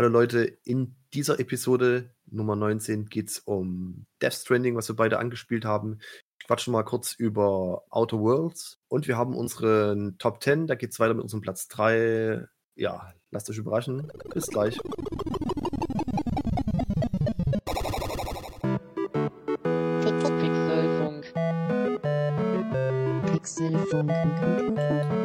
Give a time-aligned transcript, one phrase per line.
[0.00, 5.18] Hallo Leute, in dieser Episode Nummer 19 geht es um Death Stranding, was wir beide
[5.18, 5.98] angespielt haben.
[6.40, 10.68] Ich quatsche mal kurz über Outer Worlds und wir haben unseren Top 10.
[10.68, 12.46] Da geht es weiter mit unserem Platz 3.
[12.76, 14.10] Ja, lasst euch überraschen.
[14.32, 14.78] Bis gleich.
[20.40, 21.34] Pixelfunk.
[23.26, 25.19] Pixelfunk.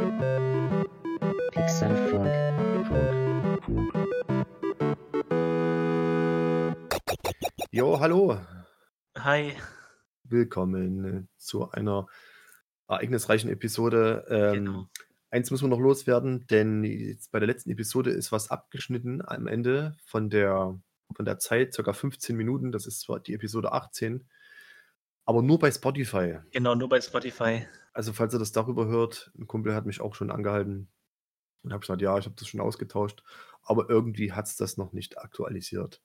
[8.00, 8.38] Hallo.
[9.18, 9.54] Hi.
[10.24, 12.08] Willkommen zu einer
[12.90, 14.26] ereignisreichen Episode.
[14.30, 14.90] Ähm, Genau.
[15.30, 19.48] Eins müssen wir noch loswerden, denn jetzt bei der letzten Episode ist was abgeschnitten am
[19.48, 20.78] Ende von der,
[21.16, 22.74] von der Zeit, circa 15 Minuten.
[22.74, 24.28] Das ist zwar die Episode 18,
[25.26, 26.40] aber nur bei Spotify.
[26.52, 27.66] Genau, nur bei Spotify.
[27.94, 30.90] Also, falls ihr das darüber hört, ein Kumpel hat mich auch schon angehalten
[31.64, 33.24] und habe gesagt, ja, ich habe das schon ausgetauscht,
[33.64, 36.02] aber irgendwie hat es das noch nicht aktualisiert.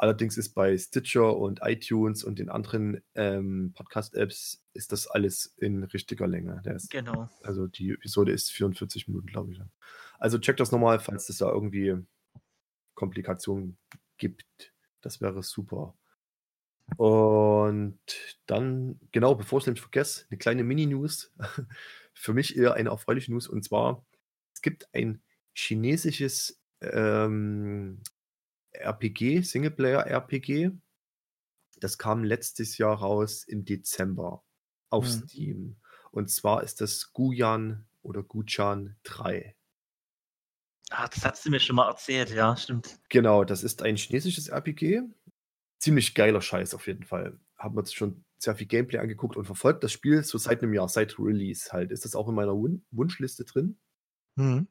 [0.00, 5.84] Allerdings ist bei Stitcher und iTunes und den anderen ähm, Podcast-Apps ist das alles in
[5.84, 6.62] richtiger Länge.
[6.74, 7.28] Ist, Genau.
[7.42, 9.60] also die Episode ist 44 Minuten, glaube ich.
[10.18, 11.98] Also checkt das nochmal, falls es da irgendwie
[12.94, 13.76] Komplikationen
[14.16, 14.72] gibt.
[15.02, 15.94] Das wäre super.
[16.96, 17.98] Und
[18.46, 21.30] dann, genau, bevor ich es nämlich vergesse, eine kleine Mini-News.
[22.14, 23.48] Für mich eher eine erfreuliche News.
[23.48, 24.02] Und zwar,
[24.54, 25.20] es gibt ein
[25.52, 28.00] chinesisches ähm,
[28.72, 30.70] RPG, Singleplayer-RPG.
[31.80, 34.44] Das kam letztes Jahr raus im Dezember
[34.90, 35.08] auf Mhm.
[35.28, 35.76] Steam.
[36.10, 39.56] Und zwar ist das Guyan oder Guchan 3.
[40.90, 42.98] Ah, das hast du mir schon mal erzählt, ja, stimmt.
[43.08, 45.02] Genau, das ist ein chinesisches RPG.
[45.78, 47.38] Ziemlich geiler Scheiß auf jeden Fall.
[47.56, 50.74] Haben wir uns schon sehr viel Gameplay angeguckt und verfolgt das Spiel so seit einem
[50.74, 51.92] Jahr, seit Release halt.
[51.92, 53.78] Ist das auch in meiner Wun Wunschliste drin.
[54.36, 54.66] Mhm.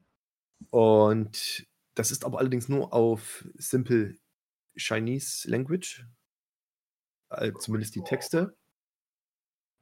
[0.72, 4.18] Und das ist aber allerdings nur auf Simple
[4.76, 6.06] Chinese Language.
[7.30, 8.56] Äh, zumindest die Texte.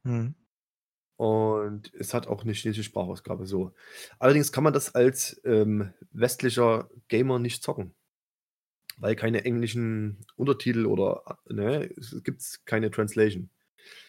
[0.02, 0.34] Mhm.
[1.16, 3.74] Und es hat auch eine chinesische Sprachausgabe so.
[4.20, 7.94] Allerdings kann man das als ähm, westlicher Gamer nicht zocken.
[8.98, 13.50] Weil keine englischen Untertitel oder ne, es gibt keine Translation.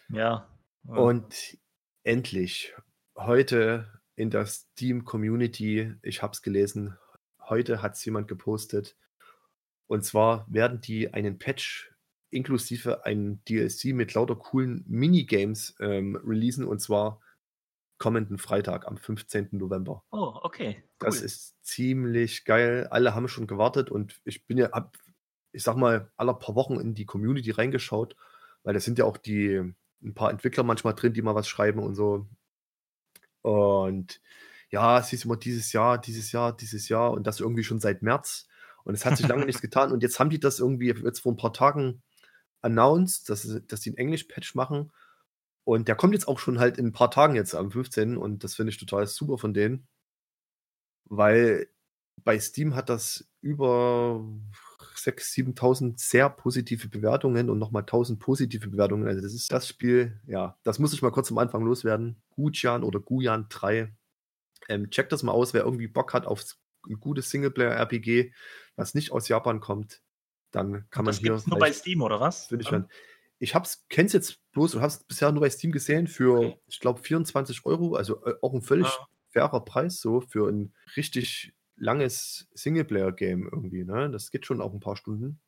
[0.08, 0.48] Ja.
[0.84, 1.58] Und
[2.02, 2.74] endlich,
[3.16, 6.96] heute in der Steam-Community, ich habe es gelesen,
[7.50, 8.96] heute hat es jemand gepostet.
[9.86, 11.92] Und zwar werden die einen Patch
[12.30, 16.64] inklusive einen DLC mit lauter coolen Minigames ähm, releasen.
[16.64, 17.20] Und zwar
[17.98, 19.48] kommenden Freitag am 15.
[19.52, 20.02] November.
[20.10, 20.76] Oh, okay.
[20.78, 20.84] Cool.
[21.00, 22.88] Das ist ziemlich geil.
[22.90, 24.96] Alle haben schon gewartet und ich bin ja ab,
[25.52, 28.16] ich sag mal, aller paar Wochen in die Community reingeschaut,
[28.62, 31.80] weil da sind ja auch die ein paar Entwickler manchmal drin, die mal was schreiben
[31.80, 32.26] und so.
[33.42, 34.20] Und
[34.70, 38.02] ja, es hieß immer dieses Jahr, dieses Jahr, dieses Jahr und das irgendwie schon seit
[38.02, 38.46] März.
[38.84, 39.92] Und es hat sich lange nichts getan.
[39.92, 42.02] Und jetzt haben die das irgendwie jetzt vor ein paar Tagen
[42.62, 44.92] announced, dass, sie- dass die einen Englisch-Patch machen.
[45.64, 48.16] Und der kommt jetzt auch schon halt in ein paar Tagen jetzt am 15.
[48.16, 49.86] Und das finde ich total super von denen.
[51.06, 51.68] Weil
[52.24, 54.22] bei Steam hat das über
[54.96, 59.08] 6.000, 7.000 sehr positive Bewertungen und nochmal 1.000 positive Bewertungen.
[59.08, 62.22] Also das ist das Spiel, ja, das muss ich mal kurz am Anfang loswerden.
[62.30, 63.94] Gujan oder Guyan 3.
[64.70, 66.42] Ähm, checkt das mal aus, wer irgendwie Bock hat auf
[66.88, 68.32] ein gutes Singleplayer-RPG,
[68.76, 70.02] was nicht aus Japan kommt,
[70.50, 72.46] dann kann man das hier gibt's nur bei Steam, oder was?
[72.46, 72.90] Finde ich spannend.
[73.38, 76.60] Ich hab's, kenn's jetzt bloß und hab's bisher nur bei Steam gesehen für, Okay.
[76.66, 79.08] ich glaube, 24 Euro, also äh, auch ein völlig Ah.
[79.30, 84.10] fairer Preis so für ein richtig langes Singleplayer-Game irgendwie, ne?
[84.10, 85.40] Das geht schon auch ein paar Stunden.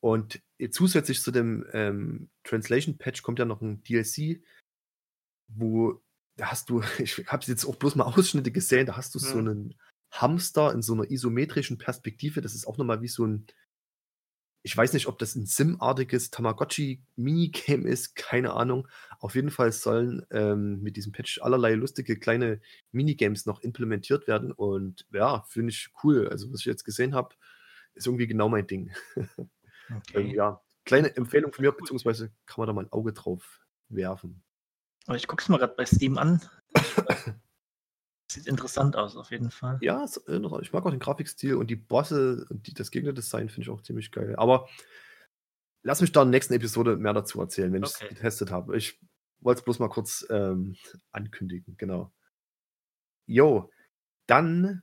[0.00, 4.42] Und zusätzlich zu dem ähm, Translation-Patch kommt ja noch ein DLC,
[5.48, 6.02] wo
[6.36, 9.38] da hast du, ich habe jetzt auch bloß mal Ausschnitte gesehen, da hast du so
[9.38, 9.48] Hm.
[9.48, 9.74] einen
[10.12, 12.40] Hamster in so einer isometrischen Perspektive.
[12.40, 13.46] Das ist auch nochmal wie so ein,
[14.66, 18.88] ich weiß nicht, ob das ein Sim-artiges Tamagotchi-Minigame ist, keine Ahnung.
[19.20, 24.52] Auf jeden Fall sollen ähm, mit diesem Patch allerlei lustige kleine Minigames noch implementiert werden.
[24.52, 26.28] Und ja, finde ich cool.
[26.30, 27.34] Also, was ich jetzt gesehen habe,
[27.94, 28.92] ist irgendwie genau mein Ding.
[30.14, 30.34] Ähm, Okay.
[30.34, 34.43] ja, kleine Empfehlung von mir, beziehungsweise kann man da mal ein Auge drauf werfen.
[35.06, 36.40] Aber ich guck's mal gerade bei Steam an.
[38.30, 39.78] Sieht interessant aus, auf jeden Fall.
[39.82, 43.48] Ja, es, äh, ich mag auch den Grafikstil und die Bosse und die, das Gegnerdesign
[43.48, 44.34] finde ich auch ziemlich geil.
[44.36, 44.68] Aber
[45.82, 48.14] lass mich da in der nächsten Episode mehr dazu erzählen, wenn ich es Okay.
[48.14, 48.76] getestet habe.
[48.76, 48.98] Ich
[49.40, 50.76] wollte es bloß mal kurz ähm,
[51.12, 52.12] ankündigen, genau.
[53.26, 53.70] Jo,
[54.26, 54.82] dann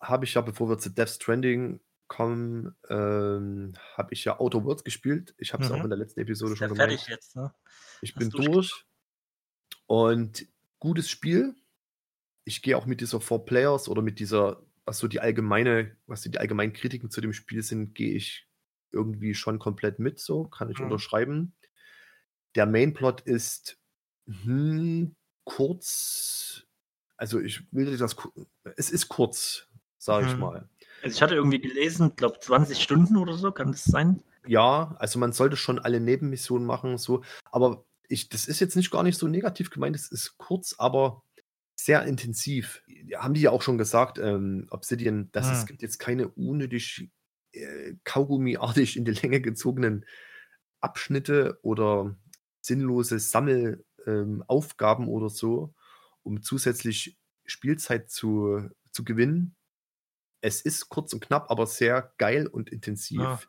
[0.00, 4.82] habe ich ja, bevor wir zu Death Stranding kommen, ähm, habe ich ja Outer Worlds
[4.82, 5.34] gespielt.
[5.38, 5.76] Ich habe es Mhm.
[5.76, 6.90] auch in der letzten Episode schon gemeint.
[6.92, 7.54] fertig jetzt, ne?
[8.00, 8.86] Ich Hast bin durch.
[9.90, 10.46] Und
[10.78, 11.56] gutes Spiel.
[12.44, 16.22] Ich gehe auch mit dieser Four Players oder mit dieser was so die allgemeine, was
[16.22, 18.46] die allgemeinen Kritiken zu dem Spiel sind, gehe ich
[18.92, 20.84] irgendwie schon komplett mit, so, kann ich Mhm.
[20.84, 21.54] unterschreiben.
[22.54, 23.78] Der Mainplot ist
[24.26, 26.62] hm, kurz,
[27.16, 28.14] also ich will das,
[28.76, 29.66] es ist kurz,
[29.98, 30.40] sage ich Mhm.
[30.40, 30.68] mal.
[31.02, 34.22] Also ich hatte irgendwie gelesen, glaube 20 Stunden oder so, kann das sein?
[34.46, 38.90] Ja, also man sollte schon alle Nebenmissionen machen, so, aber ich, das ist jetzt nicht
[38.90, 41.22] gar nicht so negativ gemeint, es ist kurz, aber
[41.76, 42.82] sehr intensiv.
[43.16, 45.66] Haben die ja auch schon gesagt, ähm, Obsidian, dass es Hm.
[45.66, 47.10] gibt jetzt keine unnötig
[47.52, 50.04] äh, Kaugummiartig in die Länge gezogenen
[50.80, 52.16] Abschnitte oder
[52.60, 55.74] sinnlose Sammelaufgaben ähm, oder so,
[56.22, 57.16] um zusätzlich
[57.46, 59.54] Spielzeit zu, zu gewinnen.
[60.42, 63.20] Es ist kurz und knapp, aber sehr geil und intensiv.
[63.20, 63.40] Ja.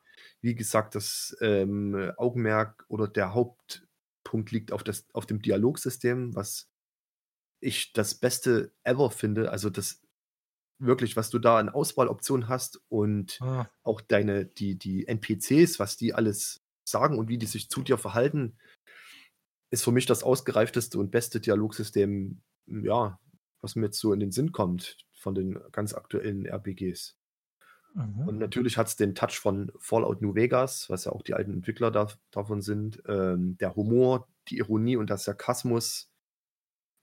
[0.42, 3.34] Wie gesagt, das ähm, Augenmerk oder der
[4.22, 6.70] Hauptpunkt liegt auf, das, auf dem Dialogsystem, was
[7.60, 9.52] ich das Beste ever finde.
[9.52, 10.02] Also das
[10.80, 15.98] wirklich, was du da an Auswahloptionen hast und Ah, auch deine, die, die NPCs, was
[15.98, 18.58] die alles sagen und wie die sich zu dir verhalten,
[19.72, 23.20] ist für mich das ausgereifteste und beste Dialogsystem, ja,
[23.62, 27.16] was mir jetzt so in den Sinn kommt von den ganz aktuellen RPGs.
[27.94, 28.28] Mhm.
[28.28, 31.54] Und natürlich hat es den Touch von Fallout New Vegas, was ja auch die alten
[31.54, 33.02] Entwickler da, davon sind.
[33.08, 36.10] Ähm, der Humor, die Ironie und der Sarkasmus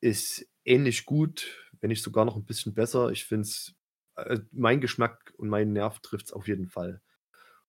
[0.00, 3.11] ist ähnlich gut, wenn nicht sogar noch ein bisschen besser.
[3.11, 3.75] Ich finde es,
[4.17, 7.00] äh, mein Geschmack und meinen Nerv trifft es auf jeden Fall.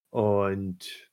[0.10, 1.10] Und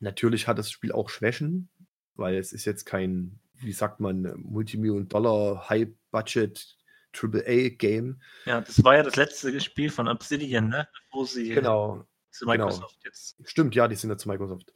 [0.00, 1.68] natürlich hat das Spiel auch Schwächen,
[2.14, 6.76] weil es ist jetzt kein, wie sagt man, Multimillion-Dollar, High-Budget,
[7.16, 8.20] AAA-Game.
[8.44, 10.88] Ja, das war ja das letzte Spiel von Obsidian, ne?
[11.10, 13.36] Bevor sie Genau, zu Microsoft jetzt.
[13.44, 14.72] Stimmt, ja, die sind ja zu Microsoft.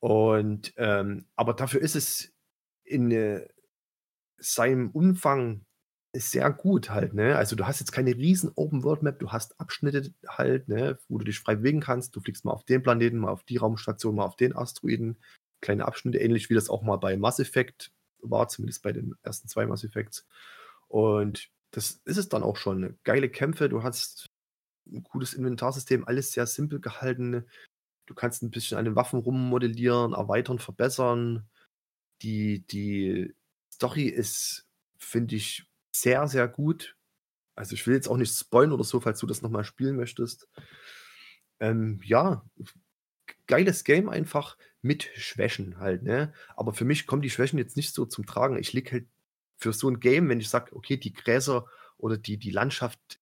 [0.00, 2.32] Und ähm, aber dafür ist es
[2.84, 3.46] in äh,
[4.38, 5.64] seinem Umfang
[6.12, 7.36] sehr gut halt, ne?
[7.36, 11.18] Also du hast jetzt keine riesen Open World Map, du hast Abschnitte halt, ne, wo
[11.18, 12.16] du dich frei bewegen kannst.
[12.16, 15.18] Du fliegst mal auf den Planeten, mal auf die Raumstation, mal auf den Asteroiden.
[15.60, 19.48] Kleine Abschnitte, ähnlich wie das auch mal bei Mass Effect war, zumindest bei den ersten
[19.48, 20.26] zwei Mass Effects.
[20.88, 22.98] Und das ist es dann auch schon.
[23.04, 24.30] Geile Kämpfe, du hast
[24.90, 27.44] ein gutes Inventarsystem, alles sehr simpel gehalten.
[28.06, 31.46] Du kannst ein bisschen an den Waffen rummodellieren, erweitern, verbessern.
[32.22, 33.34] Die, die
[33.70, 36.96] Story ist, finde ich, sehr, sehr gut.
[37.56, 40.48] Also ich will jetzt auch nicht spoilern oder so, falls du das nochmal spielen möchtest.
[41.60, 42.42] Ähm, ja,
[43.46, 46.32] geiles Game einfach mit Schwächen halt, ne?
[46.54, 48.56] Aber für mich kommen die Schwächen jetzt nicht so zum Tragen.
[48.56, 49.06] Ich lieg halt
[49.56, 51.66] für so ein Game, wenn ich sage, okay, die Gräser
[51.96, 53.20] oder die, die Landschaft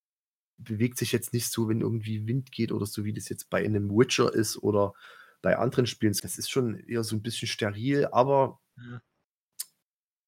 [0.57, 3.65] bewegt sich jetzt nicht so, wenn irgendwie Wind geht oder so, wie das jetzt bei
[3.65, 4.95] einem Witcher ist oder
[5.43, 6.15] bei anderen Spielen.
[6.21, 9.03] Das ist schon eher so ein bisschen steril, aber Ja.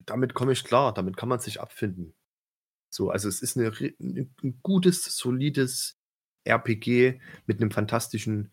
[0.01, 2.15] damit komme ich klar, damit kann man sich abfinden.
[2.91, 5.99] So, also es ist eine, ein gutes, solides
[6.45, 8.53] RPG mit einem fantastischen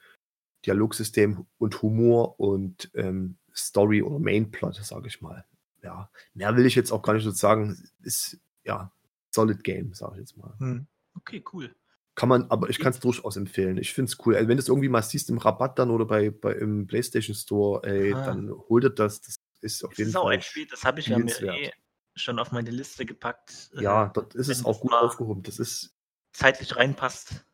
[0.65, 5.45] Dialogsystem und Humor und ähm, Story oder Mainplot, sage ich mal.
[5.83, 7.77] Ja, mehr will ich jetzt auch gar nicht so sagen.
[8.01, 8.91] Ist ja
[9.31, 10.53] solid Game, sage ich jetzt mal.
[10.59, 10.87] Hm.
[11.15, 11.75] Okay, cool.
[12.15, 13.77] Kann man, aber ich kann es durchaus empfehlen.
[13.77, 14.35] Ich finde es cool.
[14.35, 17.35] Also wenn du es irgendwie mal siehst im Rabatt dann oder bei, bei im PlayStation
[17.35, 18.25] Store, ey, Ah.
[18.25, 19.21] dann hol dir das.
[19.21, 20.33] Das ist auf Das jeden ist auch Fall.
[20.35, 21.71] ein Spiel, das habe ich ja mir eh
[22.15, 23.71] schon auf meine Liste gepackt.
[23.75, 25.41] äh, Ja, dort ist es auch gut aufgehoben.
[25.43, 25.95] Das ist,
[26.33, 27.45] zeitlich reinpasst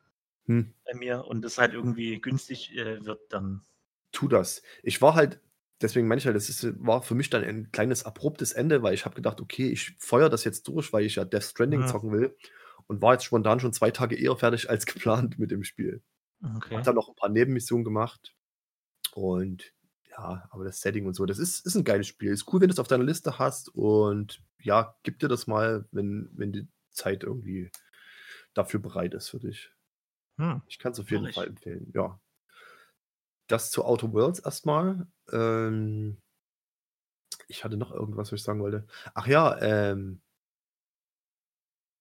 [0.46, 3.64] hm, bei mir und das halt irgendwie günstig äh, wird, dann.
[4.12, 4.62] tu das.
[4.84, 5.40] Ich war halt,
[5.82, 8.94] deswegen meine ich halt, das ist, war für mich dann ein kleines abruptes Ende, weil
[8.94, 11.88] ich habe gedacht, okay, ich feuer das jetzt durch, weil ich ja Death Stranding Ja.
[11.88, 12.36] zocken will
[12.88, 16.02] und war jetzt spontan schon zwei Tage eher fertig als geplant mit dem Spiel.
[16.56, 16.76] Okay.
[16.78, 18.34] Hab dann noch ein paar Nebenmissionen gemacht.
[19.14, 19.74] Und
[20.10, 22.32] ja, aber das Setting und so, das ist, ist ein geiles Spiel.
[22.32, 23.70] Ist cool, wenn du es auf deiner Liste hast.
[23.70, 27.72] Und ja, gib dir das mal, wenn, wenn die Zeit irgendwie
[28.54, 29.72] dafür bereit ist für dich.
[30.38, 30.62] Hm.
[30.68, 31.32] Ich kann es auf jeden.
[31.32, 32.20] Fall empfehlen, ja.
[33.48, 35.08] Das zu Outer Worlds erstmal.
[35.34, 36.18] Ähm,
[37.48, 38.86] ich hatte noch irgendwas, was ich sagen wollte.
[39.14, 40.22] Ach ja, ähm,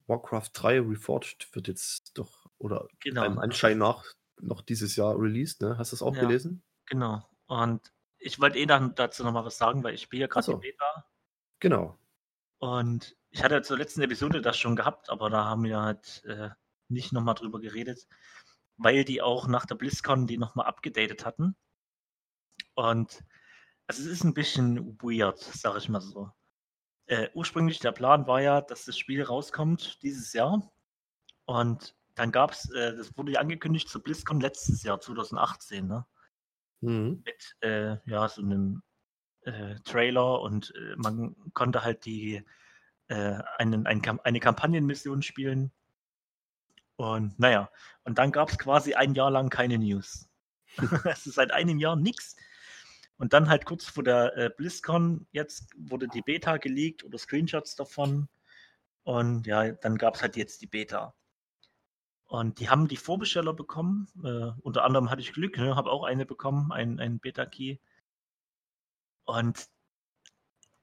[0.07, 3.23] Warcraft 3 Reforged wird jetzt doch, oder Genau.
[3.23, 4.05] einem Anschein nach
[4.41, 5.77] noch dieses Jahr released, ne?
[5.79, 6.21] Hast du das auch Ja.
[6.23, 6.63] gelesen?
[6.87, 7.29] Genau.
[7.47, 10.45] Und ich wollte eh dann dazu noch mal was sagen, weil ich spiele ja gerade
[10.47, 10.55] so.
[10.55, 11.05] die Beta
[11.61, 11.99] Genau.
[12.59, 16.51] und ich hatte zur letzten Episode das schon gehabt, aber da haben wir halt äh,
[16.89, 18.07] nicht noch mal drüber geredet,
[18.77, 21.57] weil die auch nach der BlizzCon die noch mal abgedatet hatten.
[22.79, 23.25] Und
[23.89, 26.31] also es ist ein bisschen weird, sag ich mal so.
[27.07, 30.63] Äh, ursprünglich der Plan war ja, dass das Spiel rauskommt dieses Jahr.
[31.45, 36.07] Und dann gab es, äh, das wurde ja angekündigt zur BlizzCon letztes Jahr, 2018, ne?
[36.81, 37.25] Mhm.
[37.25, 38.85] mit äh, ja, so einem
[39.43, 42.45] äh, Trailer und äh, man konnte halt die
[43.09, 45.73] äh, einen, ein, eine Kampagnenmission spielen.
[46.95, 47.73] Und naja,
[48.05, 50.29] und dann gab es quasi ein Jahr lang keine News.
[51.03, 52.37] also seit einem Jahr nichts.
[53.19, 57.75] Und dann halt kurz vor der äh, BlizzCon, jetzt wurde die Beta geleakt oder Screenshots
[57.75, 58.29] davon.
[59.03, 61.15] Und ja, dann gab es halt jetzt die Beta.
[62.27, 64.07] Und die haben die Vorbesteller bekommen.
[64.23, 67.79] Äh, unter anderem hatte ich Glück, ne, habe auch eine bekommen, einen Beta-Key.
[69.25, 69.67] Und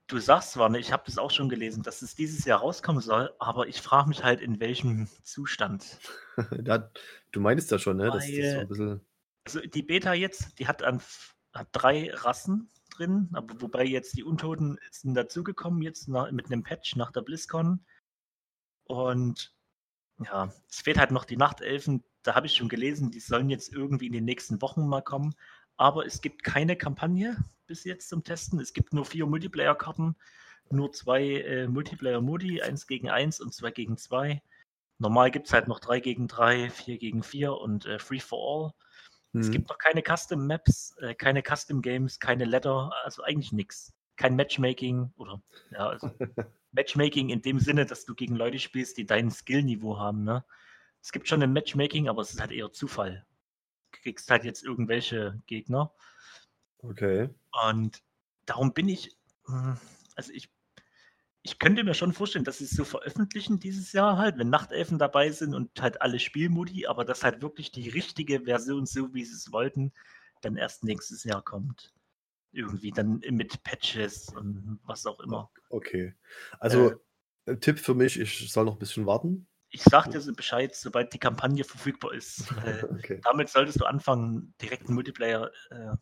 [0.08, 3.02] du sagst zwar, ne, ich habe das auch schon gelesen, dass es dieses Jahr rauskommen
[3.02, 6.00] soll, aber ich frage mich halt, in welchem Zustand.
[6.52, 6.92] da,
[7.32, 8.10] du meinst ja schon, ne?
[8.10, 9.06] Weil, das, das so ein bisschen...
[9.46, 11.00] Also die Beta jetzt, die hat, an,
[11.56, 16.64] hat drei Rassen drin, aber wobei jetzt die Untoten sind dazugekommen, jetzt nach, mit einem
[16.64, 17.84] Patch nach der BlizzCon.
[18.84, 19.56] Und
[20.24, 23.72] ja, es fehlt halt noch die Nachtelfen, da habe ich schon gelesen, die sollen jetzt
[23.74, 25.36] irgendwie in den nächsten Wochen mal kommen.
[25.78, 28.60] Aber es gibt keine Kampagne bis jetzt zum Testen.
[28.60, 30.16] Es gibt nur vier Multiplayer-Karten,
[30.70, 34.42] nur zwei äh, Multiplayer-Modi, eins gegen eins und zwei gegen zwei.
[34.98, 38.40] Normal gibt es halt noch drei gegen drei, vier gegen vier und äh, Free for
[38.40, 38.85] All.
[39.36, 39.42] Mhm.
[39.42, 43.94] Es gibt noch keine Custom Maps, äh, keine Custom Games, keine Letter, also eigentlich nichts.
[44.16, 46.10] Kein Matchmaking oder ja, also
[46.72, 50.24] Matchmaking in dem Sinne, dass du gegen Leute spielst, die dein Skillniveau haben.
[50.24, 50.46] Ne?
[51.02, 53.26] Es gibt schon ein Matchmaking, aber es ist halt eher Zufall.
[53.92, 55.94] Du kriegst halt jetzt irgendwelche Gegner.
[56.78, 57.30] Okay.
[57.68, 58.02] Und
[58.46, 59.78] darum bin ich, hm,
[60.16, 60.50] also ich,
[61.46, 64.98] ich könnte mir schon vorstellen, dass sie es so veröffentlichen dieses Jahr halt, wenn Nachtelfen
[64.98, 69.24] dabei sind und halt alle Spielmodi, aber dass halt wirklich die richtige Version, so wie
[69.24, 69.94] sie es wollten,
[70.42, 71.94] dann erst nächstes Jahr kommt.
[72.52, 75.52] Irgendwie dann mit Patches und was auch immer.
[75.70, 76.16] Okay.
[76.60, 76.94] Also
[77.46, 79.48] äh, Tipp für mich, ich soll noch ein bisschen warten.
[79.70, 82.52] Ich sag dir so Bescheid, sobald die Kampagne verfügbar ist.
[82.90, 83.22] okay.
[83.24, 85.96] Damit solltest du anfangen, direkt einen Multiplayer äh,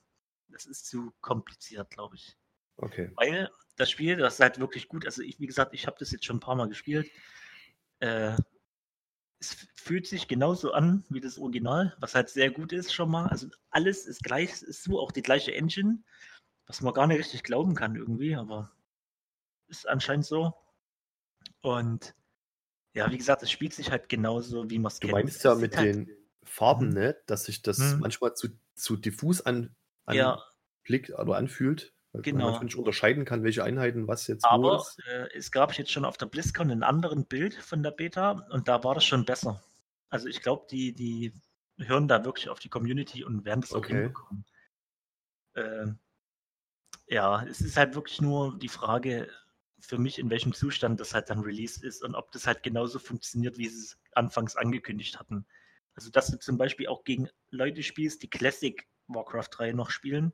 [0.54, 2.38] das ist zu kompliziert, glaube ich.
[2.78, 3.12] Okay.
[3.16, 5.06] Weil das Spiel, das ist halt wirklich gut.
[5.06, 7.10] Also, ich, wie gesagt, ich habe das jetzt schon ein paar Mal gespielt.
[8.00, 8.36] Äh,
[9.40, 13.28] es fühlt sich genauso an wie das Original, was halt sehr gut ist schon mal.
[13.28, 16.02] Also alles ist gleich, ist so auch die gleiche Engine,
[16.66, 18.72] was man gar nicht richtig glauben kann irgendwie, aber
[19.68, 20.54] ist anscheinend so.
[21.62, 22.16] Und
[22.94, 25.12] ja, wie gesagt, es spielt sich halt genauso, wie man es kennt.
[25.12, 26.94] Du meinst ja mit halt, den Farben, mhm.
[26.94, 28.00] ne, dass sich das mhm.
[28.00, 29.76] manchmal zu, zu diffus an,
[30.06, 31.20] anblickt ja.
[31.20, 31.93] oder anfühlt.
[32.14, 32.52] Weil genau.
[32.52, 35.00] man nicht unterscheiden kann, welche Einheiten was jetzt Aber ist.
[35.08, 38.68] Äh, es gab jetzt schon auf der BlizzCon ein anderes Bild von der Beta und
[38.68, 39.64] da war das schon besser.
[40.10, 41.34] Also ich glaube, die, die
[41.80, 43.94] hören da wirklich auf die Community und werden das auch okay.
[43.94, 44.46] hinbekommen.
[45.56, 45.88] Äh,
[47.08, 49.28] ja, es ist halt wirklich nur die Frage
[49.80, 53.00] für mich, in welchem Zustand das halt dann released ist und ob das halt genauso
[53.00, 55.46] funktioniert, wie sie es anfangs angekündigt hatten.
[55.96, 60.34] Also, dass du zum Beispiel auch gegen Leute spielst, die Classic Warcraft 3 noch spielen.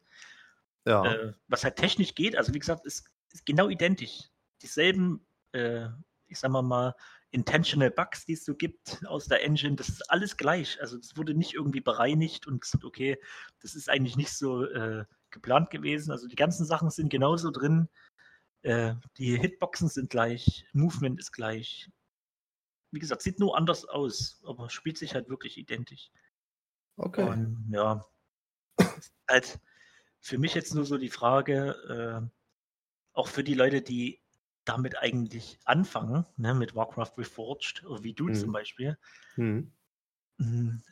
[0.90, 1.06] Ja.
[1.06, 4.24] Äh, was halt technisch geht, also wie gesagt, ist, ist genau identisch.
[4.64, 5.88] Dieselben, äh,
[6.28, 6.96] ich sag mal mal,
[7.30, 10.82] Intentional Bugs, die es so gibt aus der Engine, das ist alles gleich.
[10.82, 13.20] Also es wurde nicht irgendwie bereinigt und gesagt, okay,
[13.62, 16.12] das ist eigentlich nicht so äh, geplant gewesen.
[16.12, 17.88] Also die ganzen Sachen sind genauso drin.
[18.64, 21.92] Äh, die Hitboxen sind gleich, Movement ist gleich.
[22.90, 26.10] Wie gesagt, sieht nur anders aus, aber spielt sich halt wirklich identisch.
[26.98, 27.30] Okay.
[27.30, 28.04] Und, ja,
[29.30, 29.60] halt
[30.20, 32.30] für mich jetzt nur so die Frage, äh,
[33.14, 34.22] auch für die Leute, die
[34.66, 38.36] damit eigentlich anfangen, ne, mit Warcraft Reforged, wie du mhm.
[38.36, 38.98] zum Beispiel.
[39.36, 39.72] Mhm.
[40.40, 40.84] Hm,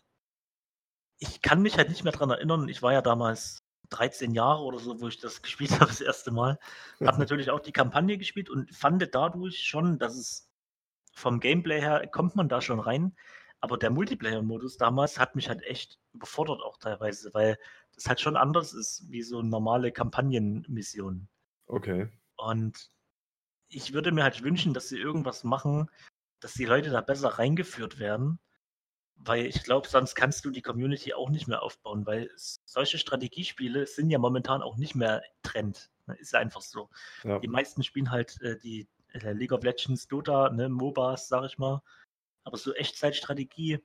[1.19, 4.79] ich kann mich halt nicht mehr daran erinnern, ich war ja damals 13 Jahre oder
[4.79, 6.59] so, wo ich das gespielt habe das erste Mal.
[7.03, 10.49] Habe natürlich auch die Kampagne gespielt und fand dadurch schon, dass es
[11.13, 13.15] vom Gameplay her kommt man da schon rein.
[13.59, 17.57] Aber der Multiplayer-Modus damals hat mich halt echt überfordert auch teilweise, weil
[17.97, 21.27] das halt schon anders ist wie so normale Kampagnenmissionen.
[21.65, 22.09] Okay.
[22.37, 22.91] Und
[23.69, 25.89] ich würde mir halt wünschen, dass sie irgendwas machen,
[26.39, 28.39] dass die Leute da besser reingeführt werden,
[29.15, 33.87] weil ich glaube, sonst kannst du die Community auch nicht mehr aufbauen, weil solche Strategiespiele
[33.87, 35.89] sind ja momentan auch nicht mehr Trend.
[36.05, 36.15] Ne?
[36.19, 36.89] Ist einfach so.
[37.23, 37.39] Ja.
[37.39, 41.57] Die meisten spielen halt äh, die äh, League of Legends, Dota, ne, MOBAs, sag ich
[41.57, 41.81] mal.
[42.43, 43.79] Aber so Echtzeitstrategie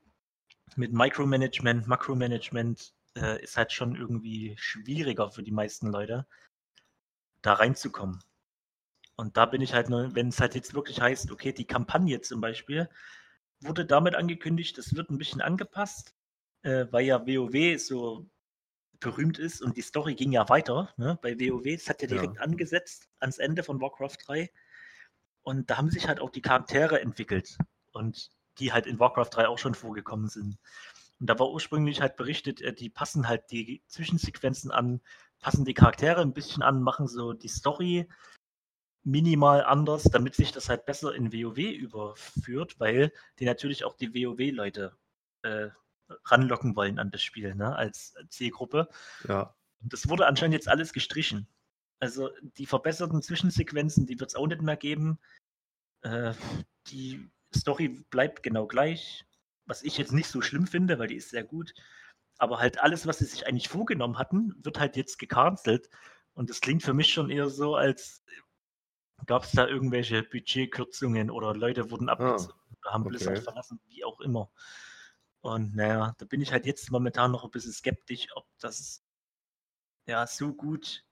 [0.76, 6.26] mit Micromanagement, Makromanagement äh, ist halt schon irgendwie schwieriger für die meisten Leute,
[7.42, 8.22] da reinzukommen.
[9.16, 12.20] Und da bin ich halt nur, wenn es halt jetzt wirklich heißt, okay, die Kampagne
[12.20, 12.88] zum Beispiel
[13.60, 16.14] wurde damit angekündigt, es wird ein bisschen angepasst,
[16.62, 18.28] äh, weil ja WoW so
[19.00, 21.66] berühmt ist und die Story ging ja weiter ne, bei WoW.
[21.66, 22.42] Es hat ja direkt ja.
[22.42, 24.50] angesetzt ans Ende von Warcraft 3.
[25.42, 27.58] Und da haben sich halt auch die Charaktere entwickelt.
[27.92, 30.58] Und die halt in Warcraft 3 auch schon vorgekommen sind.
[31.22, 35.00] Und da war ursprünglich halt berichtet, äh, die passen halt die Zwischensequenzen an,
[35.38, 38.08] passen die Charaktere ein bisschen an, machen so die Story
[39.04, 44.12] minimal anders, damit sich das halt besser in WoW überführt, weil die natürlich auch die
[44.12, 44.96] WoW-Leute
[45.42, 45.68] äh,
[46.24, 48.88] ranlocken wollen an das Spiel, ne, als Zielgruppe.
[49.28, 49.54] Ja.
[49.80, 51.46] Und das wurde anscheinend jetzt alles gestrichen.
[52.00, 55.20] Also die verbesserten Zwischensequenzen, die wird es auch nicht mehr geben.
[56.00, 56.34] Äh,
[56.88, 59.24] die Story bleibt genau gleich,
[59.66, 61.74] was ich jetzt nicht so schlimm finde, weil die ist sehr gut.
[62.38, 65.88] Aber halt alles, was sie sich eigentlich vorgenommen hatten, wird halt jetzt gecancelt.
[66.34, 68.24] Und das klingt für mich schon eher so, als
[69.26, 73.10] gab es da irgendwelche Budgetkürzungen oder Leute wurden abgezogen ah, oder haben okay.
[73.10, 74.50] Blizzard verlassen, wie auch immer.
[75.40, 79.04] Und naja, da bin ich halt jetzt momentan noch ein bisschen skeptisch, ob das
[80.06, 81.04] ja so gut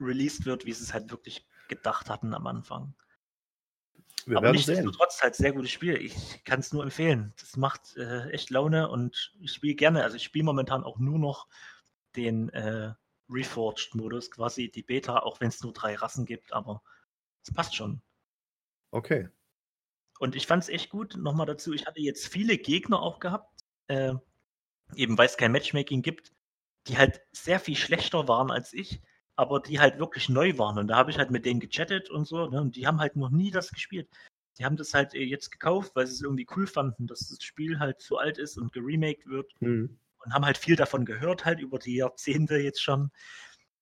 [0.00, 2.94] released wird, wie sie es halt wirklich gedacht hatten am Anfang.
[4.26, 5.96] Wir Aber nichtsdestotrotz halt sehr gutes Spiel.
[5.96, 7.32] Ich kann es nur empfehlen.
[7.40, 10.02] Das macht äh, echt Laune und ich spiele gerne.
[10.02, 11.46] Also ich spiele momentan auch nur noch
[12.16, 12.92] den äh,
[13.30, 16.82] Reforged-Modus, quasi die Beta, auch wenn es nur drei Rassen gibt, aber
[17.44, 18.02] es passt schon.
[18.90, 19.28] Okay.
[20.18, 21.16] Und ich fand es echt gut.
[21.16, 24.14] Nochmal dazu, ich hatte jetzt viele Gegner auch gehabt, äh,
[24.96, 26.32] eben weil es kein Matchmaking gibt,
[26.88, 29.00] die halt sehr viel schlechter waren als ich,
[29.36, 30.78] aber die halt wirklich neu waren.
[30.78, 32.48] Und da habe ich halt mit denen gechattet und so.
[32.48, 32.60] Ne?
[32.60, 34.08] Und die haben halt noch nie das gespielt.
[34.58, 37.42] Die haben das halt äh, jetzt gekauft, weil sie es irgendwie cool fanden, dass das
[37.42, 39.52] Spiel halt zu alt ist und geremaked wird.
[39.60, 39.98] Mhm.
[40.24, 43.10] Und haben halt viel davon gehört, halt über die Jahrzehnte jetzt schon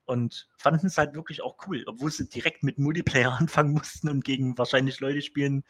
[0.06, 4.24] und fanden es halt wirklich auch cool, obwohl sie direkt mit Multiplayer anfangen mussten und
[4.24, 5.64] gegen wahrscheinlich Leute spielen,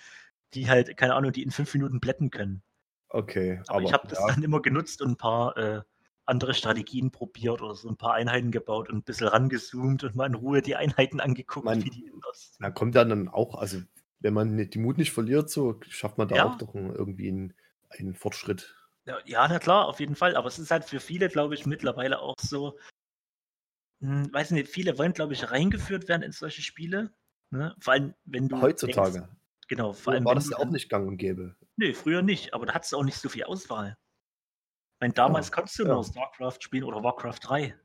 [0.55, 2.62] die halt, keine Ahnung, die in fünf Minuten blätten können.
[3.09, 3.61] Okay.
[3.67, 4.26] Aber, aber ich habe das ja.
[4.26, 5.83] dann immer genutzt und ein paar äh,
[6.26, 10.26] andere Strategien probiert oder so ein paar Einheiten gebaut und ein bisschen rangezoomt und mal
[10.26, 12.57] in Ruhe die Einheiten angeguckt, man, wie die das.
[12.59, 13.78] Da kommt dann auch, also
[14.21, 16.45] wenn man die Mut nicht verliert, so schafft man da ja.
[16.47, 17.54] auch doch irgendwie einen,
[17.90, 18.75] einen Fortschritt.
[19.07, 20.35] Ja, ja, na klar, auf jeden Fall.
[20.37, 22.78] Aber es ist halt für viele, glaube ich, mittlerweile auch so,
[24.00, 27.12] hm, weiß nicht, viele wollen, glaube ich, reingeführt werden in solche Spiele.
[27.50, 27.76] Ne?
[27.81, 28.61] Vor allem, wenn du.
[28.62, 29.12] Heutzutage.
[29.12, 29.31] Denkst,
[29.69, 30.25] Genau, vor allem.
[30.25, 31.57] War das ja auch nicht gang und gäbe.
[31.76, 33.97] Nee, früher nicht, aber da hattest du auch nicht so viel Auswahl.
[35.04, 37.78] Meine, damals ja, konntest du nur StarCraft spielen oder Warcraft 3.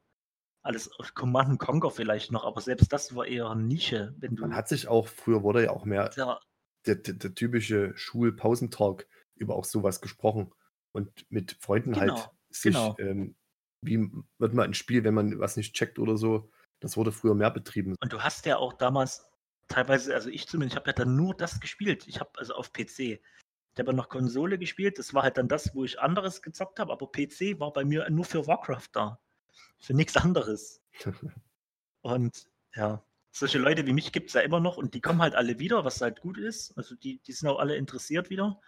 [0.61, 4.15] Alles Command Conquer vielleicht noch, aber selbst das war eher eine Nische.
[4.19, 6.39] Wenn du Man hat sich auch, früher wurde ja auch mehr ja.
[6.85, 9.05] Der, der, der, typische Schul-Pausentalk
[9.35, 10.53] über auch sowas gesprochen
[10.93, 12.95] und mit Freunden halt genau, halt sich, genau.
[12.99, 13.35] ähm,
[13.81, 17.35] wie wird man ein Spiel, wenn man was nicht checkt oder so, das wurde früher
[17.35, 17.97] mehr betrieben.
[18.01, 19.29] Und du hast ja auch damals
[19.67, 22.07] teilweise, also ich zumindest, ich habe ja dann nur das gespielt.
[22.07, 23.19] Ich habe also auf PC.
[23.73, 24.99] Ich habe noch Konsole gespielt.
[24.99, 26.91] Das war halt dann das, wo ich anderes gezockt habe.
[26.91, 29.19] Aber PC war bei mir nur für Warcraft da.
[29.79, 30.81] Für nichts anderes.
[32.01, 35.35] und ja, solche Leute wie mich gibt es ja immer noch und die kommen halt
[35.35, 36.77] alle wieder, was halt gut ist.
[36.77, 38.59] Also die, die sind auch alle interessiert wieder.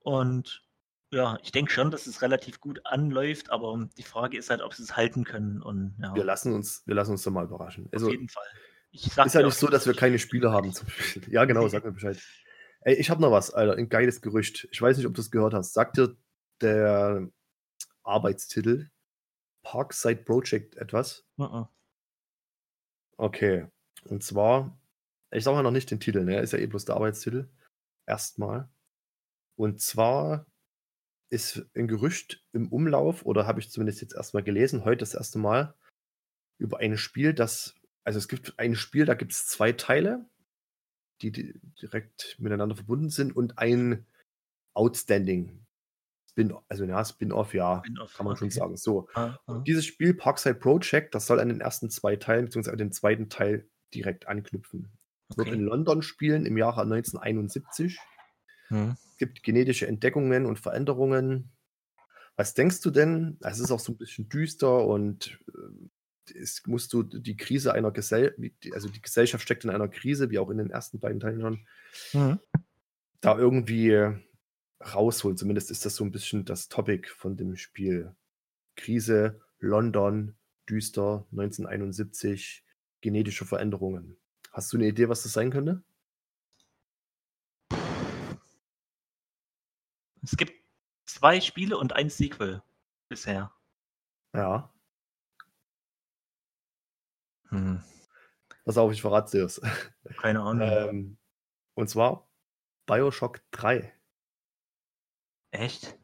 [0.00, 0.62] Und
[1.10, 4.74] ja, ich denke schon, dass es relativ gut anläuft, aber die Frage ist halt, ob
[4.74, 5.62] sie es halten können.
[5.62, 6.14] Und, ja.
[6.14, 7.88] Wir lassen uns, wir lassen uns da mal überraschen.
[7.92, 8.46] Also, Auf jeden Fall.
[8.92, 10.72] ist ja nicht so, dass wir keine Spiele haben.
[10.72, 10.88] Zum
[11.28, 12.18] Ja, genau, sag mir Bescheid.
[12.86, 14.68] Ey, ich habe noch was, Alter, ein geiles Gerücht.
[14.70, 15.72] Ich weiß nicht, ob du es gehört hast.
[15.72, 16.16] Sagt dir
[16.60, 17.30] der
[18.02, 18.90] Arbeitstitel
[19.62, 21.26] Parkside Project etwas?
[21.38, 21.68] Uh -uh.
[23.16, 23.66] Okay.
[24.04, 24.78] Und zwar,
[25.30, 26.40] ich sage mal noch nicht den Titel, ne?
[26.40, 27.48] Ist ja eh bloß der Arbeitstitel.
[28.06, 28.68] Erstmal.
[29.56, 30.46] Und zwar
[31.30, 35.38] ist ein Gerücht im Umlauf, oder habe ich zumindest jetzt erstmal gelesen, heute das erste
[35.38, 35.74] Mal,
[36.58, 40.28] über ein Spiel, das, also es gibt ein Spiel, da gibt es zwei Teile
[41.22, 44.06] die, direkt miteinander verbunden sind und ein
[44.74, 45.64] Outstanding
[46.34, 48.38] Spin, also ja, Spin-off, ja, Spin kann man okay.
[48.40, 48.76] schon sagen.
[48.76, 49.08] So.
[49.14, 49.62] Ah, ah.
[49.64, 53.28] dieses Spiel Parkside Project, das soll an den ersten zwei Teilen, beziehungsweise an den zweiten
[53.28, 54.90] Teil direkt anknüpfen.
[55.28, 55.50] Es okay.
[55.50, 57.98] wird in London spielen im Jahre 1971.
[58.68, 58.96] Hm.
[59.10, 61.52] Es gibt genetische Entdeckungen und Veränderungen.
[62.36, 63.38] Was denkst du denn?
[63.40, 65.38] Es ist auch so ein bisschen düster und
[66.30, 68.38] ist, musst du die Krise einer Gesellschaft,
[68.72, 71.66] also die Gesellschaft steckt in einer Krise, wie auch in den ersten beiden Teilen schon,
[72.12, 72.38] mhm.
[73.20, 74.14] da irgendwie
[74.80, 75.36] rausholen.
[75.36, 78.14] Zumindest ist das so ein bisschen das Topic von dem Spiel.
[78.76, 80.36] Krise, London,
[80.68, 82.64] düster, 1971,
[83.00, 84.16] genetische Veränderungen.
[84.52, 85.82] Hast du eine Idee, was das sein könnte?
[90.22, 90.54] Es gibt
[91.04, 92.62] zwei Spiele und ein Sequel
[93.08, 93.52] bisher.
[94.32, 94.73] Ja.
[97.54, 97.82] Hm.
[98.64, 99.60] Pass auf, ich verrate dir es.
[100.18, 100.68] Keine Ahnung.
[100.68, 101.18] ähm,
[101.74, 102.28] und zwar
[102.86, 103.92] Bioshock 3.
[105.50, 105.98] Echt?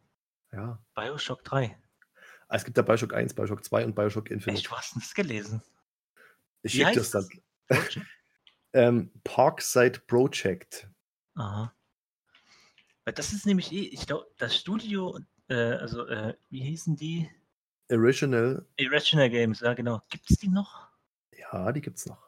[0.53, 0.83] Ja.
[0.95, 1.77] Bioshock 3.
[2.49, 4.59] Ah, es gibt ja Bioshock 1, Bioshock 2 und Bioshock Infinite.
[4.59, 5.63] Echt, du hast das gelesen?
[6.63, 7.29] Ich schicke das dann.
[8.73, 10.89] ähm, Parkside Project.
[11.35, 11.73] Aha.
[13.05, 17.31] Weil das ist nämlich eh, ich glaube, das Studio, äh, also, äh, wie hießen die?
[17.91, 18.67] Original.
[18.79, 20.03] Original Games, ja, genau.
[20.11, 20.90] Gibt es die noch?
[21.53, 22.23] Ja, die gibt's noch.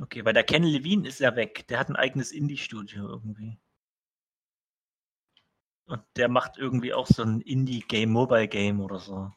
[0.00, 1.66] Okay, weil der Ken Levine ist ja weg.
[1.68, 3.58] Der hat ein eigenes Indie-Studio irgendwie.
[5.86, 9.32] Und der macht irgendwie auch so ein Indie-Game, Mobile-Game oder so.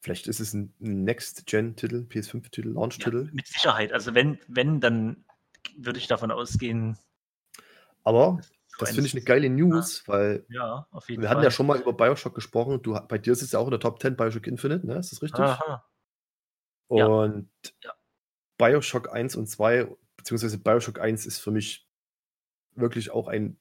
[0.00, 3.26] Vielleicht ist es ein Next-Gen-Titel, PS5-Titel, Launch-Titel.
[3.26, 3.92] Ja, mit Sicherheit.
[3.92, 5.24] Also wenn, wenn, dann
[5.76, 6.98] würde ich davon ausgehen.
[8.02, 8.40] Aber
[8.78, 10.12] das finde ich eine geile News, ja.
[10.12, 11.36] weil ja, auf jeden wir Fall.
[11.36, 12.82] hatten ja schon mal über Bioshock gesprochen.
[12.82, 14.98] Du, bei dir ist es ja auch in der Top 10 Bioshock Infinite, ne?
[14.98, 15.40] Ist das richtig?
[15.40, 15.84] Aha.
[16.88, 17.48] Und
[17.82, 17.92] Ja.
[18.58, 21.86] Bioshock 1 und 2, beziehungsweise Bioshock 1 ist für mich
[22.74, 23.58] wirklich auch ein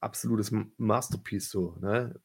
[0.00, 2.20] absolutes Masterpiece so, ne?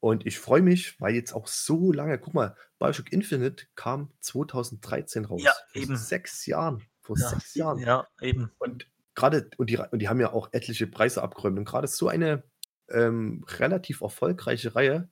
[0.00, 5.24] Und ich freue mich, weil jetzt auch so lange, guck mal, Bioshock Infinite kam 2013
[5.24, 5.42] raus.
[5.42, 5.96] Ja, vor eben.
[5.96, 6.82] sechs Jahren.
[7.00, 7.78] Vor Ja, sechs Jahren.
[7.78, 8.50] ja, eben.
[8.58, 11.58] Und gerade, und die, und die haben ja auch etliche Preise abgeräumt.
[11.58, 12.44] Und gerade so eine
[12.88, 15.10] ähm, relativ erfolgreiche Reihe,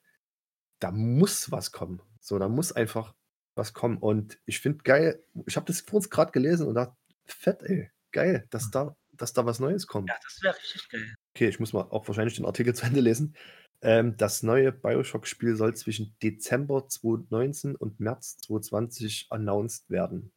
[0.79, 2.01] da muss was kommen.
[2.21, 3.13] So, da muss einfach
[3.55, 3.97] was kommen.
[3.97, 7.89] Und ich finde geil, ich habe das vor uns gerade gelesen und dachte, fett, ey,
[8.11, 10.09] geil, dass da, dass da was Neues kommt.
[10.09, 11.15] Ja, das wäre richtig geil.
[11.33, 13.35] Okay, ich muss mal auch wahrscheinlich den Artikel zu Ende lesen.
[13.81, 20.31] Ähm, das neue Bioshock-Spiel soll zwischen Dezember 2019 und März 2020 announced werden.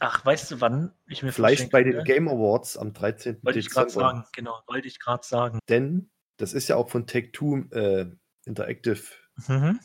[0.00, 0.92] Ach, weißt du wann?
[1.06, 3.34] Ich mir Vielleicht bei den Game Awards am 13.
[3.34, 3.46] könnte?
[3.46, 4.08] Wollte ich gerade Dezember.
[4.08, 5.60] sagen, genau, wollte ich gerade sagen.
[5.68, 8.10] Denn das ist ja auch von Take-Two äh,
[8.44, 9.02] Interactive
[9.48, 9.80] Mhm.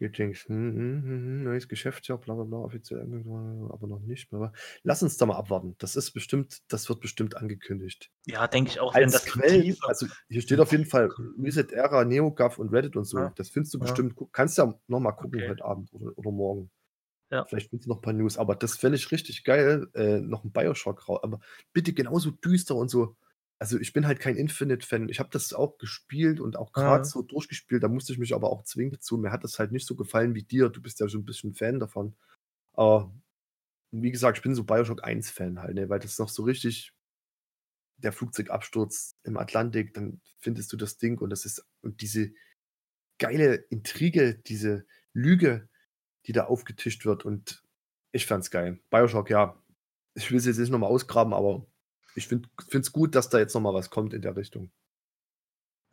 [0.00, 0.48] Greetings.
[0.48, 4.30] Hm, hm, hm, hm, neues Geschäftsjahr, bla bla bla, offiziell angekündigt, aber noch nicht.
[4.30, 4.50] Bla.
[4.82, 5.74] Lass uns da mal abwarten.
[5.78, 8.10] Das ist bestimmt, das wird bestimmt angekündigt.
[8.26, 10.86] Ja, denke ich auch, wenn Als das so Quellen, Teaser- also hier steht auf jeden
[10.86, 13.18] Fall Reset Era, NeoGAF und Reddit und so.
[13.18, 13.32] Ja.
[13.36, 13.84] Das findest du Ja.
[13.84, 14.14] bestimmt.
[14.32, 15.50] Kannst ja noch mal gucken Okay.
[15.50, 16.70] heute Abend oder, oder morgen.
[17.30, 17.44] Ja.
[17.44, 19.86] Vielleicht findest du noch ein paar News, aber das fände ich richtig geil.
[19.94, 21.20] Äh, noch ein Bioshock raus.
[21.22, 21.40] Aber
[21.74, 23.16] bitte genauso düster und so.
[23.62, 25.10] Also ich bin halt kein Infinite-Fan.
[25.10, 27.04] Ich habe das auch gespielt und auch gerade Ja.
[27.04, 27.82] so durchgespielt.
[27.82, 29.18] Da musste ich mich aber auch zwingen dazu.
[29.18, 30.70] Mir hat das halt nicht so gefallen wie dir.
[30.70, 32.16] Du bist ja schon ein bisschen Fan davon.
[32.72, 33.12] Aber
[33.92, 35.88] wie gesagt, ich bin so Bioshock 1-Fan halt, ne?
[35.90, 36.94] weil das noch so richtig
[37.98, 42.32] der Flugzeugabsturz im Atlantik, dann findest du das Ding und das ist und diese
[43.18, 45.68] geile Intrige, diese Lüge,
[46.26, 47.62] die da aufgetischt wird und
[48.12, 48.80] ich fand's geil.
[48.90, 49.62] Bioshock, ja.
[50.14, 51.66] Ich will es jetzt nicht nochmal ausgraben, aber
[52.20, 54.70] ich finde es gut, dass da jetzt nochmal was kommt in der Richtung.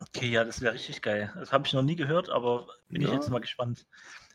[0.00, 1.32] Okay, ja, das wäre richtig geil.
[1.36, 3.14] Das habe ich noch nie gehört, aber bin ich Ja.
[3.14, 3.86] jetzt mal gespannt.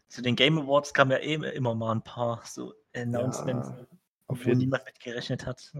[0.10, 3.88] Zu den Game Awards kamen ja eh immer mal ein paar so Announcements, Ja,
[4.28, 5.72] auf wo niemand mit gerechnet hat.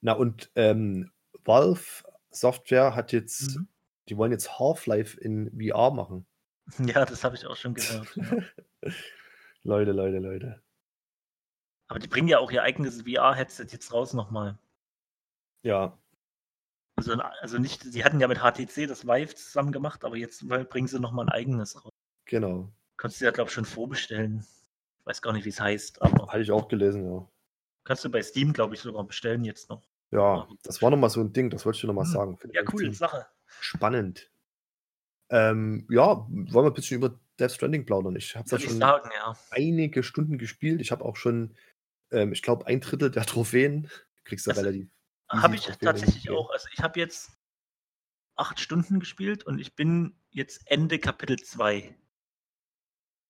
[0.00, 1.10] Na und ähm,
[1.44, 3.68] Valve Software hat jetzt, Mhm.
[4.08, 6.26] die wollen jetzt Half-Life in VR machen.
[6.96, 8.08] Ja, das habe ich auch schon gehört.
[8.16, 8.38] ja.
[9.64, 10.62] Leute, Leute, Leute.
[11.88, 14.58] Aber die bringen ja auch ihr eigenes VR-Headset jetzt raus nochmal.
[15.64, 15.98] Ja,
[16.96, 20.86] Also, also nicht, sie hatten ja mit HTC das Vive zusammen gemacht, aber jetzt bringen
[20.86, 21.90] sie nochmal ein eigenes raus.
[22.26, 22.72] genau.
[22.96, 24.38] Kannst du ja, glaube ich, schon vorbestellen.
[25.00, 27.28] Ich weiß gar nicht, wie es heißt, aber Hatte ich auch gelesen, ja.
[27.82, 29.82] kannst du bei Steam, glaube ich, sogar bestellen jetzt noch.
[30.12, 32.12] Ja, das war nochmal so ein Ding, das wollte ich dir nochmal Hm.
[32.12, 32.38] sagen.
[32.38, 33.26] Finde Ja, eigentlich cool, ziemlich Sache.
[33.60, 34.30] Spannend.
[35.30, 38.14] Ähm, ja, wollen wir ein bisschen über Death Stranding plaudern?
[38.14, 39.36] Ich habe da schon sagen, ja.
[39.50, 40.80] einige Stunden gespielt.
[40.80, 41.56] Ich habe auch schon,
[42.12, 43.90] ähm, ich glaube, ein Drittel der Trophäen.
[44.22, 44.88] Kriegst du relativ.
[45.42, 46.50] Habe ich tatsächlich auch.
[46.50, 47.30] Also ich habe jetzt
[48.36, 51.96] acht Stunden gespielt und ich bin jetzt Ende Kapitel 2.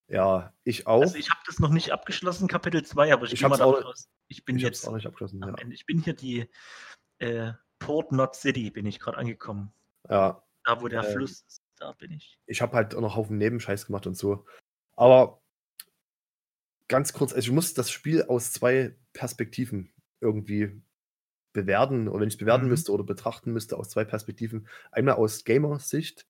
[0.09, 1.01] Ja, ich auch.
[1.03, 3.85] Also ich habe das noch nicht abgeschlossen, Kapitel 2, aber ich, Ich gehe mal davon
[3.85, 5.41] aus, ich bin ich jetzt auch nicht abgeschlossen.
[5.41, 5.55] Ja.
[5.71, 6.49] Ich bin hier die
[7.19, 9.73] äh, Port Not City, bin ich gerade angekommen.
[10.09, 12.39] ja, Da, wo der Ähm, Fluss ist, da bin ich.
[12.47, 14.47] ich habe halt auch noch Haufen Nebenscheiß gemacht und so.
[14.97, 15.43] Aber
[16.89, 20.83] ganz kurz, also ich muss das Spiel aus zwei Perspektiven irgendwie
[21.55, 22.71] bewerten, oder wenn ich es bewerten Mhm.
[22.71, 24.69] müsste oder betrachten müsste, aus zwei Perspektiven.
[24.91, 26.27] Einmal aus Gamer-Sicht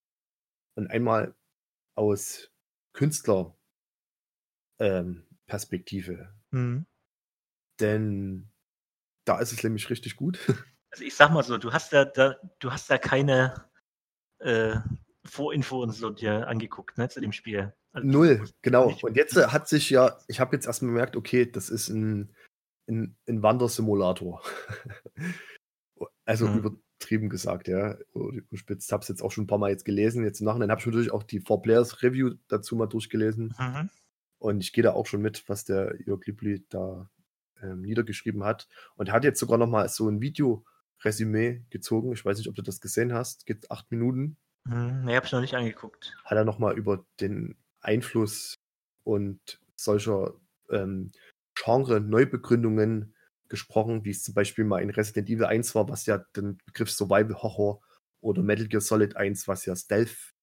[0.75, 1.35] und einmal
[1.95, 2.51] aus
[2.93, 3.57] Künstler
[4.79, 5.25] ähm.
[6.51, 6.85] Mhm.
[7.79, 8.49] Denn
[9.25, 10.39] da ist es nämlich richtig gut.
[10.91, 13.53] Also ich sag mal so, du hast ja da, du hast ja keine
[14.39, 14.77] äh,
[15.25, 17.73] Vorinfo und so dir angeguckt, ne, zu dem Spiel.
[17.91, 18.95] Also, Null, genau.
[19.01, 22.33] Und jetzt äh, hat sich ja, ich habe jetzt erstmal bemerkt, okay, das ist ein,
[22.87, 24.41] ein, ein Wandersimulator.
[26.25, 26.57] also Mhm.
[26.57, 27.97] übertrieben gesagt, ja.
[28.13, 30.23] Überspitzt, habe es jetzt auch schon ein paar Mal jetzt gelesen.
[30.23, 33.53] Jetzt im Nachhinein habe ich natürlich auch die Four Players Review dazu mal durchgelesen.
[33.59, 33.89] Mhm.
[34.39, 37.09] Und ich gehe da auch schon mit, was der Jörg Liebli da
[37.61, 38.67] ähm, niedergeschrieben hat.
[38.95, 42.11] Und er hat jetzt sogar noch mal so ein Video-Resümee gezogen.
[42.13, 43.45] Ich weiß nicht, ob du das gesehen hast.
[43.45, 44.37] Geht acht Minuten.
[44.65, 45.05] Mhm.
[45.05, 46.15] Nee, hab ich noch nicht angeguckt.
[46.23, 48.55] Hat er noch mal über den Einfluss
[49.03, 50.33] und solcher
[50.69, 51.11] ähm,
[51.55, 53.15] Genre-Neubegründungen
[53.49, 56.91] gesprochen, wie es zum Beispiel mal in Resident Evil 1 war, was ja den Begriff
[56.91, 57.81] Survival Horror
[58.21, 60.33] oder Metal Gear Solid 1, was ja Stealth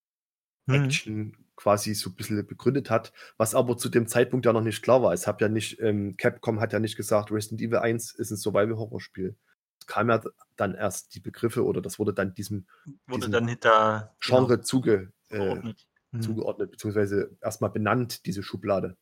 [0.67, 0.75] Mhm.
[0.75, 4.83] Action quasi so ein bisschen begründet hat, was aber zu dem Zeitpunkt ja noch nicht
[4.83, 5.13] klar war.
[5.13, 8.37] Es hat ja nicht, ähm, Capcom hat ja nicht gesagt, Resident Evil 1 ist ein
[8.37, 9.37] Survival-Horror-Spiel.
[9.81, 10.23] Es kam ja
[10.57, 12.67] dann erst die Begriffe oder das wurde dann diesem,
[13.07, 15.55] Wurde diesem dann hinter Genre genau, zuge, äh.
[15.57, 15.75] Mhm.
[16.23, 18.97] zugeordnet, beziehungsweise erstmal benannt, diese Schublade.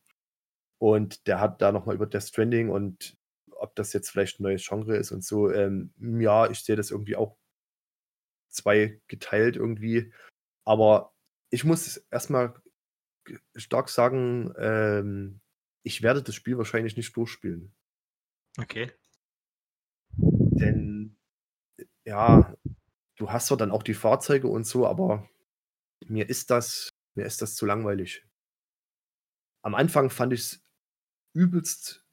[0.81, 3.19] Und der hat da nochmal über Death Stranding und
[3.51, 5.51] ob das jetzt vielleicht ein neues Genre ist und so.
[5.51, 7.37] Ähm, ja, ich sehe das irgendwie auch
[8.49, 10.13] zwei geteilt irgendwie.
[10.65, 11.13] Aber
[11.51, 12.55] ich muss erstmal
[13.55, 15.41] stark sagen, ähm,
[15.83, 17.75] ich werde das Spiel wahrscheinlich nicht durchspielen.
[18.59, 18.91] Okay.
[20.17, 21.19] Denn
[22.07, 22.57] ja,
[23.17, 25.29] du hast zwar dann auch die Fahrzeuge und so, aber
[26.07, 28.27] mir ist das, mir ist das zu langweilig.
[29.63, 30.65] Am Anfang fand ich es
[31.33, 32.05] übelst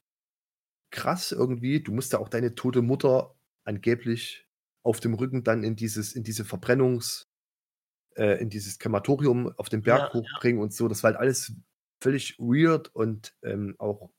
[0.91, 1.81] krass irgendwie.
[1.81, 4.47] Du musst ja auch deine tote Mutter angeblich
[4.83, 7.27] auf dem Rücken dann in dieses, in diese Verbrennungs,
[8.15, 10.87] äh, in dieses Krematorium auf den Berg Ja, hochbringen und so.
[10.87, 11.53] Das war halt alles
[12.01, 14.09] völlig weird und ähm, auch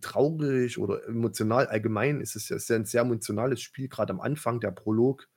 [0.00, 1.66] traurig oder emotional.
[1.66, 5.28] Allgemein ist es ja ist ja ein sehr emotionales Spiel, gerade am Anfang, der Prolog.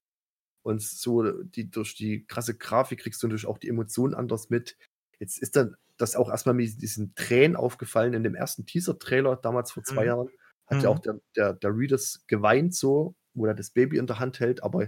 [0.63, 4.77] Und so, die, durch die krasse Grafik kriegst du natürlich auch die Emotionen anders mit.
[5.19, 9.71] Jetzt ist dann das auch erstmal mit diesen Tränen aufgefallen in dem ersten Teaser-Trailer, damals
[9.71, 10.07] vor zwei Mhm.
[10.07, 10.29] Jahren.
[10.67, 10.95] Hat ja Mhm.
[10.97, 14.63] auch der, der, der Readers geweint so, wo er das Baby in der Hand hält,
[14.63, 14.87] aber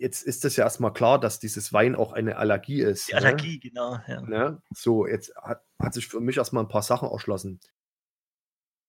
[0.00, 3.08] jetzt ist das ja erstmal klar, dass dieses Wein auch eine Allergie ist.
[3.08, 3.18] Die ne?
[3.18, 3.98] Allergie, genau.
[4.06, 4.20] Ja.
[4.22, 4.62] Ne?
[4.72, 7.60] So, jetzt hat, hat sich für mich erstmal ein paar Sachen erschlossen.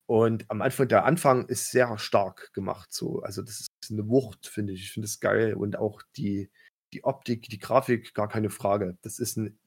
[0.08, 2.92] Und am Anfang, der Anfang ist sehr stark gemacht.
[2.92, 3.20] So.
[3.22, 4.82] Also, das ist eine Wucht, finde ich.
[4.82, 5.54] Ich finde es geil.
[5.54, 6.50] Und auch die,
[6.92, 8.98] die Optik, die Grafik, gar keine Frage.
[9.02, 9.58] Das ist ein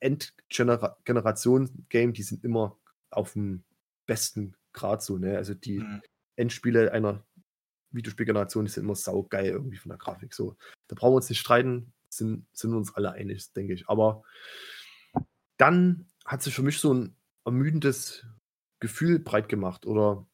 [0.00, 2.78] Endgeneration-Game, die sind immer
[3.10, 3.64] auf dem
[4.06, 5.18] besten Grad so.
[5.18, 5.36] Ne?
[5.36, 6.02] Also, die Mhm.
[6.36, 7.24] Endspiele einer
[7.90, 10.34] Videospielgeneration, die sind immer saugeil irgendwie von der Grafik.
[10.34, 10.56] So.
[10.88, 13.88] Da brauchen wir uns nicht streiten, sind, sind uns alle einig, denke ich.
[13.88, 14.22] Aber
[15.56, 18.26] dann hat sich für mich so ein ermüdendes
[18.80, 19.86] Gefühl breit gemacht.
[19.86, 20.26] Oder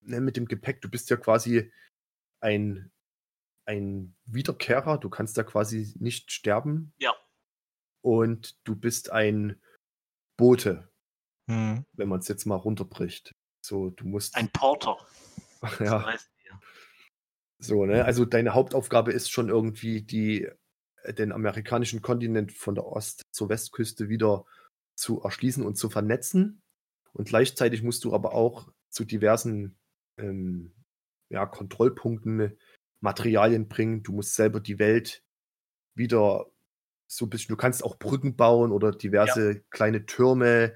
[0.00, 1.72] ne, mit dem Gepäck, du bist ja quasi
[2.40, 2.90] ein,
[3.66, 6.92] ein Wiederkehrer, du kannst ja quasi nicht sterben.
[6.98, 7.14] Ja.
[8.08, 9.60] Und du bist ein
[10.38, 10.88] Bote,
[11.46, 11.84] Mhm.
[11.92, 13.34] wenn man es jetzt mal runterbricht.
[13.62, 14.34] So, du musst.
[14.34, 14.96] Ein Porter.
[15.78, 16.60] So ja, heißt er.
[17.58, 18.04] so, ne?
[18.04, 20.48] Also deine Hauptaufgabe ist schon irgendwie die,
[21.02, 24.44] äh, den amerikanischen Kontinent von der Ost- zur Westküste wieder
[24.94, 26.62] zu erschließen und zu vernetzen.
[27.12, 29.76] Und gleichzeitig musst du aber auch zu diversen
[30.16, 30.72] ähm,
[31.28, 32.56] ja, Kontrollpunkten
[33.00, 34.04] Materialien bringen.
[34.04, 35.24] Du musst selber die Welt
[35.96, 36.46] wieder
[37.10, 40.74] so ein bisschen, du kannst auch Brücken bauen oder diverse kleine Türme,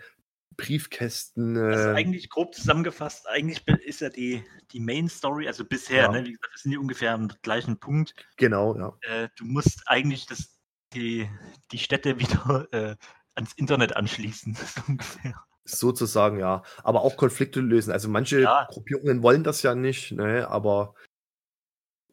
[0.57, 1.57] Briefkästen.
[1.57, 4.43] Äh, eigentlich grob zusammengefasst, eigentlich ist ja die,
[4.73, 6.13] die Main Story, also bisher, Ja.
[6.13, 8.15] ne, wie gesagt, wir sind hier ungefähr am gleichen Punkt.
[8.37, 8.97] genau, ja.
[9.03, 10.59] Äh, du musst eigentlich das,
[10.95, 11.29] die,
[11.71, 12.97] die Städte wieder äh,
[13.35, 15.35] ans Internet anschließen, so ungefähr.
[15.65, 16.63] Sozusagen, ja.
[16.83, 17.93] Aber auch Konflikte lösen.
[17.93, 18.67] Also manche Ja.
[18.69, 20.49] Gruppierungen wollen das ja nicht, ne?
[20.49, 20.95] aber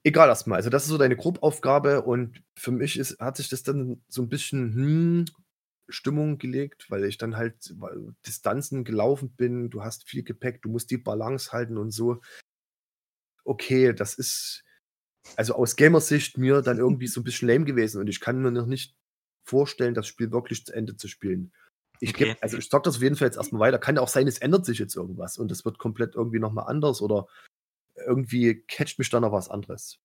[0.03, 0.57] egal erstmal.
[0.57, 4.21] Also das ist so deine Gruppaufgabe und für mich ist, hat sich das dann so
[4.21, 5.25] ein bisschen hm,
[5.89, 9.69] Stimmung gelegt, weil ich dann halt weil Distanzen gelaufen bin.
[9.69, 12.21] Du hast viel Gepäck, du musst die Balance halten und so.
[13.43, 14.63] Okay, das ist
[15.35, 18.51] also aus Gamersicht mir dann irgendwie so ein bisschen lame gewesen und ich kann mir
[18.51, 18.95] noch nicht
[19.45, 21.51] vorstellen, das Spiel wirklich zu Ende zu spielen.
[21.99, 22.29] Ich Okay.
[22.29, 23.79] geb, also ich sag das auf jeden Fall jetzt erstmal weiter.
[23.79, 26.67] Kann ja auch sein, es ändert sich jetzt irgendwas und es wird komplett irgendwie nochmal
[26.67, 27.27] anders oder
[28.05, 29.99] irgendwie catcht mich dann noch was anderes.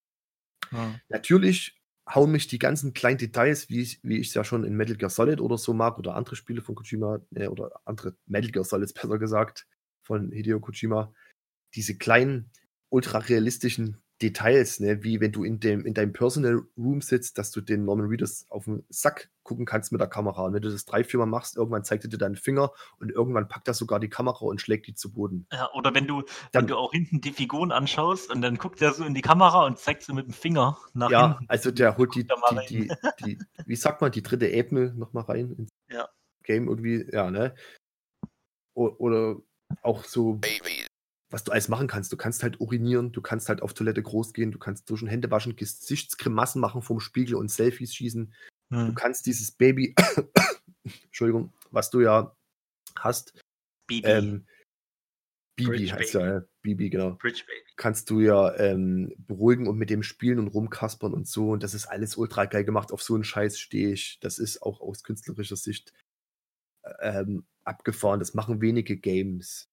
[0.72, 0.94] Ja.
[1.08, 4.76] Natürlich hauen mich die ganzen kleinen Details, wie ich, wie ich es ja schon in
[4.76, 8.50] Metal Gear Solid oder so mag, oder andere Spiele von Kojima, äh, oder andere Metal
[8.50, 9.66] Gear Solids besser gesagt,
[10.06, 11.12] von Hideo Kojima,
[11.74, 12.50] diese kleinen,
[12.90, 17.50] ultra realistischen Details, ne, wie wenn du in, dem, in deinem Personal Room sitzt, dass
[17.50, 20.46] du den Norman Reedus auf den Sack gucken kannst mit der Kamera.
[20.46, 23.46] Und wenn du das drei, viermal machst, irgendwann zeigt er dir deinen Finger und irgendwann
[23.48, 25.46] packt er sogar die Kamera und schlägt die zu Boden.
[25.52, 28.80] Ja, oder wenn du, Dann- wenn du auch hinten die Figuren anschaust und dann guckt
[28.80, 31.44] er so in die Kamera und zeigt so mit dem Finger nach Ja, hinten.
[31.50, 32.88] also der holt die, mal die,
[33.20, 36.08] die, die, wie sagt man, die dritte Ebene nochmal rein ins Ja.
[36.44, 37.54] Game irgendwie, ja, ne?
[38.74, 39.36] O oder
[39.82, 40.40] auch so,
[41.34, 42.12] was du alles machen kannst.
[42.12, 45.08] Du kannst halt urinieren, du kannst halt auf Toilette groß gehen, du kannst durch den
[45.08, 48.32] Hände waschen, Gesichtsgrimassen machen vom Spiegel und Selfies schießen.
[48.70, 48.94] Du Hm.
[48.94, 49.96] kannst dieses Baby,
[51.04, 52.36] Entschuldigung, was du ja
[52.96, 53.36] hast,
[53.88, 54.46] Bibi, ähm,
[55.56, 56.24] Bibi Bridge heißt Baby.
[56.24, 57.72] ja, äh, Bibi, genau Bridge Baby.
[57.76, 61.50] kannst du ja ähm, beruhigen und mit dem spielen und rumkaspern und so.
[61.50, 62.92] Und das ist alles ultra geil gemacht.
[62.92, 64.18] Auf so einen Scheiß stehe ich.
[64.20, 65.92] Das ist auch aus künstlerischer Sicht
[67.00, 68.20] ähm, abgefahren.
[68.20, 69.68] Das machen wenige Games.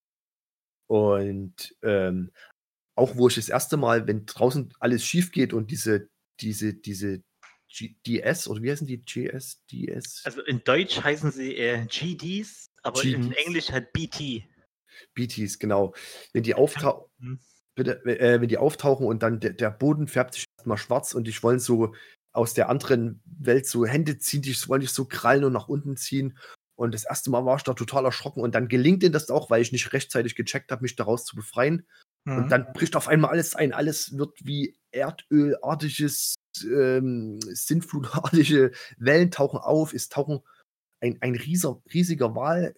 [0.86, 2.30] Und ähm,
[2.94, 6.08] auch wo ich das erste Mal, wenn draußen alles schief geht und diese,
[6.40, 7.22] diese, diese
[7.72, 9.02] G DS oder wie heißen die?
[9.02, 10.22] GS, DS?
[10.24, 13.26] Also in Deutsch heißen sie äh, GDs, aber GDs.
[13.26, 14.44] in Englisch halt BT.
[15.14, 15.94] BTs, genau.
[16.32, 17.40] Wenn die auftauchen, hm.
[17.74, 21.28] bitte, äh, wenn die auftauchen und dann der, der Boden färbt sich erstmal schwarz und
[21.28, 21.94] ich wollen so
[22.32, 25.96] aus der anderen Welt so Hände ziehen, die wollen dich so krallen und nach unten
[25.96, 26.38] ziehen.
[26.82, 29.50] Und das erste Mal war ich da total erschrocken und dann gelingt ihnen das auch,
[29.50, 31.86] weil ich nicht rechtzeitig gecheckt habe, mich daraus zu befreien.
[32.24, 32.36] Mhm.
[32.38, 33.72] Und dann bricht auf einmal alles ein.
[33.72, 39.94] Alles wird wie Erdölartiges, ähm, Sintflutartige Wellen tauchen auf.
[39.94, 40.40] Es tauchen
[41.00, 42.74] ein, ein rieser, riesiger Wal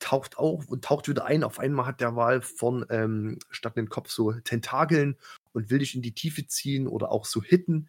[0.00, 1.42] taucht auf und taucht wieder ein.
[1.42, 5.16] Auf einmal hat der Wal von ähm, statt den Kopf so Tentakeln
[5.52, 7.88] und will dich in die Tiefe ziehen oder auch so hitten.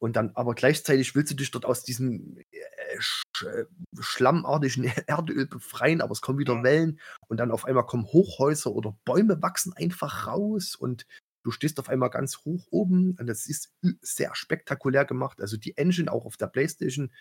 [0.00, 3.64] Und dann aber gleichzeitig willst du dich dort aus diesem äh, sch äh,
[4.00, 8.96] schlammartigen Erdöl befreien, aber es kommen wieder Wellen und dann auf einmal kommen Hochhäuser oder
[9.04, 11.06] Bäume wachsen einfach raus und
[11.44, 15.40] du stehst auf einmal ganz hoch oben und das ist sehr spektakulär gemacht.
[15.40, 17.12] Also die Engine auch auf der Playstation,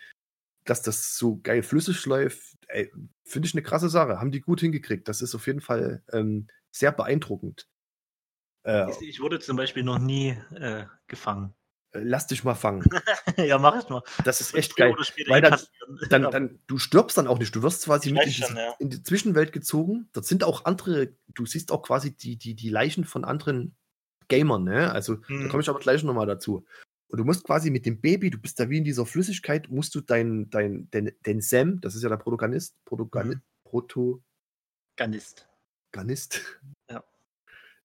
[0.65, 2.57] dass das so geil flüssig läuft,
[3.25, 4.19] finde ich eine krasse Sache.
[4.19, 5.07] Haben die gut hingekriegt.
[5.07, 7.67] Das ist auf jeden Fall ähm, sehr beeindruckend.
[8.63, 11.55] Äh, ich wurde zum Beispiel noch nie äh, gefangen.
[11.91, 12.83] Äh, lass dich mal fangen.
[13.37, 14.03] ja, mach ich mal.
[14.23, 14.95] Das ist echt geil.
[15.27, 15.59] Weil dann,
[16.09, 17.55] dann, dann, du stirbst dann auch nicht.
[17.55, 18.73] Du wirst quasi mit in, schon, ja.
[18.79, 20.09] in, die Zwischenwelt gezogen.
[20.13, 23.75] Dort sind auch andere, du siehst auch quasi die, die, die Leichen von anderen
[24.27, 24.91] Gamern, ne?
[24.91, 25.43] Also, hm.
[25.43, 26.65] da komme ich aber gleich nochmal dazu.
[27.09, 29.95] Und du musst quasi mit dem Baby, du bist da wie in dieser Flüssigkeit, musst
[29.95, 33.41] du dein, dein, den, den Sam, das ist ja der Protagonist, Protagonist, hm.
[33.63, 35.47] Protagonist.
[35.91, 36.41] Ganist.
[36.89, 37.03] Ja.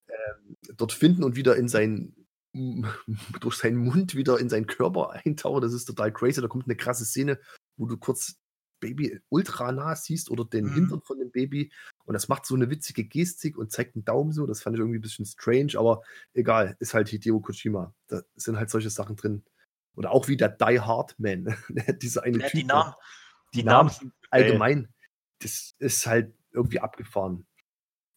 [0.08, 2.14] Ähm, dort finden und wieder in sein
[3.40, 5.62] durch seinen Mund wieder in seinen Körper eintauchen.
[5.62, 6.40] Das ist total crazy.
[6.40, 7.38] Da kommt eine krasse Szene,
[7.76, 8.38] wo du kurz
[8.80, 10.74] Baby ultra nah siehst oder den mhm.
[10.74, 11.72] Hintern von dem Baby.
[12.04, 14.44] Und das macht so eine witzige Gestik und zeigt einen Daumen so.
[14.46, 16.02] Das fand ich irgendwie ein bisschen strange, aber
[16.34, 17.94] egal, ist halt Hideo Kojima.
[18.08, 19.44] Da sind halt solche Sachen drin.
[19.94, 21.56] Oder auch wie der Die Hard Man.
[22.02, 22.94] Diese eine ja, typ, die Namen,
[23.54, 23.90] die Namen
[24.30, 24.88] allgemein.
[25.38, 27.46] Das ist halt irgendwie abgefahren.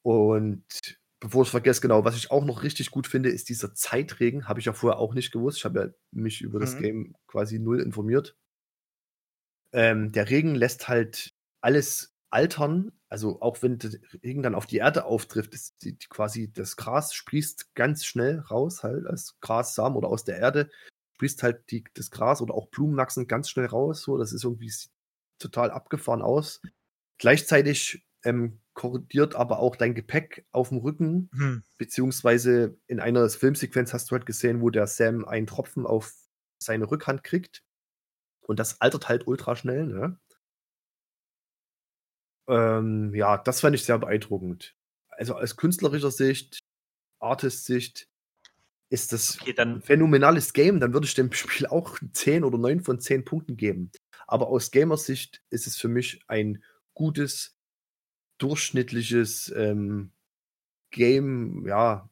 [0.01, 0.65] Und
[1.19, 4.47] bevor ich vergesse, genau, was ich auch noch richtig gut finde, ist dieser Zeitregen.
[4.47, 5.59] Habe ich ja vorher auch nicht gewusst.
[5.59, 6.81] Ich habe ja mich über das mhm.
[6.81, 8.35] Game quasi null informiert.
[9.71, 12.91] Ähm, der Regen lässt halt alles altern.
[13.09, 13.91] Also auch wenn der
[14.23, 18.83] Regen dann auf die Erde auftrifft, ist die, quasi das Gras sprießt ganz schnell raus,
[18.83, 20.69] halt als Grassamen oder aus der Erde
[21.15, 24.01] sprießt halt die, das Gras oder auch Blumen wachsen ganz schnell raus.
[24.01, 24.71] So, das ist irgendwie
[25.39, 26.61] total abgefahren aus.
[27.17, 31.63] Gleichzeitig ähm, korrodiert aber auch dein Gepäck auf dem Rücken, hm.
[31.77, 36.11] beziehungsweise in einer Filmsequenz hast du halt gesehen, wo der Sam einen Tropfen auf
[36.59, 37.63] seine Rückhand kriegt.
[38.41, 40.19] Und das altert halt ultra schnell, ne?
[42.47, 44.75] Ähm, ja, das fand ich sehr beeindruckend.
[45.09, 46.59] Also aus künstlerischer Sicht,
[47.19, 48.07] Artist-Sicht,
[48.89, 50.79] ist das okay, ein phänomenales Game.
[50.79, 53.91] Dann würde ich dem Spiel auch 10 oder 9 von 10 Punkten geben.
[54.27, 57.54] Aber aus Gamersicht ist es für mich ein gutes,
[58.37, 60.11] durchschnittliches ähm,
[60.91, 62.09] Game, ja,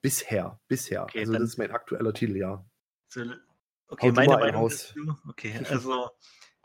[0.00, 0.60] bisher.
[0.68, 1.04] Bisher.
[1.04, 2.64] Okay, also, das ist mein aktueller Titel, ja.
[3.88, 5.16] Okay, Haut meine Meinung dazu.
[5.28, 6.10] Okay, also,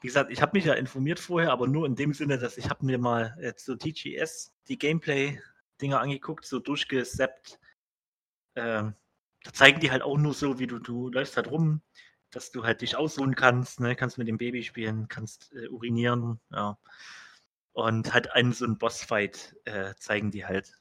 [0.02, 2.70] wie gesagt, ich habe mich ja informiert vorher, aber nur in dem Sinne, dass ich
[2.70, 7.60] habe mir mal jetzt so TGS die Gameplay-Dinger angeguckt, so durchgesappt.
[8.56, 8.94] Ähm,
[9.44, 11.82] da zeigen die halt auch nur so, wie du, du läufst halt rum,
[12.32, 13.96] dass du halt dich ausruhen kannst, ne?
[13.96, 16.78] kannst mit dem Baby spielen, kannst äh, urinieren, ja.
[17.80, 20.74] Und halt einen so einen Bossfight äh, zeigen die halt.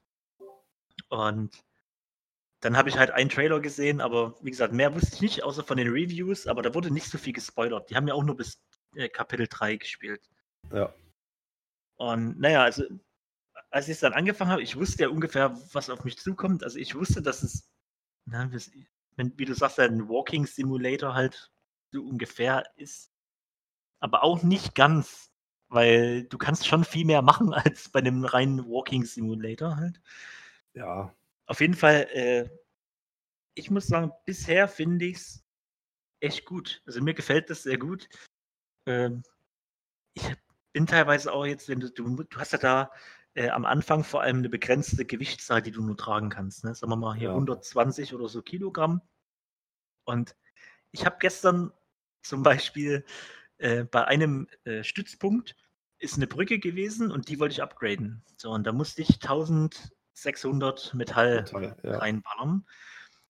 [1.09, 1.65] Und
[2.59, 5.63] dann habe ich halt einen Trailer gesehen, aber wie gesagt, mehr wusste ich nicht, außer
[5.63, 7.89] von den Reviews, aber da wurde nicht so viel gespoilert.
[7.89, 8.61] Die haben ja auch nur bis
[8.97, 10.29] äh, Kapitel 3 gespielt.
[10.73, 10.93] Ja.
[11.99, 12.83] Und naja, also
[13.71, 16.65] als ich es dann angefangen habe, ich wusste ja ungefähr, was auf mich zukommt.
[16.65, 17.71] Also ich wusste, dass es,
[18.25, 18.51] na,
[19.15, 21.53] wie du sagst, ein Walking Simulator halt
[21.93, 23.13] so ungefähr ist.
[24.01, 25.28] Aber auch nicht ganz.
[25.69, 30.01] Weil du kannst schon viel mehr machen als bei einem reinen Walking Simulator halt.
[30.75, 31.15] Ja.
[31.47, 32.49] Auf jeden Fall, äh,
[33.55, 35.45] ich muss sagen, bisher finde ich es
[36.21, 36.83] echt gut.
[36.87, 38.09] Also mir gefällt das sehr gut.
[38.87, 39.23] Ähm,
[40.15, 40.37] ich
[40.73, 42.91] bin teilweise auch jetzt, wenn du, du, du hast ja da
[43.35, 46.65] äh, am Anfang vor allem eine begrenzte Gewichtszahl, die du nur tragen kannst.
[46.65, 46.75] Ne?
[46.75, 47.35] Sagen wir mal hier ja.
[47.35, 49.01] 120 oder so Kilogramm.
[50.05, 50.37] Und
[50.93, 51.73] ich habe gestern
[52.23, 53.05] zum Beispiel
[53.59, 55.57] äh, bei einem äh, Stützpunkt
[55.99, 58.23] ist eine Brücke gewesen und die wollte ich upgraden.
[58.37, 61.99] So, und da musste ich 1600 Metall, Metall ja.
[61.99, 62.67] reinballern.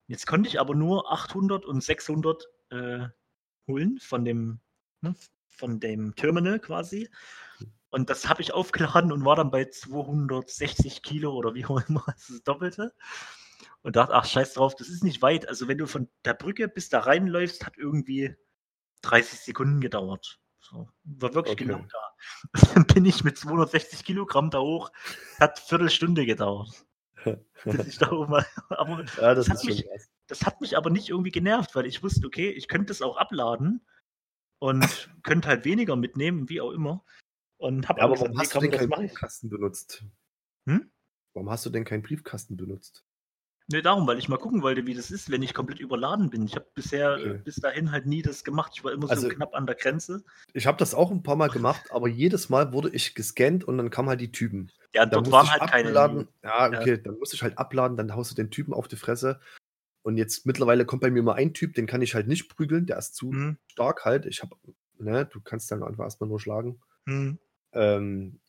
[0.07, 3.09] Jetzt konnte ich aber nur 800 und 600 äh,
[3.67, 4.61] holen von dem,
[5.01, 5.15] ne,
[5.49, 7.11] von dem Terminal quasi.
[7.91, 12.05] Und das habe ich aufgeladen und war dann bei 260 Kilo oder wie auch immer,
[12.07, 12.95] das, ist das Doppelte.
[13.83, 15.49] Und dachte, ach, scheiß drauf, das ist nicht weit.
[15.49, 18.35] Also, wenn du von der Brücke bis da reinläufst, hat irgendwie
[19.03, 20.41] 30 Sekunden gedauert.
[20.61, 21.65] So, war wirklich Okay.
[21.65, 22.08] genau da.
[22.75, 24.91] Dann bin ich mit 260 Kilogramm da hoch.
[25.39, 26.87] Hat Viertelstunde gedauert.
[27.65, 28.35] Bis ich da oben.
[28.69, 29.87] Aber Ja, das Das hat mich-
[30.27, 33.17] das hat mich aber nicht irgendwie genervt, weil ich wusste, okay, ich könnte es auch
[33.17, 33.85] abladen
[34.61, 37.05] und könnte halt weniger mitnehmen, wie auch immer.
[37.57, 38.91] Und habe Ja, aber warum hast du denn keinen.
[38.91, 40.05] Briefkasten benutzt?
[40.67, 40.91] Hm?
[41.33, 43.05] Warum hast du denn keinen Briefkasten benutzt?
[43.71, 46.47] Nee, darum, weil ich mal gucken wollte, wie das ist, wenn ich komplett überladen bin.
[46.47, 47.29] Ich habe bisher Okay.
[47.33, 48.73] äh, bis dahin halt nie das gemacht.
[48.75, 50.25] Ich war immer Also- so knapp an der Grenze.
[50.55, 53.77] Ich habe das auch ein paar Mal gemacht, aber jedes Mal wurde ich gescannt und
[53.77, 54.73] dann kamen halt die Typen.
[54.95, 55.89] Ja, Dann dort waren ich halt keine.
[55.91, 56.29] abladen.
[56.43, 56.81] Ja, Ja.
[56.81, 59.39] okay, dann musste ich halt abladen, dann haust du den Typen auf die Fresse.
[60.03, 62.87] Und jetzt mittlerweile kommt bei mir mal ein Typ, den kann ich halt nicht prügeln,
[62.87, 64.25] der ist zu Hm, stark halt.
[64.25, 64.57] Ich habe,
[64.99, 66.81] ne, du kannst dann einfach erstmal nur schlagen.
[67.07, 67.39] hm.
[67.75, 68.41] Ähm,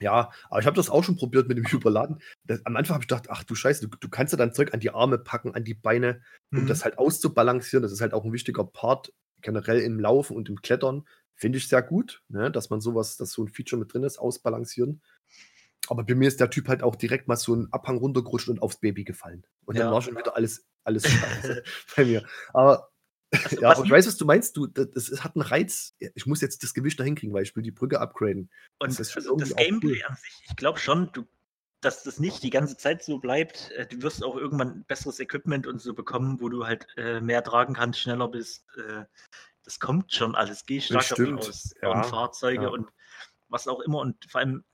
[0.00, 2.20] ja, aber ich habe das auch schon probiert mit dem Überladen.
[2.44, 4.74] Das, am Anfang habe ich gedacht, ach du Scheiße, du, du kannst ja dann Zeug
[4.74, 6.22] an die Arme packen, an die Beine,
[6.52, 6.66] um hm.
[6.66, 7.82] das halt auszubalancieren.
[7.82, 11.06] Das ist halt auch ein wichtiger Part generell im Laufen und im Klettern.
[11.34, 14.18] Finde ich sehr gut, ne, dass man sowas, dass so ein Feature mit drin ist,
[14.18, 15.02] ausbalancieren.
[15.88, 18.60] Aber bei mir ist der Typ halt auch direkt mal so einen Abhang runtergerutscht und
[18.60, 19.46] aufs Baby gefallen.
[19.66, 19.92] Und dann Ja.
[19.92, 21.62] war schon wieder alles, alles scheiße
[21.94, 22.24] bei mir.
[22.52, 22.90] Aber
[23.30, 24.56] Also, ja, aber ich weiß, was du meinst.
[24.56, 25.94] Du, das, das hat einen Reiz.
[26.14, 28.50] Ich muss jetzt das Gewicht da hinkriegen, weil ich will die Brücke upgraden.
[28.78, 31.26] Und Das also das Gameplay an sich, ich glaube schon, du,
[31.80, 33.70] dass das nicht die ganze Zeit so bleibt.
[33.72, 37.42] Äh, Du wirst auch irgendwann besseres Equipment und so bekommen, wo du halt äh, mehr
[37.42, 38.64] tragen kannst, schneller bist.
[38.76, 39.04] Äh,
[39.64, 40.64] das kommt schon alles.
[40.68, 41.74] Ich stark davon aus.
[41.82, 42.68] ja, und Fahrzeuge ja.
[42.68, 42.88] und
[43.48, 43.98] was auch immer.
[43.98, 44.64] Und vor allem,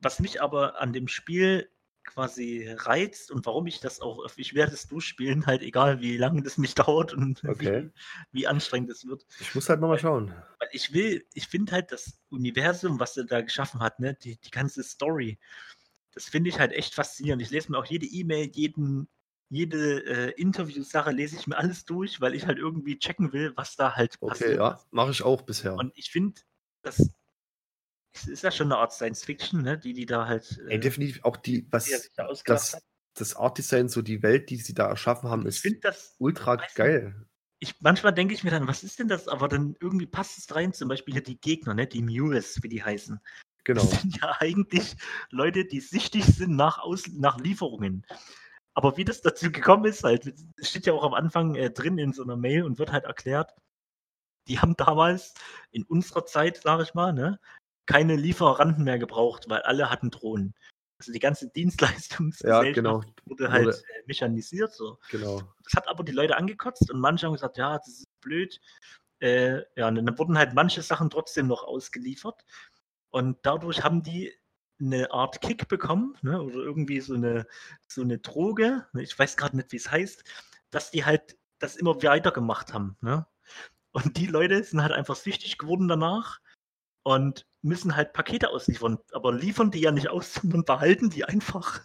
[0.00, 1.70] was mich aber an dem Spiel
[2.04, 6.42] quasi reizt und warum ich das auch, ich werde es durchspielen, halt egal wie lange
[6.42, 7.90] das mich dauert und Okay.
[7.90, 9.26] wie, wie anstrengend es wird.
[9.40, 10.32] Ich muss halt nochmal schauen.
[10.58, 14.36] Weil ich will, ich finde halt das Universum, was er da geschaffen hat, ne, die,
[14.36, 15.38] die ganze Story,
[16.14, 17.42] das finde ich halt echt faszinierend.
[17.42, 19.08] Ich lese mir auch jede E-Mail, jeden,
[19.50, 23.76] jede äh, Interviewsache lese ich mir alles durch, weil ich halt irgendwie checken will, was
[23.76, 24.58] da halt Okay, passiert.
[24.58, 25.74] ja, mache ich auch bisher.
[25.76, 26.40] Und ich finde,
[26.82, 27.10] das
[28.14, 30.78] es ist ja schon eine Art Science Fiction, ne, die die da halt, Ey, äh,
[30.78, 32.82] definitiv auch die, was die da das, hat.
[33.14, 36.56] das Art Design, so die Welt, die sie da erschaffen haben, Ich ist das ultra
[36.74, 37.26] geil.
[37.58, 39.28] ich, manchmal denke ich mir dann, was ist denn das?
[39.28, 41.86] Aber dann irgendwie passt es rein, zum Beispiel hier die Gegner, ne?
[41.86, 43.20] die Mules, wie die heißen.
[43.64, 43.82] Genau.
[43.82, 44.96] Das sind ja eigentlich
[45.30, 48.06] Leute, die süchtig sind nach, Aus nach Lieferungen.
[48.74, 52.12] Aber wie das dazu gekommen ist, halt, steht ja auch am Anfang äh, drin in
[52.12, 53.54] so einer Mail und wird halt erklärt,
[54.48, 55.34] die haben damals
[55.70, 57.38] in unserer Zeit, sage ich mal, ne,
[57.86, 60.54] keine Lieferanten mehr gebraucht, weil alle hatten Drohnen.
[60.98, 63.02] Also die ganze Ja, Dienstleistungsgesellschaft genau.
[63.26, 64.72] wurde halt Wurde- äh, mechanisiert.
[64.72, 64.98] So.
[65.10, 65.42] Genau.
[65.64, 68.60] Das hat aber die Leute angekotzt und manche haben gesagt, ja, das ist blöd.
[69.20, 72.44] Äh, ja, und dann wurden halt manche Sachen trotzdem noch ausgeliefert.
[73.10, 74.32] Und dadurch haben die
[74.80, 77.46] eine Art Kick bekommen, ne, oder irgendwie so eine,
[77.86, 80.24] so eine Droge, ne, ich weiß gerade nicht, wie es heißt,
[80.70, 82.96] dass die halt das immer weitergemacht haben.
[83.00, 83.24] Ne?
[83.92, 86.40] Und die Leute sind halt einfach süchtig geworden danach
[87.04, 88.98] und müssen halt Pakete ausliefern.
[89.12, 91.80] Aber liefern die ja nicht aus, sondern behalten die einfach,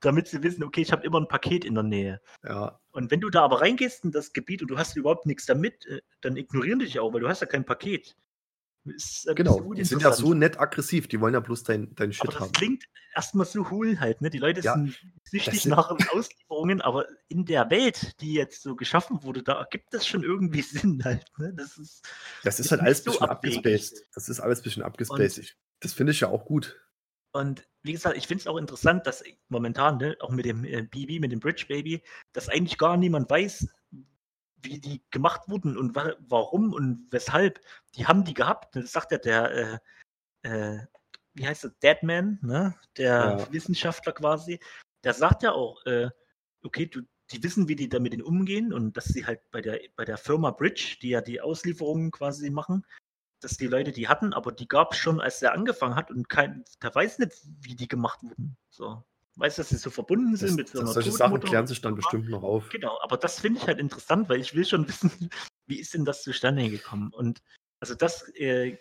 [0.00, 2.20] damit sie wissen, okay, ich habe immer ein Paket in der Nähe.
[2.42, 5.46] Ja, Und wenn du da aber reingehst in das Gebiet und du hast überhaupt nichts
[5.46, 8.16] damit, äh, dann ignorieren die dich auch, weil du hast ja kein Paket.
[8.84, 9.74] Ist ein genau.
[9.74, 11.06] Die sind ja so nett aggressiv.
[11.08, 12.52] Die wollen ja bloß dein, dein Aber Shit das haben.
[12.52, 14.30] klingt erstmal so hohl halt, ne?
[14.30, 19.22] Die Leute Ja, sind süchtig nach Auslieferungen, aber in der Welt, die jetzt so geschaffen
[19.22, 21.52] wurde, da ergibt das schon irgendwie Sinn halt, ne?
[21.54, 22.08] Das ist,
[22.42, 24.06] Das ist halt alles ein so bisschen abgespaced.
[24.14, 25.56] Das ist alles ein bisschen abgespaced.
[25.80, 26.80] Das finde ich ja auch gut.
[27.32, 30.82] Und wie gesagt, ich finde es auch interessant, dass momentan, ne, auch mit dem äh,
[30.82, 32.02] BB, mit dem Bridge Baby,
[32.32, 33.68] dass eigentlich gar niemand weiß,
[34.62, 37.60] wie die gemacht wurden und wa warum und weshalb.
[37.96, 38.76] Die haben die gehabt.
[38.76, 39.80] Das sagt ja der,
[40.42, 40.86] äh, äh,
[41.34, 42.74] wie heißt der, Deadman, ne?
[42.96, 43.52] der Ja.
[43.52, 44.60] Wissenschaftler quasi.
[45.04, 46.10] Der sagt ja auch, äh,
[46.62, 50.04] okay, du, die wissen, wie die damit umgehen und dass sie halt bei der, bei
[50.04, 52.84] der Firma Bridge, die ja die Auslieferungen quasi machen,
[53.40, 56.28] dass die Leute die hatten, aber die gab es schon, als er angefangen hat und
[56.28, 58.56] kein, der weiß nicht, wie die gemacht wurden.
[58.70, 59.02] So.
[59.40, 61.48] Weiß, dass sie so verbunden sind Das, mit so einer solche Sachen Todmutter.
[61.48, 62.68] klären sich dann bestimmt noch auf.
[62.68, 65.30] Genau, aber das finde ich halt interessant, weil ich will schon wissen,
[65.66, 67.10] wie ist denn das zustande gekommen?
[67.14, 67.42] Und
[67.80, 68.76] also das äh,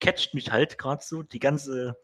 [0.00, 1.22] catcht mich halt gerade so.
[1.22, 1.96] Die ganze,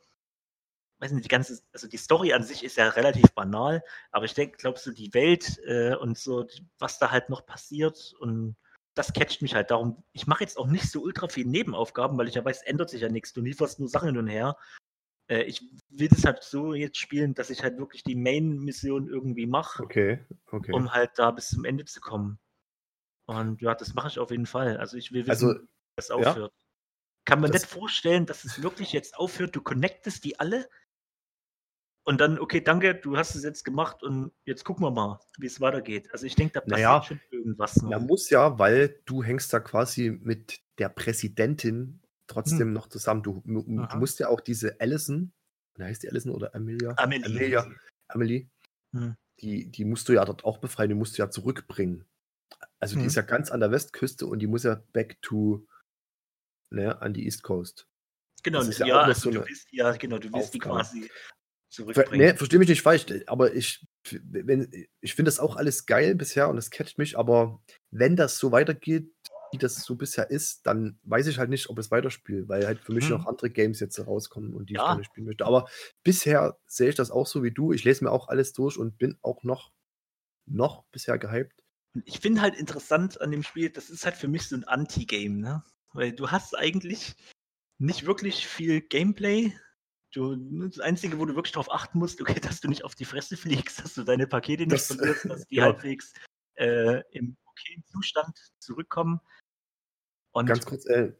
[1.01, 3.83] weiß nicht, die ganze, also die Story an sich ist ja relativ banal,
[4.13, 6.47] aber ich denke, glaubst du, die Welt äh, und so,
[6.79, 8.57] was da halt noch passiert und
[8.95, 10.05] das catcht mich halt darum.
[10.13, 13.03] Ich mache jetzt auch nicht so ultra viel Nebenaufgaben, weil ich ja weiß, ändert sich
[13.03, 13.33] ja nichts.
[13.33, 14.57] Du lieferst nur Sachen hin und her.
[15.29, 19.47] Äh, ich will das halt so jetzt spielen, dass ich halt wirklich die Main-Mission irgendwie
[19.47, 20.72] mache Okay, okay.
[20.72, 22.39] um halt da bis zum Ende zu kommen.
[23.29, 24.77] Und ja, das mache ich auf jeden Fall.
[24.77, 25.66] Also ich will wissen, Also, wie
[25.97, 26.14] das ja.
[26.14, 26.53] aufhört.
[27.24, 30.68] Kann man Das- nicht vorstellen, dass es wirklich jetzt aufhört, du connectest die alle
[32.05, 35.47] und dann, okay, danke, du hast es jetzt gemacht und jetzt gucken wir mal, wie
[35.47, 36.09] es weitergeht.
[36.12, 37.91] Also ich denke, da passiert Naja, schon irgendwas noch.
[37.91, 43.22] Man muss ja, weil du hängst da quasi mit der Präsidentin trotzdem noch zusammen.
[43.22, 45.33] Du, du musst ja auch diese Allison,
[45.77, 46.95] wie heißt die Allison oder Amelia?
[46.97, 47.24] Amelie.
[47.27, 47.66] Amelia,
[48.09, 48.49] Amelie,
[48.95, 49.14] Hm.
[49.41, 52.05] die, die musst du ja dort auch befreien, die musst du ja zurückbringen.
[52.79, 53.07] Also die Hm.
[53.09, 55.66] ist ja ganz an der Westküste und die muss ja back to,
[56.70, 57.89] ne, an die East Coast.
[58.43, 61.03] Genau, das ist ja ja, also so du willst, ja, genau, du willst die quasi
[61.03, 61.11] Ver
[61.70, 62.27] zurückbringen.
[62.29, 63.85] ne, verstehe mich nicht falsch, aber ich,
[64.22, 64.70] wenn,
[65.01, 67.61] ich finde das auch alles geil bisher und es catcht mich, aber
[67.91, 69.11] wenn das so weitergeht,
[69.53, 72.66] wie das so bisher ist, dann weiß ich halt nicht, ob ich es weiterspiele, weil
[72.66, 73.12] halt für mich Hm.
[73.18, 74.86] noch andere Games jetzt rauskommen und die ich Ja.
[74.92, 75.47] gerne spielen möchte.
[75.47, 75.68] Aber
[76.03, 77.72] bisher sehe ich das auch so wie du.
[77.72, 79.72] Ich lese mir auch alles durch und bin auch noch,
[80.47, 81.62] noch bisher gehypt.
[81.94, 84.64] Und ich finde halt interessant an dem Spiel, das ist halt für mich so ein
[84.64, 85.62] Anti-Game, ne?
[85.92, 87.14] Weil du hast eigentlich
[87.78, 89.53] nicht wirklich viel Gameplay.
[90.12, 90.36] Du,
[90.68, 93.36] das Einzige, wo du wirklich darauf achten musst, okay, dass du nicht auf die Fresse
[93.36, 95.64] fliegst, dass du deine Pakete nicht Das- verlierst, dass die ja.
[95.64, 96.12] halbwegs
[96.57, 99.21] äh, im okayen Zustand zurückkommen.
[100.33, 101.13] Und Ganz kurz, äh,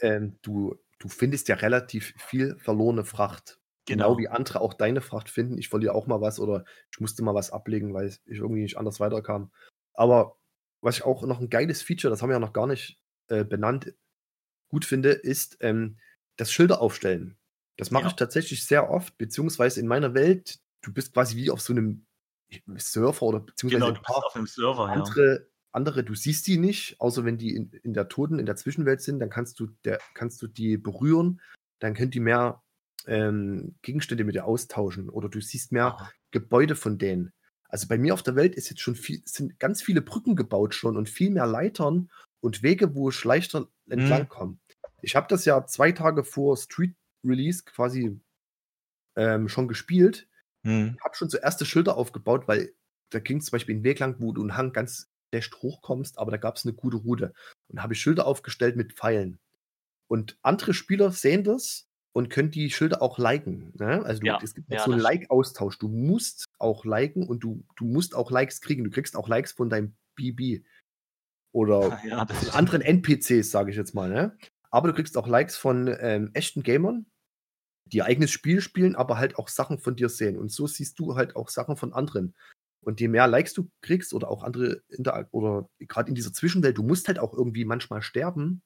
[0.00, 3.58] ähm, du, du findest ja relativ viel verlorene Fracht.
[3.84, 4.10] Genau.
[4.14, 4.18] Genau.
[4.18, 5.58] wie andere auch deine Fracht finden.
[5.58, 8.78] Ich verliere auch mal was oder ich musste mal was ablegen, weil ich irgendwie nicht
[8.78, 9.50] anders weiterkam.
[9.92, 10.38] Aber
[10.80, 13.44] was ich auch noch ein geiles Feature, das haben wir ja noch gar nicht äh,
[13.44, 13.92] benannt,
[14.68, 15.98] gut finde, ist ähm,
[16.36, 17.36] das Schilder aufstellen.
[17.76, 18.08] Das mache Ja.
[18.08, 22.06] ich tatsächlich sehr oft, beziehungsweise in meiner Welt, du bist quasi wie auf so einem
[22.76, 24.94] Surfer oder beziehungsweise genau, ein paar auf einem Server, ja.
[25.72, 29.00] Andere, du siehst die nicht, außer wenn die in, in der Toten, in der Zwischenwelt
[29.00, 31.40] sind, dann kannst du, der, kannst du die berühren,
[31.78, 32.62] dann können die mehr
[33.06, 37.32] ähm, Gegenstände mit dir austauschen oder du siehst mehr Ah, Gebäude von denen.
[37.68, 40.74] Also bei mir auf der Welt ist jetzt schon viel, sind ganz viele Brücken gebaut
[40.74, 42.10] schon und viel mehr Leitern
[42.40, 44.58] und Wege, wo ich leichter entlang komme.
[45.00, 46.94] Ich habe das ja zwei Tage vor Street
[47.24, 48.20] Release quasi
[49.16, 50.28] ähm, schon gespielt
[50.64, 50.96] hm.
[51.02, 52.72] habe schon so erste Schilder aufgebaut, weil
[53.10, 56.30] da ging zum Beispiel ein Weg lang, wo du einen Hang ganz schlecht hochkommst, aber
[56.30, 57.32] da gab es eine gute Route.
[57.68, 59.38] Und da habe ich Schilder aufgestellt mit Pfeilen.
[60.08, 63.72] Und andere Spieler sehen das und können die Schilder auch liken.
[63.78, 64.04] Ne?
[64.04, 65.00] Also du, Ja, es gibt ja, so einen.
[65.00, 65.78] Like-Austausch.
[65.78, 68.84] Du musst auch liken und du, du musst auch Likes kriegen.
[68.84, 70.64] Du kriegst auch Likes von deinem BB.
[71.52, 74.10] Oder ja, anderen NPCs, sage ich jetzt mal.
[74.10, 74.36] Ne?
[74.70, 77.06] Aber du kriegst auch Likes von ähm, echten Gamern,
[77.86, 80.36] die ihr eigenes Spiel spielen, aber halt auch Sachen von dir sehen.
[80.36, 82.34] Und so siehst du halt auch Sachen von anderen.
[82.84, 86.76] Und je mehr Likes du kriegst oder auch andere Interak oder gerade in dieser Zwischenwelt,
[86.76, 88.62] du musst halt auch irgendwie manchmal sterben,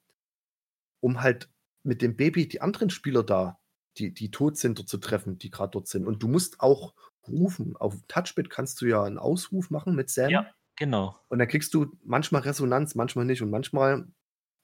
[1.01, 1.49] um halt
[1.83, 3.59] mit dem Baby die anderen Spieler da,
[3.97, 6.07] die, die tot sind, dort zu treffen, die gerade dort sind.
[6.07, 6.93] Und du musst auch
[7.27, 7.75] rufen.
[7.77, 10.29] Auf Touchpad kannst du ja einen Ausruf machen mit Sam.
[10.29, 11.15] Ja, genau.
[11.27, 13.41] Und dann kriegst du manchmal Resonanz, manchmal nicht.
[13.41, 14.07] Und manchmal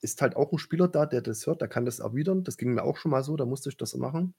[0.00, 2.44] ist halt auch ein Spieler da, der das hört, der kann das erwidern.
[2.44, 4.34] Das ging mir auch schon mal so, da musste ich das machen.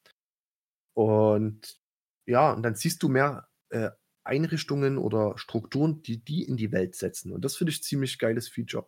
[0.93, 1.79] Und
[2.27, 3.91] ja, und dann siehst du mehr äh,
[4.25, 7.31] Einrichtungen oder Strukturen, die die in die Welt setzen.
[7.31, 8.87] Und das finde ich ziemlich geiles Feature,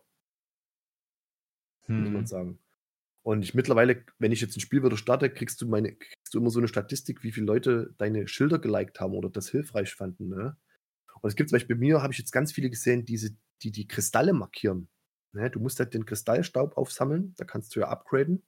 [1.96, 2.26] muss man Hm.
[2.26, 2.58] sagen.
[3.22, 6.38] Und ich mittlerweile, wenn ich jetzt ein Spiel wieder starte, kriegst du meine, kriegst du
[6.40, 10.28] immer so eine Statistik, wie viele Leute deine Schilder geliked haben oder das hilfreich fanden.
[10.28, 10.56] Ne?
[11.22, 13.72] Und es gibt zum Beispiel bei mir, habe ich jetzt ganz viele gesehen, diese, die
[13.72, 14.88] die Kristalle markieren.
[15.32, 15.50] Ne?
[15.50, 18.44] Du musst halt den Kristallstaub aufsammeln, da kannst du ja upgraden.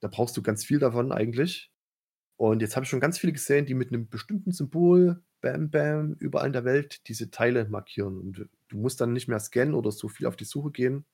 [0.00, 1.72] Da brauchst du ganz viel davon eigentlich.
[2.36, 6.14] Und jetzt habe ich schon ganz viele gesehen, die mit einem bestimmten Symbol, bam, bam,
[6.14, 8.18] überall in der Welt diese Teile markieren.
[8.18, 11.04] Und du musst dann nicht mehr scannen oder so viel auf die Suche gehen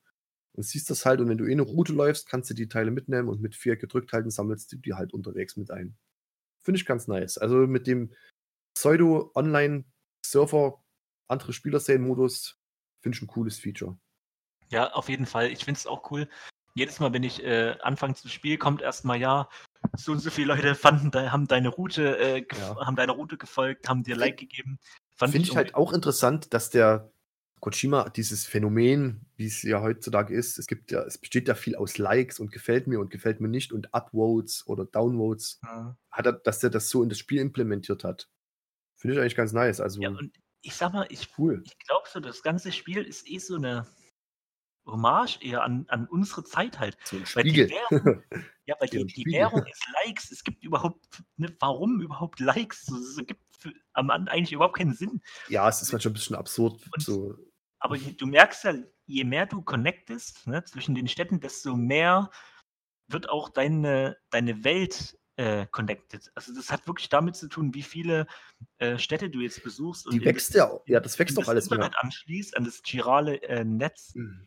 [0.52, 1.20] und siehst das halt.
[1.20, 3.76] Und wenn du eh eine Route läufst, kannst du die Teile mitnehmen und mit vier
[3.76, 5.96] gedrückt halten, sammelst du die halt unterwegs mit ein.
[6.60, 7.38] Finde ich ganz nice.
[7.38, 8.12] Also mit dem
[8.74, 10.80] Pseudo-Online-Server
[11.28, 12.58] andere Spieler sehen Modus,
[13.00, 13.98] finde ich ein cooles Feature.
[14.70, 15.50] Ja, auf jeden Fall.
[15.50, 16.28] Ich finde es auch cool.
[16.74, 19.48] Jedes Mal, wenn ich äh, anfange zu spielen, kommt erstmal ja,
[19.96, 22.76] so und so viele Leute fanden, de haben deine Route, äh, Ja.
[22.86, 24.78] haben deiner Route gefolgt, haben dir Like gegeben.
[25.16, 27.10] Finde ich halt auch interessant, dass der
[27.60, 31.74] Kojima dieses Phänomen, wie es ja heutzutage ist, es gibt ja, es besteht ja viel
[31.74, 35.96] aus Likes und gefällt mir und gefällt mir nicht und Upvotes oder Downvotes, Ja.
[36.10, 38.28] hat er, dass er das so in das Spiel implementiert hat.
[38.96, 39.80] Finde ich eigentlich ganz nice.
[39.80, 40.32] Also ja, und
[40.62, 41.62] ich sag mal, ich, cool.
[41.64, 43.86] ich glaube so, das ganze Spiel ist eh so eine
[44.88, 46.96] Hommage eher an, an unsere Zeit halt.
[47.04, 47.68] So Weil die.
[47.70, 48.22] Währung,
[48.66, 49.24] ja, weil die, die.
[49.26, 50.30] Währung ist Likes.
[50.32, 52.88] Es gibt überhaupt, ne, warum überhaupt Likes?
[52.88, 55.20] Es gibt für, am Ende eigentlich überhaupt keinen Sinn.
[55.48, 56.80] ja, es ist manchmal ein bisschen absurd.
[56.94, 57.34] Und- So,
[57.80, 58.74] Aber du merkst ja,
[59.06, 62.30] je mehr du connectest ne, zwischen den Städten, desto mehr
[63.08, 66.30] wird auch deine, deine Welt äh, connected.
[66.34, 68.26] Also das hat wirklich damit zu tun, wie viele
[68.78, 71.78] äh, Städte du jetzt besuchst die wächst ja, auch- ja, das wächst doch alles mehr.
[71.78, 74.14] Internet anschließt, an das girale äh, Netz.
[74.14, 74.46] Mhm.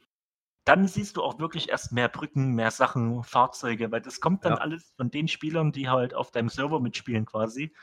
[0.66, 4.53] Dann siehst du auch wirklich erst mehr Brücken, mehr Sachen, Fahrzeuge, weil das kommt dann
[4.53, 4.59] Ja.
[4.59, 7.76] alles von den Spielern, die halt auf deinem Server mitspielen quasi.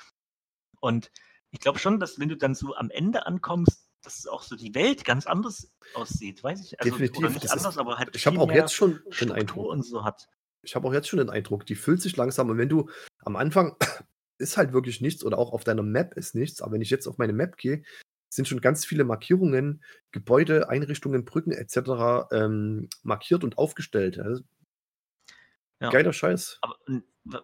[0.80, 1.10] Und
[1.50, 4.74] ich glaube schon, dass wenn du dann so am Ende ankommst, dass auch so die
[4.74, 6.80] Welt ganz anders aussieht, weiß ich.
[6.80, 7.34] Also, Definitiv.
[7.34, 9.66] nicht anders, ist, aber halt ich habe auch jetzt schon den Eindruck.
[9.66, 10.28] Und so hat.
[10.62, 12.50] Ich habe auch jetzt schon den Eindruck, die füllt sich langsam.
[12.50, 12.88] Und wenn du
[13.24, 13.76] am Anfang
[14.38, 17.08] ist halt wirklich nichts oder auch auf deiner Map ist nichts, aber wenn ich jetzt
[17.08, 17.82] auf meine Map gehe,
[18.28, 22.30] sind schon ganz viele Markierungen, Gebäude, Einrichtungen, Brücken etc.
[22.32, 24.18] Ähm, markiert und aufgestellt.
[24.18, 24.42] Also,
[25.80, 25.90] ja.
[25.90, 26.58] Geiler Scheiß.
[26.60, 26.76] Aber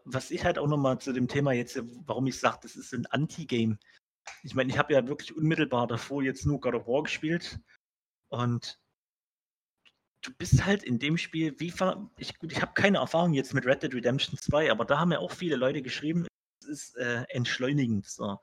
[0.04, 3.06] was ich halt auch nochmal zu dem Thema jetzt, warum ich sage, das ist ein
[3.06, 3.78] Anti-Game.
[4.42, 7.60] Ich meine, ich habe ja wirklich unmittelbar davor jetzt nur God of War gespielt
[8.28, 8.80] und
[10.22, 11.66] du bist halt in dem Spiel, wie
[12.16, 15.18] ich, ich habe keine Erfahrung jetzt mit Red Dead Redemption 2, aber da haben ja
[15.18, 16.26] auch viele Leute geschrieben,
[16.60, 18.06] es ist äh, entschleunigend.
[18.06, 18.38] So.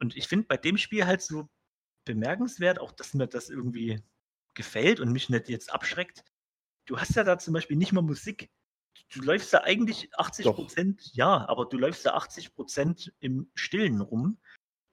[0.00, 1.48] Und ich finde bei dem Spiel halt so
[2.04, 4.00] bemerkenswert, auch dass mir das irgendwie
[4.54, 6.24] gefällt und mich nicht jetzt abschreckt.
[6.86, 8.50] Du hast ja da zum Beispiel nicht mal Musik.
[9.14, 14.00] Du läufst da eigentlich 80 Prozent, ja, aber du läufst da 80 Prozent im Stillen
[14.00, 14.38] rum.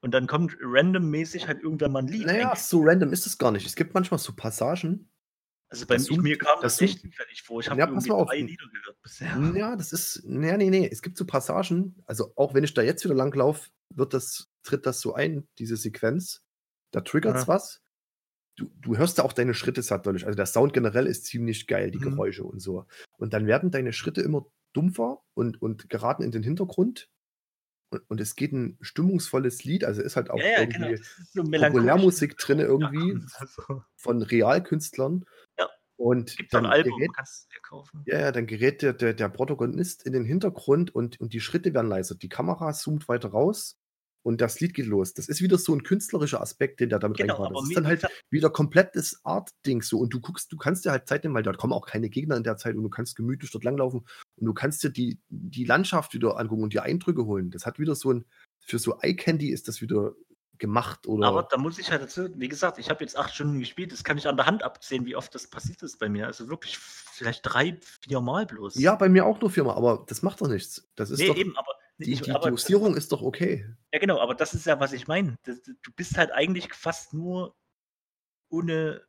[0.01, 2.25] Und dann kommt randommäßig halt irgendwann mal ein Lied.
[2.25, 3.65] Naja, so random ist es gar nicht.
[3.65, 5.09] Es gibt manchmal so Passagen.
[5.69, 7.59] Also bei das mir kam das, das nicht zufällig vor.
[7.59, 9.37] Ich habe ja, irgendwie drei Lieder gehört bisher.
[9.55, 10.23] Ja, das ist.
[10.25, 10.89] Nee, nee, nee.
[10.89, 12.01] Es gibt so Passagen.
[12.05, 15.77] Also auch wenn ich da jetzt wieder langlaufe, wird das, tritt das so ein, diese
[15.77, 16.43] Sequenz.
[16.91, 17.47] Da triggert es ja.
[17.47, 17.81] was.
[18.55, 20.25] Du, du hörst da auch deine Schritte satt dadurch.
[20.25, 22.11] Also der Sound generell ist ziemlich geil, die mhm.
[22.11, 22.85] Geräusche und so.
[23.17, 27.09] Und dann werden deine Schritte immer dumpfer und, und geraten in den Hintergrund.
[27.91, 31.01] Und, und es geht ein stimmungsvolles Lied, also ist halt auch ja, ja, irgendwie genau.
[31.33, 33.83] so Populärmusik drin irgendwie also.
[33.95, 35.25] von Realkünstlern.
[35.57, 35.69] Ja.
[35.97, 37.11] Und Gibt dann, Album, gerät,
[38.05, 41.73] Ja, ja, dann gerät der, der, der Protagonist in den Hintergrund und, und die Schritte
[41.73, 42.15] werden leiser.
[42.15, 43.78] Die Kamera zoomt weiter raus
[44.23, 45.13] und das Lied geht los.
[45.13, 47.87] Das ist wieder so ein künstlerischer Aspekt, den der damit genau, reingebracht Das ist dann
[47.87, 49.99] halt wieder komplettes Art-Ding so.
[49.99, 52.35] Und du guckst, du kannst dir halt Zeit nehmen, weil dort kommen auch keine Gegner
[52.35, 54.01] in der Zeit und du kannst gemütlich dort langlaufen
[54.35, 57.51] und du kannst dir die, die Landschaft wieder angucken und die Eindrücke holen.
[57.51, 58.25] Das hat wieder so ein,
[58.59, 60.13] für so Eye Candy ist das wieder
[60.59, 61.27] gemacht oder.
[61.27, 64.03] Aber da muss ich halt dazu, wie gesagt, ich habe jetzt acht Stunden gespielt, das
[64.03, 66.27] kann ich an der Hand abzählen, wie oft das passiert ist bei mir.
[66.27, 68.75] Also wirklich vielleicht drei, vier Mal bloß.
[68.75, 70.87] Ja, bei mir auch nur viermal, aber das macht doch nichts.
[70.95, 73.65] Das ist nee, doch, eben, aber die, die aber, Dosierung ist doch okay.
[73.93, 75.35] Ja, genau, aber das ist ja, was ich meine.
[75.43, 77.55] Du bist halt eigentlich fast nur
[78.49, 79.03] ohne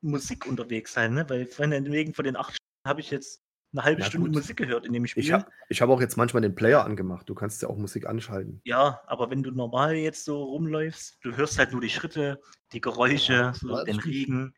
[0.00, 1.28] Musik unterwegs sein, ne?
[1.28, 4.36] Weil von wegen von den acht Stunden habe ich jetzt eine halbe ja, Stunde gut.
[4.36, 5.22] Musik gehört in dem Spiel.
[5.22, 7.28] Ich habe ich hab auch jetzt manchmal den Player angemacht.
[7.28, 8.60] Du kannst ja auch Musik anschalten.
[8.64, 12.40] Ja, aber wenn du normal jetzt so rumläufst, du hörst halt nur die Schritte,
[12.72, 14.54] die Geräusche, ja, so den Regen.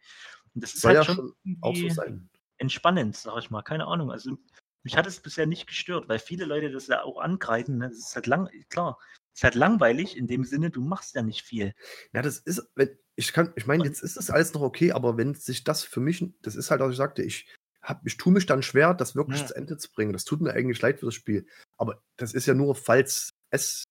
[0.55, 2.29] Und das ist halt ja schon auch so sein.
[2.59, 3.63] entspannend, sag ich mal.
[3.63, 4.11] Keine Ahnung.
[4.11, 4.37] Also
[4.83, 7.79] mich hat es bisher nicht gestört, weil viele Leute das ja auch angreifen.
[7.79, 7.89] Ne?
[7.89, 8.99] Das ist halt lang, klar,
[9.35, 11.75] ist halt langweilig in dem Sinne, du machst ja nicht viel.
[12.13, 15.17] Ja, das ist, wenn, ich kann, ich meine, jetzt ist das alles noch okay, aber
[15.17, 17.47] wenn sich das für mich, das ist halt, was ich sagte, ich
[17.83, 19.47] hab, ich tue mich dann schwer, das wirklich ja.
[19.47, 20.13] zu Ende zu bringen.
[20.13, 21.47] Das tut mir eigentlich leid für das Spiel.
[21.77, 23.85] Aber das ist ja nur, falls es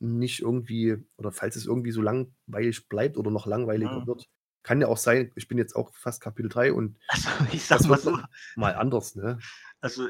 [0.00, 4.06] nicht irgendwie, oder falls es irgendwie so langweilig bleibt oder noch langweiliger ja.
[4.06, 4.26] wird.
[4.62, 7.84] Kann ja auch sein, ich bin jetzt auch fast Kapitel 3 und also, ich sag
[7.84, 8.18] mal so.
[8.56, 9.38] Mal anders, ne?
[9.80, 10.08] Also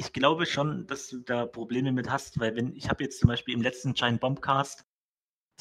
[0.00, 3.28] ich glaube schon, dass du da Probleme mit hast, weil wenn, ich habe jetzt zum
[3.28, 4.86] Beispiel im letzten Giant Bombcast,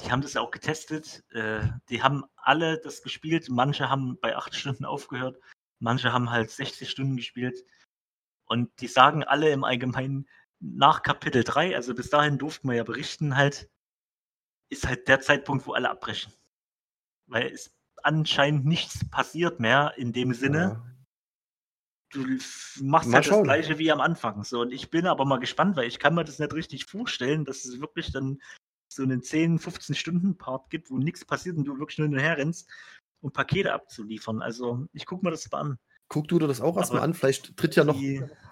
[0.02, 4.38] die haben das ja auch getestet, äh, die haben alle das gespielt, manche haben bei
[4.38, 5.42] acht Stunden aufgehört,
[5.80, 7.66] manche haben halt 60 Stunden gespielt
[8.46, 10.26] und die sagen alle im Allgemeinen,
[10.62, 13.70] nach Kapitel 3, also bis dahin durften wir ja berichten, halt,
[14.70, 16.34] ist halt der Zeitpunkt, wo alle abbrechen.
[17.28, 20.82] Weil es anscheinend nichts passiert mehr in dem Sinne.
[20.82, 20.99] Ja
[22.12, 22.26] du
[22.82, 23.48] machst mal halt schauen.
[23.48, 24.44] das gleiche wie am Anfang.
[24.44, 27.46] So, und ich bin aber mal gespannt, weil ich kann mir das nicht richtig vorstellen,
[27.46, 28.40] dass es wirklich dann
[28.92, 32.38] so einen 10, 15 Stunden Part gibt, wo nichts passiert und du wirklich nur hinterher
[32.38, 32.70] rennst,
[33.22, 34.42] um Pakete abzuliefern.
[34.42, 35.80] Also ich gucke mir das mal an.
[36.08, 37.14] Guck du dir das auch erstmal an.
[37.14, 38.02] Vielleicht tritt ja noch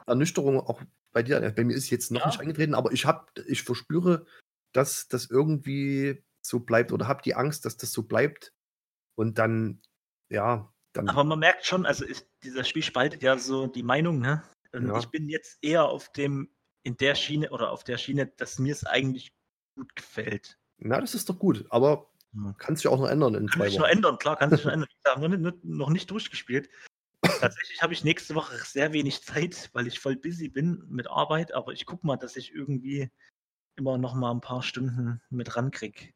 [0.05, 0.82] Ernüchterung auch
[1.12, 1.39] bei dir.
[1.55, 2.28] Bei mir ist jetzt noch ja.
[2.28, 4.28] nicht eingetreten, aber ich habe, ich verspüre,
[4.74, 8.53] dass das irgendwie so bleibt oder habe die Angst, dass das so bleibt.
[9.16, 9.82] Und dann,
[10.30, 14.20] ja, dann Aber man merkt schon, also ist, dieser Spiel spaltet ja so die Meinung,
[14.20, 14.44] ne?
[14.74, 15.00] Und ja.
[15.00, 16.50] ich bin jetzt eher auf dem,
[16.84, 19.32] in der Schiene oder auf der Schiene, dass mir es eigentlich
[19.76, 20.58] gut gefällt.
[20.78, 22.56] Na, das ist doch gut, aber hm.
[22.58, 23.82] kannst du ja auch noch ändern in kann zwei Wochen.
[23.82, 24.90] noch ändern, klar, kann sich noch ändern.
[24.90, 26.70] Ich habe noch, noch nicht durchgespielt.
[27.22, 31.54] Tatsächlich habe ich nächste Woche sehr wenig Zeit, weil ich voll busy bin mit Arbeit,
[31.54, 33.10] aber ich gucke mal, dass ich irgendwie
[33.76, 36.14] immer noch mal ein paar Stunden mit rankriege.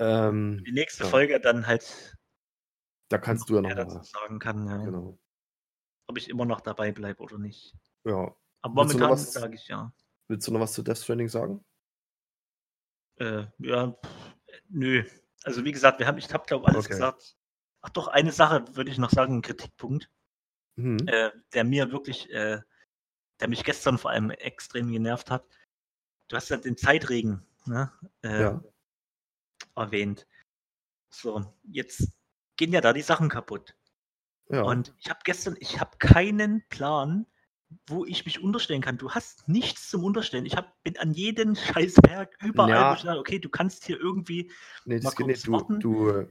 [0.00, 1.10] Ähm, die nächste ja.
[1.10, 2.16] Folge dann halt
[3.08, 4.78] da kannst du ja noch dazu sagen kann, ja.
[4.78, 5.18] Genau.
[6.06, 7.74] ob ich immer noch dabei bleibe oder nicht.
[8.04, 8.34] Ja.
[8.62, 9.92] Aber momentan sage ich ja.
[10.28, 11.64] Willst du noch was zu Death Stranding sagen?
[13.16, 14.34] Äh, ja, pff,
[14.68, 15.04] nö.
[15.44, 16.94] Also wie gesagt, wir haben, ich habe glaube alles okay.
[16.94, 17.36] gesagt.
[17.82, 20.10] Ach doch, eine Sache würde ich noch sagen, ein Kritikpunkt,
[20.76, 21.06] mhm.
[21.06, 22.60] äh, der mir wirklich, äh,
[23.40, 25.44] der mich gestern vor allem extrem genervt hat.
[26.28, 27.92] Du hast ja den Zeitregen ne,
[28.22, 28.64] äh, Ja.
[29.76, 30.26] erwähnt.
[31.10, 32.10] So, jetzt
[32.56, 33.74] gehen ja da die Sachen kaputt.
[34.48, 34.62] Ja.
[34.62, 37.26] Und ich habe gestern, ich habe keinen Plan,
[37.88, 38.98] wo ich mich unterstellen kann.
[38.98, 40.46] Du hast nichts zum Unterstellen.
[40.46, 42.96] Ich hab, bin an jedem Scheißwerk überall, Ja.
[42.96, 44.50] sage, okay, du kannst hier irgendwie
[44.84, 45.46] nee, das geht nicht.
[45.46, 46.26] Du, du, äh,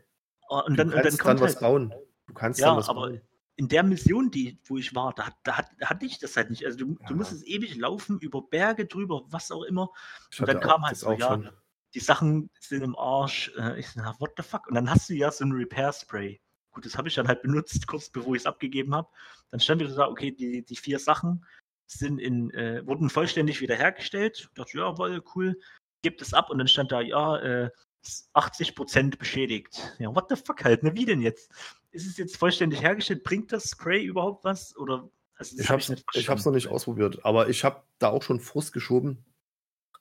[0.48, 1.94] und du dann, und dann kannst dann was halt, bauen.
[2.28, 3.22] Du kannst Ja, dann was aber bauen.
[3.56, 6.50] in der Mission, die, wo ich war, da, da, hat- da hatte ich das halt
[6.52, 6.66] nicht.
[6.66, 7.08] Also du, Ja.
[7.08, 9.90] du musstest ewig laufen, über Berge drüber, was auch immer.
[10.32, 11.50] Ich und dann kam halt so, ja, schon.
[11.94, 13.52] Die Sachen sind im Arsch.
[13.58, 14.68] Äh, ich so, na, what the fuck?
[14.68, 16.40] Und dann hast du ja so ein Repair-Spray.
[16.72, 19.08] Gut, das habe ich dann halt benutzt, kurz bevor ich es abgegeben habe.
[19.52, 21.46] Dann stand wieder da, okay, die, die vier Sachen
[21.86, 24.40] sind in, äh, wurden vollständig wiederhergestellt.
[24.40, 25.60] Ich dachte, ja, wohl, cool.
[26.02, 27.70] Gebt es ab und dann stand da, ja, äh,
[28.02, 29.96] ist 80% beschädigt.
[30.00, 30.94] Ja, what the fuck halt, ne?
[30.96, 31.52] Wie denn jetzt?
[31.92, 33.24] Ist es jetzt vollständig hergestellt?
[33.24, 34.76] Bringt das Spray überhaupt was?
[34.76, 38.24] Oder also Ich hab habe es ich noch nicht ausprobiert, aber ich habe da auch
[38.24, 39.24] schon Frust geschoben.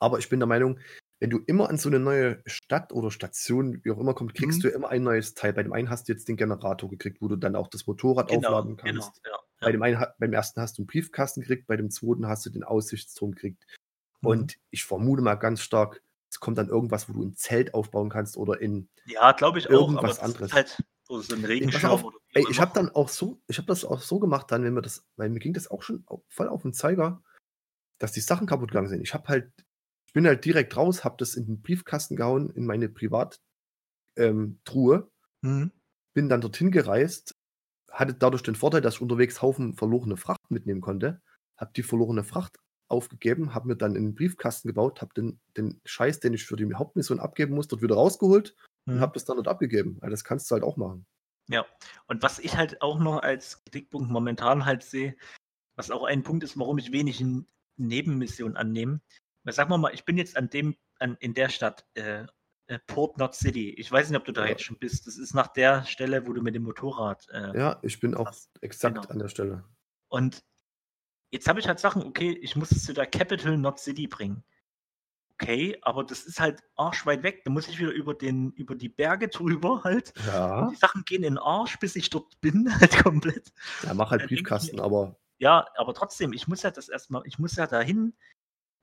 [0.00, 0.80] Aber ich bin der Meinung,
[1.22, 4.58] wenn du immer an so eine neue Stadt oder Station, wie auch immer kommst, kriegst
[4.58, 4.62] Mhm.
[4.62, 5.52] du immer ein neues Teil.
[5.52, 8.28] Bei dem einen hast du jetzt den Generator gekriegt, wo du dann auch das Motorrad
[8.28, 9.20] Genau, aufladen genau, kannst.
[9.24, 9.38] ja.
[9.60, 12.50] Bei dem einen, beim ersten hast du einen Briefkasten gekriegt, bei dem zweiten hast du
[12.50, 13.64] den Aussichtsturm gekriegt.
[14.20, 14.28] Mhm.
[14.28, 18.10] Und ich vermute mal ganz stark, es kommt dann irgendwas, wo du ein Zelt aufbauen
[18.10, 18.88] kannst oder in.
[19.06, 20.52] Ja, glaube ich auch, Irgendwas das anderes.
[20.52, 21.84] halt so ein Regenschirm
[22.32, 24.74] ey, auch ich habe dann auch so, ich habe das auch so gemacht, dann, wenn
[24.74, 27.22] mir das, weil mir ging das auch schon voll auf den Zeiger,
[27.98, 29.02] dass die Sachen kaputt gegangen sind.
[29.02, 29.52] Ich habe halt,
[30.12, 33.38] ich bin halt direkt raus, habe das in den Briefkasten gehauen, in meine Privattruhe,
[34.16, 34.58] ähm,
[35.42, 35.70] Mhm.
[36.14, 37.34] bin dann dorthin gereist,
[37.90, 41.22] hatte dadurch den Vorteil, dass ich unterwegs Haufen verlorene Fracht mitnehmen konnte,
[41.58, 42.58] habe die verlorene Fracht
[42.88, 46.56] aufgegeben, habe mir dann in den Briefkasten gebaut, habe den, den Scheiß, den ich für
[46.56, 48.54] die Hauptmission abgeben muss, dort wieder rausgeholt
[48.90, 49.00] und Mhm.
[49.00, 49.96] habe das dann dort abgegeben.
[50.00, 51.06] Weil das kannst du halt auch machen.
[51.48, 51.66] Ja,
[52.06, 55.16] und was ich halt auch noch als Kritikpunkt momentan halt sehe,
[55.76, 57.46] was auch ein Punkt ist, warum ich wenig in
[57.76, 59.00] Nebenmissionen annehme.
[59.46, 62.26] Sagen wir mal, ich bin jetzt an dem, an, in der Stadt, äh,
[62.68, 63.70] äh, Port Not City.
[63.70, 64.50] Ich weiß nicht, ob du da Ja.
[64.50, 65.06] jetzt schon bist.
[65.06, 67.26] Das ist nach der Stelle, wo du mit dem Motorrad.
[67.30, 68.50] Äh, Ja, ich bin auch hast.
[68.60, 69.08] exakt Genau.
[69.08, 69.64] an der Stelle.
[70.08, 70.44] Und
[71.32, 74.44] jetzt habe ich halt Sachen, okay, ich muss es zu der Capital Not City bringen.
[75.40, 77.42] Okay, aber das ist halt arschweit weg.
[77.44, 80.12] Da muss ich wieder über, den, über die Berge drüber halt.
[80.26, 83.52] Ja, Die Sachen gehen in den Arsch, bis ich dort bin, halt komplett.
[83.82, 87.40] ja mach halt ich Briefkasten, aber Ja, aber trotzdem, ich muss ja das erstmal, ich
[87.40, 88.14] muss ja dahin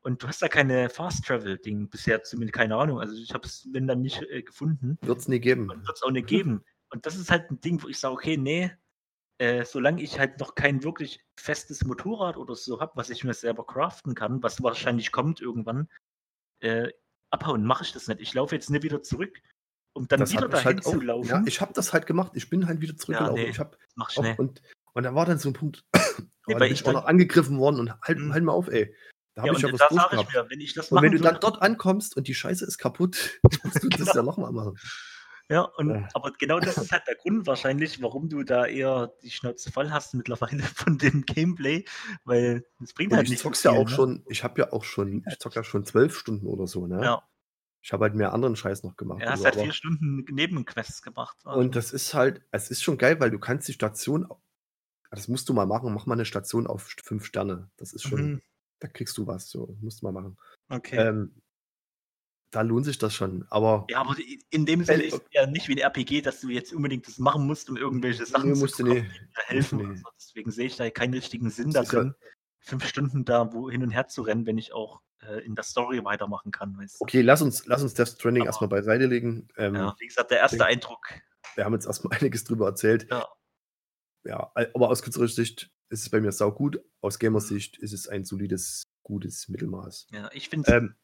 [0.02, 3.00] und du hast ja keine Fast Travel Ding bisher zumindest keine Ahnung.
[3.00, 5.68] Also ich habe es wenn dann nicht äh, gefunden wird's nie geben.
[5.70, 6.64] wird es auch nicht geben.
[6.92, 8.72] Und das ist halt ein Ding, wo ich sage, okay, nee,
[9.38, 13.34] äh, solange ich halt noch kein wirklich festes Motorrad oder so habe, was ich mir
[13.34, 15.88] selber craften kann, was wahrscheinlich kommt irgendwann,
[16.62, 16.90] äh,
[17.32, 18.20] abhauen, mache ich das nicht.
[18.22, 19.40] Ich laufe jetzt nicht wieder zurück,
[19.94, 21.04] um dann Das wieder dahin halt zu auch.
[21.04, 21.30] laufen.
[21.30, 22.32] Ja, ich habe das halt gemacht.
[22.36, 23.36] Ich bin halt wieder zurückgelaufen.
[23.44, 23.50] nee.
[23.50, 23.60] Ich
[23.96, 24.62] mach ich auch, und,
[24.94, 25.86] und da war dann so ein Punkt,
[26.48, 28.34] Nee, oh, da weil ich auch dann- noch angegriffen worden und halt, Mhm.
[28.34, 28.94] halt mal auf, ey.
[29.42, 31.12] Da habe Ja, ich ja was da sage ich mir, wenn ich das Und wenn
[31.14, 34.14] du dann würde- dort ankommst und die Scheiße ist kaputt, musst du das Genau.
[34.16, 34.78] ja nochmal machen.
[35.52, 36.08] Ja, und, Ja.
[36.14, 39.90] aber genau das ist halt der Grund wahrscheinlich, warum du da eher die Schnauze voll
[39.92, 41.86] hast mittlerweile von dem Gameplay,
[42.26, 43.96] weil es bringt Und halt ich nicht so zock's ja viel, auch ne?
[43.96, 47.02] schon, ich habe ja auch schon, ich zock ja schon zwölf Stunden oder so, ne?
[47.04, 47.24] Ja,
[47.82, 49.22] Ich habe halt mehr anderen Scheiß noch gemacht.
[49.22, 51.38] hat also, halt vier Stunden Nebenquests gemacht.
[51.46, 54.28] Und das ist halt, es ist schon geil, weil du kannst die Station,
[55.12, 57.72] das musst du mal machen, mach mal eine Station auf fünf Sterne.
[57.78, 58.42] Das ist schon, Mhm,
[58.80, 60.38] da kriegst du was, so, musst du mal machen.
[60.70, 60.98] okay.
[60.98, 61.42] Ähm,
[62.52, 64.16] da lohnt sich das schon, aber ja, aber
[64.50, 67.20] in dem Sinne ist es ja nicht wie ein RPG, dass du jetzt unbedingt das
[67.20, 69.10] machen musst, um irgendwelche Sachen nee, zu bekommen, nee,
[69.46, 69.78] helfen.
[69.92, 69.96] nee.
[69.98, 70.10] so.
[70.18, 72.16] Deswegen sehe ich da keinen richtigen Sinn Das ist ja- darin,
[72.62, 75.64] fünf Stunden da wo hin und her zu rennen, wenn ich auch äh, in der
[75.64, 76.76] Story weitermachen kann.
[76.76, 76.96] Weißt?
[77.00, 77.04] du.
[77.04, 79.48] Okay, lass uns, lass uns Death Stranding Aber- erstmal beiseite legen.
[79.56, 81.06] Ähm, Ja, wie gesagt, der erste denk- Eindruck.
[81.54, 83.06] Wir haben jetzt erstmal einiges drüber erzählt.
[83.12, 83.28] Ja.
[84.26, 86.82] Ja, aber aus künstlerischer Sicht ist es bei mir sau gut.
[87.02, 90.08] Aus Gamersicht ist es ein solides, gutes Mittelmaß.
[90.12, 90.96] Ja, ich finde es Ähm,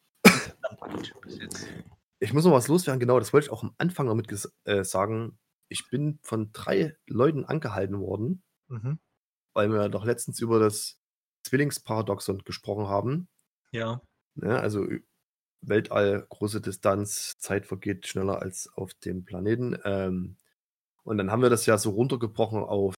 [0.80, 1.68] gut bis jetzt.
[2.20, 4.52] ich muss noch was loswerden, genau, das wollte ich auch am Anfang noch mit ges-
[4.66, 5.38] äh, sagen.
[5.70, 9.00] Ich bin von drei Leuten angehalten worden, Mhm.
[9.54, 10.98] weil wir doch letztens über das
[11.44, 13.28] Zwillingsparadoxon gesprochen haben.
[13.72, 14.02] Ja.
[14.36, 14.60] Ne?
[14.60, 14.88] Also
[15.62, 19.78] Weltall, große Distanz, Zeit vergeht schneller als auf dem Planeten.
[19.84, 20.38] Ähm,
[21.04, 22.95] und dann haben wir das ja so runtergebrochen auf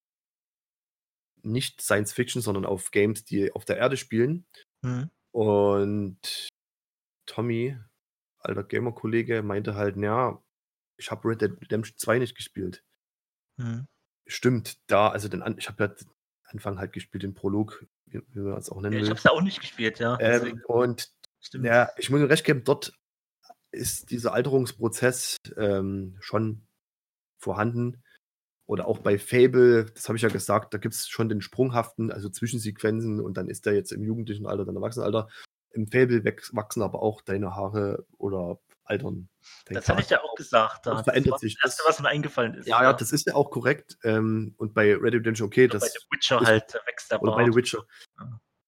[1.51, 4.45] nicht Science Fiction, sondern auf Games, die auf der Erde spielen.
[4.81, 5.09] Mhm.
[5.31, 6.47] Und
[7.25, 7.77] Tommy,
[8.39, 10.41] alter Gamer-Kollege, meinte halt, ja,
[10.97, 12.83] ich habe Red Dead Redemption 2 nicht gespielt.
[13.57, 13.85] Mhm.
[14.27, 16.07] Stimmt, da, also den, An- ich habe ja den
[16.45, 19.09] Anfang halt gespielt, den Prolog, wie, wie man es auch nennen Ja, ich will.
[19.09, 20.17] habe es ja auch nicht gespielt, ja.
[20.19, 21.65] Ähm, und stimmt.
[21.65, 22.93] ja, ich muss mir recht geben, dort
[23.71, 26.65] ist dieser Alterungsprozess ähm, schon
[27.39, 28.01] vorhanden.
[28.67, 32.11] Oder auch bei Fable, das habe ich ja gesagt, da gibt es schon den sprunghaften,
[32.11, 35.29] also Zwischensequenzen und dann ist der jetzt im jugendlichen Alter, dann im Erwachsenenalter.
[35.71, 39.29] im Fable wachsen aber auch deine Haare oder altern.
[39.67, 40.85] Das hatte ich ja auch gesagt.
[40.85, 40.95] Da.
[40.95, 41.57] Das verändert das sich.
[41.61, 42.67] Das Erste, was mir eingefallen ist.
[42.67, 43.97] Ja, ja, das ist ja auch korrekt.
[44.03, 45.81] Ähm, und bei Red Dead Redemption, okay, das.
[45.81, 47.83] Bei The Witcher ist, halt wächst der Oder bei The Witcher.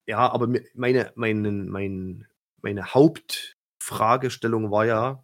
[0.06, 2.28] Ja, aber meine, meine, meine,
[2.62, 5.24] meine Hauptfragestellung war ja,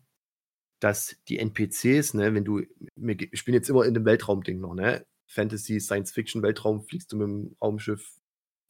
[0.86, 5.04] dass die NPCs, ne, wenn du, ich bin jetzt immer in dem Weltraumding noch, ne?
[5.26, 8.20] Fantasy, Science Fiction, Weltraum, fliegst du mit dem Raumschiff,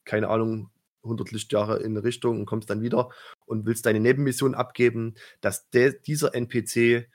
[0.06, 0.70] keine Ahnung,
[1.02, 3.10] 100 Lichtjahre in eine Richtung und kommst dann wieder
[3.44, 7.06] und willst deine Nebenmission abgeben, dass der, dieser NPC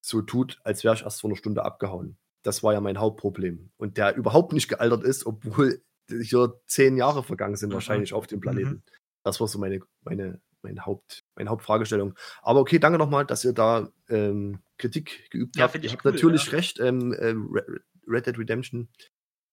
[0.00, 2.16] so tut, als wäre ich erst vor einer Stunde abgehauen.
[2.44, 3.70] Das war ja mein Hauptproblem.
[3.76, 7.74] Und der überhaupt nicht gealtert ist, obwohl hier zehn Jahre vergangen sind, mhm.
[7.74, 8.70] wahrscheinlich auf dem Planeten.
[8.70, 8.82] Mhm.
[9.24, 12.14] Das war so meine, meine, meine, Haupt, meine Hauptfragestellung.
[12.42, 15.82] Aber okay, danke nochmal, dass ihr da ähm, Kritik geübt ja, habt.
[15.82, 16.52] Ihr habt cool, natürlich ja.
[16.52, 16.80] recht.
[16.80, 17.34] Ähm, äh,
[18.08, 18.88] Red Dead Redemption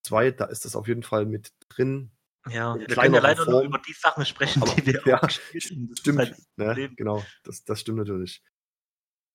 [0.03, 2.11] 2, da ist das auf jeden Fall mit drin.
[2.49, 3.53] Ja, wir können ja leider Form.
[3.53, 5.95] nur über die Sachen sprechen, aber, die wir ja, auch spielen.
[5.97, 6.89] Stimmt, halt ne?
[6.95, 8.43] genau, das, das stimmt natürlich.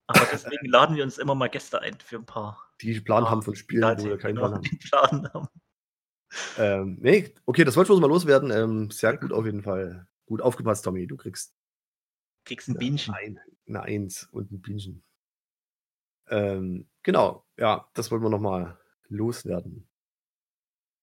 [0.07, 2.71] Aber deswegen laden wir uns immer mal Gäste ein für ein paar.
[2.83, 4.79] Die Plan paar haben von Spielen, wo wir keinen genau, Plan haben.
[4.79, 5.49] Plan haben.
[6.59, 8.51] Ähm, nee, okay, das wollte ich mal loswerden.
[8.51, 10.07] Ähm, sehr gut auf jeden Fall.
[10.27, 11.07] Gut aufgepasst, Tommy.
[11.07, 11.55] Du kriegst.
[12.49, 13.13] Kriegst ein Bienchen.
[13.13, 15.05] Ein, eine Eins und ein Bienchen.
[16.31, 18.79] Ähm, genau, ja, das wollten wir nochmal
[19.09, 19.87] loswerden.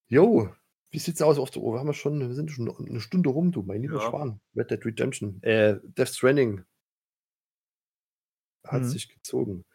[0.08, 0.52] Jo,
[0.90, 1.76] wie sieht's aus auf der Uhr?
[1.76, 4.10] Wir haben ja schon, wir sind schon eine Stunde rum, du, mein lieber ja.
[4.10, 4.42] Schwan.
[4.56, 5.44] Red Dead Redemption.
[5.44, 6.66] Äh, Death Stranding
[8.66, 8.88] hat mhm.
[8.88, 9.66] sich gezogen.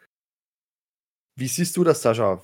[1.36, 2.42] Wie siehst du das, Sascha?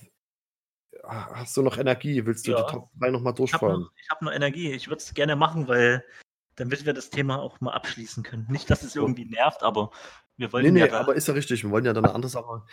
[1.03, 2.25] Hast du noch Energie?
[2.25, 2.63] Willst du ja.
[2.63, 3.89] die Top 3 nochmal durchfahren?
[3.97, 4.71] Ich habe noch, hab noch, Energie.
[4.71, 6.05] Ich würde es gerne machen, weil
[6.57, 8.47] damit wir das Thema auch mal abschließen können.
[8.51, 9.91] Nicht, dass es irgendwie nervt, aber
[10.37, 10.87] wir wollen nee, ja.
[10.87, 11.63] Nee, aber ist ja richtig.
[11.63, 12.65] Wir wollen ja dann eine andere Sache.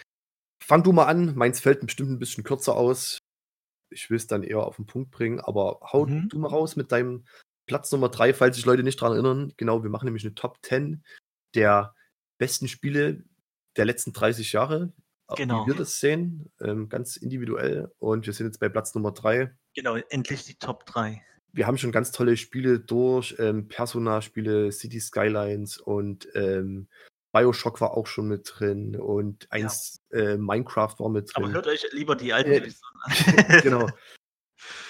[0.61, 1.35] Fang du mal an.
[1.35, 3.19] Meins fällt bestimmt ein bisschen kürzer aus
[3.93, 6.29] ich will es dann eher auf den Punkt bringen, aber hau mhm.
[6.29, 7.25] du mal raus mit deinem
[7.65, 9.53] Platz Nummer 3, falls sich Leute nicht daran erinnern.
[9.55, 11.03] Genau, wir machen nämlich eine Top 10
[11.55, 11.95] der
[12.37, 13.23] besten Spiele
[13.77, 14.91] der letzten 30 Jahre.
[15.37, 15.63] Genau.
[15.63, 17.91] Wie wir das sehen, ähm, ganz individuell.
[17.99, 19.55] Und wir sind jetzt bei Platz Nummer 3.
[19.73, 21.23] Genau, endlich die Top 3.
[21.53, 26.87] Wir haben schon ganz tolle Spiele durch, ähm, Persona-Spiele, City Skylines und ähm,
[27.31, 30.19] Bioshock war auch schon mit drin und eins ja.
[30.19, 31.45] äh, Minecraft war mit drin.
[31.45, 32.71] Aber hört euch lieber die alten äh,
[33.03, 33.61] an.
[33.63, 33.89] genau.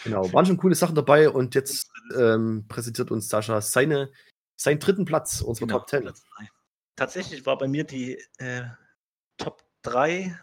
[0.04, 4.12] Genau, waren schon coole Sachen dabei und jetzt ähm, präsentiert uns Sascha seine,
[4.56, 6.12] seinen dritten Platz, unsere genau, Top 10.
[6.96, 8.64] Tatsächlich war bei mir die äh,
[9.38, 10.40] Top 3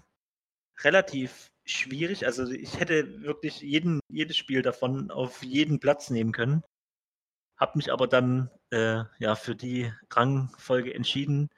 [0.83, 2.27] relativ schwierig.
[2.27, 6.63] Also ich hätte wirklich jeden, jedes Spiel davon auf jeden Platz nehmen können.
[7.57, 11.51] Hab mich aber dann äh, ja für die Rangfolge entschieden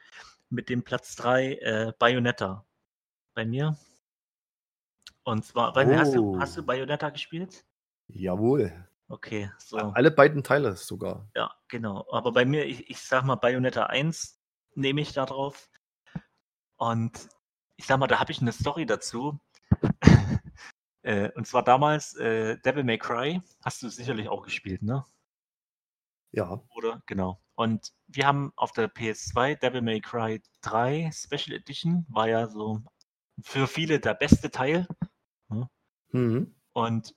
[0.51, 2.67] mit dem Platz 3 äh, Bayonetta
[3.35, 3.77] bei mir.
[5.25, 5.97] Und zwar, oh.
[5.97, 7.65] hast, du, hast du Bayonetta gespielt?
[8.09, 8.73] Jawohl.
[9.09, 9.77] Okay, so.
[9.77, 11.29] Alle beiden Teile sogar.
[11.37, 12.07] Ja, genau.
[12.11, 14.41] Aber bei mir, ich, ich sag mal, Bayonetta 1
[14.75, 15.71] nehme ich da drauf.
[16.77, 17.29] Und
[17.77, 19.39] ich sag mal, da habe ich eine Story dazu.
[21.03, 23.41] äh, und zwar damals äh, Devil May Cry.
[23.63, 25.05] Hast du sicherlich auch gespielt, ne?
[26.33, 26.63] Ja.
[26.75, 27.03] Oder?
[27.07, 27.41] Genau.
[27.55, 32.83] Und wir haben auf der PS2 Devil May Cry 3 Special Edition, war ja so
[33.43, 34.87] für viele der beste Teil.
[35.49, 35.69] Ne?
[36.13, 36.55] Mhm.
[36.73, 37.15] Und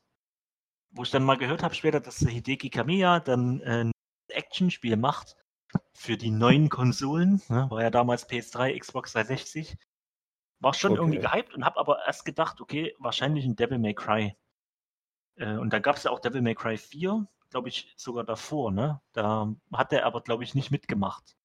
[0.92, 3.92] wo ich dann mal gehört habe später, dass Hideki Kamiya dann ein
[4.30, 5.36] Actionspiel macht
[5.94, 7.70] für die neuen Konsolen, ne?
[7.70, 9.78] war ja damals PS3, Xbox 360,
[10.60, 11.02] war schon okay.
[11.02, 14.36] irgendwie gehypt und habe aber erst gedacht, okay, wahrscheinlich ein Devil May Cry.
[15.36, 18.70] Äh, und dann gab es ja auch Devil May Cry 4 glaube ich, sogar davor,
[18.70, 19.02] ne?
[19.14, 21.38] Da hat er aber, glaube ich, nicht mitgemacht.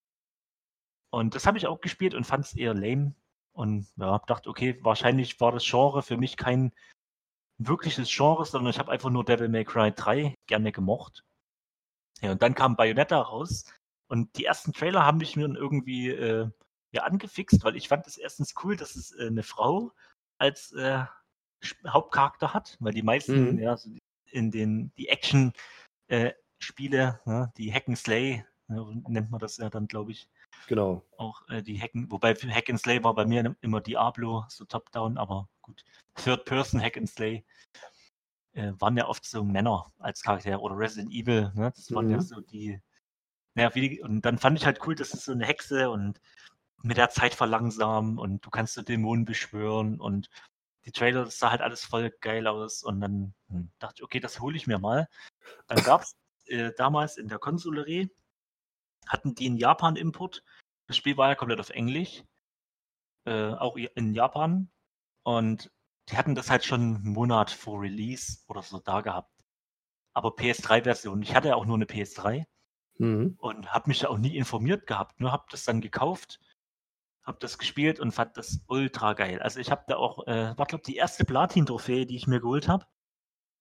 [1.11, 3.15] Und das habe ich auch gespielt und fand es eher lame.
[3.53, 6.73] Und ja, dachte, okay, wahrscheinlich war das Genre für mich kein
[7.59, 11.25] wirkliches Genre, sondern ich habe einfach nur Devil May Cry 3 gerne gemocht.
[12.23, 13.65] Ja, und dann kam Bayonetta raus.
[14.09, 16.51] Und die ersten Trailer haben mich mir irgendwie äh,
[16.93, 19.93] ja, angefixt, weil ich fand es erstens cool, dass es äh, eine Frau
[20.39, 21.05] als äh,
[21.87, 23.59] Hauptcharakter hat, weil die meisten, mhm.
[23.59, 23.91] ja, so
[24.31, 25.53] in den die Action
[26.09, 27.53] äh, Spiele, ne?
[27.57, 29.03] die Hack and Slay, ne?
[29.09, 30.29] nennt man das ja dann, glaube ich.
[30.67, 31.05] Genau.
[31.17, 35.19] Auch äh, die Hacken, wobei Hack and Slay war bei mir immer Diablo, so top-down,
[35.19, 35.85] aber gut.
[36.17, 37.45] Third-Person Hack and Slay
[38.53, 41.73] äh, waren ja oft so Männer als Charakter oder Resident Evil, ne?
[41.75, 42.13] das waren mhm.
[42.13, 42.81] ja so die,
[43.55, 46.21] naja, wie, und dann fand ich halt cool, dass es so eine Hexe und
[46.83, 50.31] mit der Zeit verlangsamen und du kannst so Dämonen beschwören und
[50.85, 54.21] die Trailer, das sah halt alles voll geil aus und dann hm, dachte ich, okay,
[54.21, 55.09] das hole ich mir mal.
[55.67, 56.17] Dann gab es
[56.47, 58.11] äh, damals in der Konsolerie,
[59.07, 60.43] hatten die einen Japan-Import.
[60.87, 62.25] Das Spiel war ja komplett auf Englisch,
[63.27, 64.71] äh, auch in Japan.
[65.23, 65.71] Und
[66.09, 69.31] die hatten das halt schon einen Monat vor Release oder so da gehabt.
[70.13, 71.23] Aber PS3-Version.
[71.23, 72.45] Ich hatte ja auch nur eine PS3.
[72.99, 73.37] mhm.
[73.39, 75.21] und habe mich da auch nie informiert gehabt.
[75.21, 76.41] Nur habe das dann gekauft,
[77.31, 79.41] habe das gespielt und fand das ultra geil.
[79.41, 82.69] Also ich habe da auch, äh, war glaube die erste Platin-Trophäe, die ich mir geholt
[82.69, 82.87] habe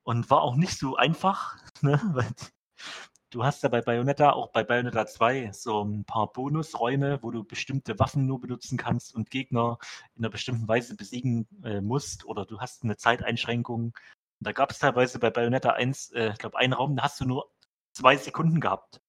[0.04, 2.02] und war auch nicht so einfach, ne?
[2.14, 2.28] weil
[3.30, 7.44] du hast ja bei Bayonetta, auch bei Bayonetta 2, so ein paar Bonusräume, wo du
[7.44, 9.78] bestimmte Waffen nur benutzen kannst und Gegner
[10.16, 13.86] in einer bestimmten Weise besiegen äh, musst oder du hast eine Zeiteinschränkung.
[13.86, 13.94] Und
[14.40, 17.26] da gab es teilweise bei Bayonetta 1, äh, ich glaube, einen Raum, da hast du
[17.26, 17.52] nur
[17.94, 19.02] zwei Sekunden gehabt.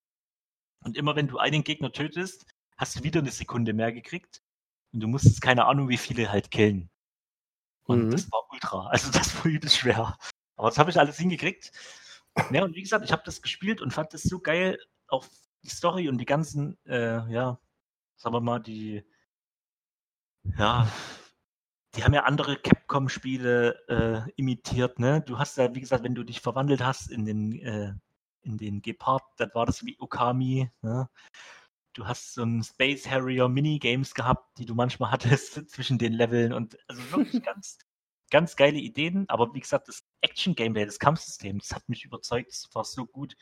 [0.85, 2.47] Und immer wenn du einen Gegner tötest,
[2.77, 4.43] hast du wieder eine Sekunde mehr gekriegt.
[4.93, 6.91] Und du musstest keine Ahnung, wie viele halt killen.
[7.85, 8.11] Und mhm.
[8.11, 8.87] das war ultra.
[8.91, 10.17] Also das war übelst schwer.
[10.57, 11.73] Aber das habe ich alles hingekriegt.
[12.51, 14.79] Ja, und wie gesagt, ich habe das gespielt und fand das so geil,
[15.09, 15.27] auch
[15.63, 17.59] die Story und die ganzen, äh, ja,
[18.17, 19.05] sagen wir mal, die,
[20.57, 20.89] ja,
[21.95, 25.23] die haben ja andere Capcom-Spiele äh, imitiert, ne?
[25.23, 27.95] Du hast ja, wie gesagt, wenn du dich verwandelt hast in den, äh,
[28.43, 31.09] in den Gepard, dann war das wie Okami, ne?
[31.93, 36.53] Du hast so ein Space Harrier Minigames gehabt, die du manchmal hattest zwischen den Leveln
[36.53, 37.79] und also wirklich ganz,
[38.31, 42.69] ganz geile Ideen, aber wie gesagt, das Action-Gameplay, das Kampfsystem, das hat mich überzeugt, das
[42.73, 43.37] war so gut.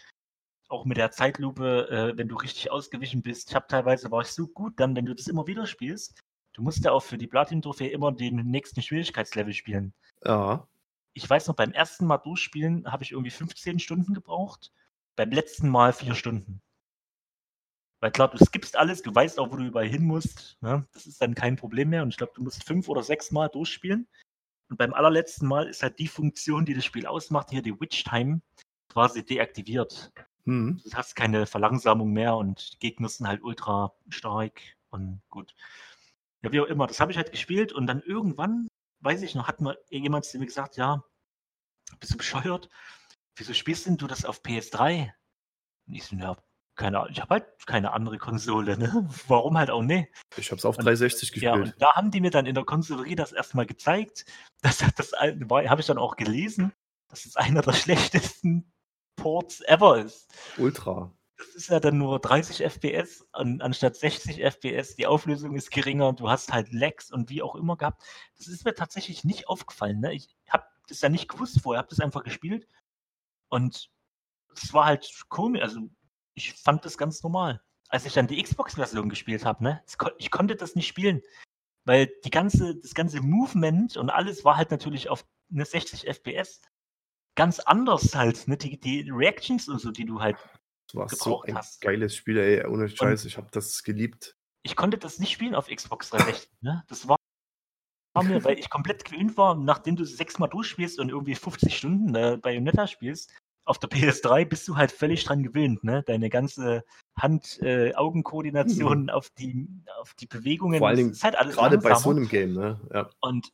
[0.71, 3.51] Auch mit der Zeitlupe, äh, wenn du richtig ausgewichen bist.
[3.51, 6.21] Ich habe teilweise, war ich so gut dann, wenn du das immer wieder spielst.
[6.53, 9.95] Du musst ja auch für die Platin-Trophäe immer den nächsten Schwierigkeitslevel spielen.
[10.25, 10.67] Ja.
[11.15, 14.73] Ich weiß noch, beim ersten Mal durchspielen habe ich irgendwie 15 Stunden gebraucht.
[15.17, 16.61] Beim letzten Mal vier Stunden.
[18.01, 20.57] Weil klar, du skippst alles, du weißt auch, wo du überall hin musst.
[20.61, 20.87] Ne?
[20.93, 22.03] Das ist dann kein Problem mehr.
[22.03, 24.07] Und ich glaube, du musst fünf oder sechs Mal durchspielen.
[24.71, 28.05] Und beim allerletzten Mal ist halt die Funktion, die das Spiel ausmacht, hier die Witch
[28.05, 28.43] Time,
[28.89, 30.13] quasi deaktiviert.
[30.45, 30.81] Mhm.
[30.85, 35.55] Du hast keine Verlangsamung mehr und die Gegner sind halt ultra stark und gut.
[36.43, 38.69] Ja, wie auch immer, das habe ich halt gespielt und dann irgendwann,
[39.01, 41.03] weiß ich noch, hat mir jemand zu mir gesagt, ja,
[41.99, 42.69] bist du bescheuert?
[43.37, 45.13] Wieso spielst denn du das auf PS3?
[45.87, 46.37] Und ich so, ja,
[46.79, 49.07] keine Ahnung, ich habe halt keine andere Konsole, ne?
[49.29, 50.09] Warum halt auch ne?
[50.37, 51.43] Ich habe es auf 360 gespielt.
[51.43, 54.25] Ja, und da haben die mir dann in der Konsolerie das erstmal gezeigt.
[54.61, 56.73] Das, das habe ich dann auch gelesen,
[57.09, 58.73] dass es einer der schlechtesten
[59.15, 60.35] Ports ever ist.
[60.57, 61.13] Ultra.
[61.37, 64.97] Das ist ja dann nur 30 FPS an, anstatt 60 FPS.
[64.97, 68.03] Die Auflösung ist geringer, du hast halt Lags und wie auch immer gehabt.
[68.37, 70.01] Das ist mir tatsächlich nicht aufgefallen.
[70.01, 70.13] Ne?
[70.15, 72.67] Ich habe das ja nicht gewusst vorher, habe das einfach gespielt
[73.49, 73.91] und
[74.61, 75.63] es war halt komisch.
[75.63, 75.89] Also
[76.39, 77.61] ich fand das ganz normal.
[77.89, 79.83] Als ich dann die Xbox-Version gespielt habe, ne,
[80.19, 81.23] ich konnte das nicht spielen,
[81.85, 86.61] weil die ganze, das ganze Movement und alles war halt natürlich auf eine 60 FPS
[87.35, 90.37] ganz anders halt, ne, die, die Reactions und so, die du halt
[90.87, 91.81] das war so ein hast.
[91.81, 94.37] geiles Spiel, ey, ohne Scheiß, und ich habe das geliebt.
[94.63, 96.85] Ich konnte das nicht spielen auf Xbox 360, ne?
[96.89, 97.17] Das war
[98.23, 102.39] mir, weil ich komplett gewöhnt war, nachdem du sechsmal durchspielst und irgendwie 50 Stunden äh,
[102.41, 103.33] Bayonetta spielst,
[103.69, 106.03] auf der PS3 bist du halt völlig dran gewöhnt, ne?
[106.07, 106.85] Deine ganze
[107.19, 109.11] Hand-Augen-Koordination mhm.
[109.11, 109.69] auf, die,
[110.01, 110.79] auf die Bewegungen.
[110.79, 112.81] Vor allem halt gerade bei so einem Game, ne?
[112.93, 113.11] Ja.
[113.21, 113.53] Und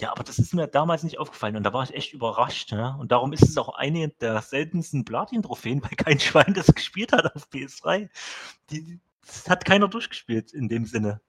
[0.00, 2.72] ja, aber das ist mir damals nicht aufgefallen und da war ich echt überrascht.
[2.72, 2.96] Ne?
[2.98, 7.36] Und darum ist es auch eine der seltensten Platin-Trophäen, weil kein Schwein das gespielt hat
[7.36, 8.08] auf PS3.
[8.70, 11.20] Die, das hat keiner durchgespielt in dem Sinne.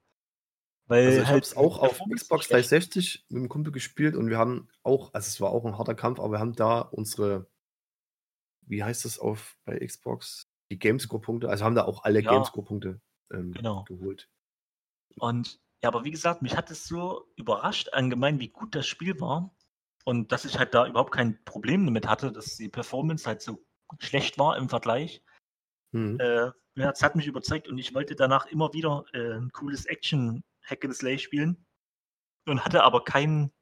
[0.86, 4.30] Weil also ich halt habe es auch auf Xbox 360 mit dem Kumpel gespielt und
[4.30, 7.46] wir haben auch, also es war auch ein harter Kampf, aber wir haben da unsere
[8.62, 10.46] wie heißt das auf bei Xbox?
[10.70, 11.48] Die Gamescore-Punkte.
[11.48, 12.30] Also haben da auch alle ja.
[12.30, 13.00] Gamescore-Punkte
[13.32, 13.84] ähm, genau.
[13.84, 14.28] geholt.
[15.16, 19.20] Und ja, aber wie gesagt, mich hat es so überrascht allgemein, wie gut das Spiel
[19.20, 19.54] war.
[20.04, 23.64] Und dass ich halt da überhaupt kein Problem damit hatte, dass die Performance halt so
[23.98, 25.22] schlecht war im Vergleich.
[25.92, 26.18] Mhm.
[26.18, 29.84] Äh, ja, es hat mich überzeugt und ich wollte danach immer wieder äh, ein cooles
[29.86, 31.66] Action Hack and Slay spielen
[32.46, 33.52] und hatte aber keinen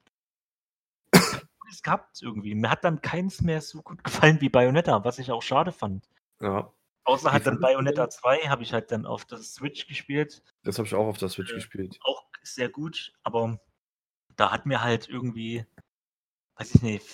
[1.71, 2.55] Spiels gehabt irgendwie.
[2.55, 6.09] Mir hat dann keins mehr so gut gefallen wie Bayonetta, was ich auch schade fand.
[6.41, 6.73] Ja.
[7.05, 10.43] Außer halt dann Bayonetta 2 habe ich halt dann auf der Switch gespielt.
[10.65, 11.99] Das habe ich auch auf der Switch äh, gespielt.
[12.03, 13.59] Auch sehr gut, aber
[14.37, 15.65] da hat mir halt irgendwie,
[16.57, 17.07] weiß ich nicht,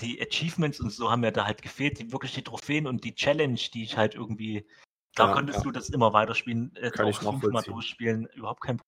[0.00, 3.14] die Achievements und so haben mir da halt gefehlt, die wirklich die Trophäen und die
[3.14, 4.66] Challenge, die ich halt irgendwie,
[5.14, 5.64] da ja, konntest ja.
[5.64, 8.80] du das immer weiterspielen, äh, Kann auch fünfmal durchspielen, überhaupt kein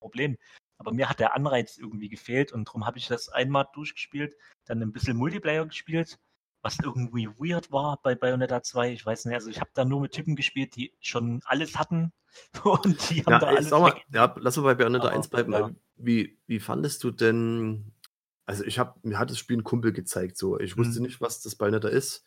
[0.00, 0.36] Problem.
[0.78, 4.82] Aber mir hat der Anreiz irgendwie gefehlt und darum habe ich das einmal durchgespielt, dann
[4.82, 6.18] ein bisschen Multiplayer gespielt,
[6.62, 8.92] was irgendwie weird war bei Bayonetta 2.
[8.92, 12.12] Ich weiß nicht, also ich habe da nur mit Typen gespielt, die schon alles hatten
[12.64, 13.70] und die haben ja, da alles.
[13.70, 15.52] Mal, ja, lass mal bei Bayonetta Aber, 1 bleiben.
[15.52, 15.70] Ja.
[15.96, 17.92] Wie, wie fandest du denn,
[18.46, 20.58] also ich habe, mir hat das Spiel ein Kumpel gezeigt, so.
[20.58, 21.06] Ich wusste mhm.
[21.06, 22.26] nicht, was das Bayonetta ist.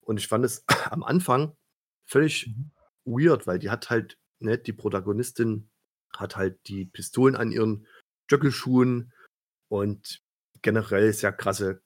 [0.00, 1.56] Und ich fand es am Anfang
[2.04, 2.72] völlig mhm.
[3.04, 5.70] weird, weil die hat halt, ne, die Protagonistin
[6.14, 7.86] hat halt die Pistolen an ihren
[8.26, 9.12] Stöckelschuhen
[9.68, 10.22] und
[10.62, 11.82] generell sehr krasse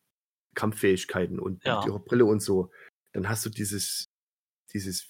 [0.54, 1.84] Kampffähigkeiten und ja.
[1.86, 2.70] ihre Brille und so.
[3.12, 4.06] Dann hast du dieses,
[4.72, 5.08] dieses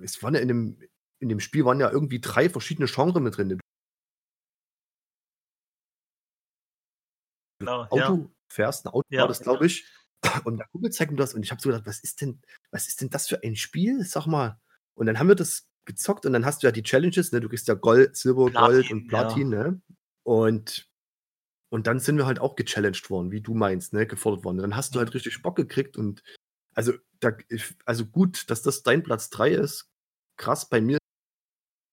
[0.00, 0.88] es waren ja in dem,
[1.20, 3.60] in dem Spiel waren ja irgendwie drei verschiedene Genres mit drin.
[7.58, 8.30] Genau, Auto ja.
[8.52, 9.90] fährst, ein Auto Ja, war das, glaube ich.
[10.44, 12.88] Und der Kumpel zeigt mir das und ich habe so gedacht, was ist denn, was
[12.88, 14.04] ist denn das für ein Spiel?
[14.04, 14.60] Sag mal.
[14.94, 17.40] Und dann haben wir das gezockt und dann hast du ja die Challenges, ne?
[17.40, 19.08] Du kriegst ja Gold, Silber, Gold Platin, und ja.
[19.08, 19.80] Platin, ne?
[20.24, 20.88] Und,
[21.70, 24.06] und dann sind wir halt auch gechallenged worden, wie du meinst, ne?
[24.06, 24.56] Gefordert worden.
[24.58, 26.22] Und dann hast du halt richtig Bock gekriegt und
[26.74, 27.32] also, da,
[27.86, 29.88] also gut, dass das dein Platz 3 ist.
[30.38, 30.98] Krass, bei mir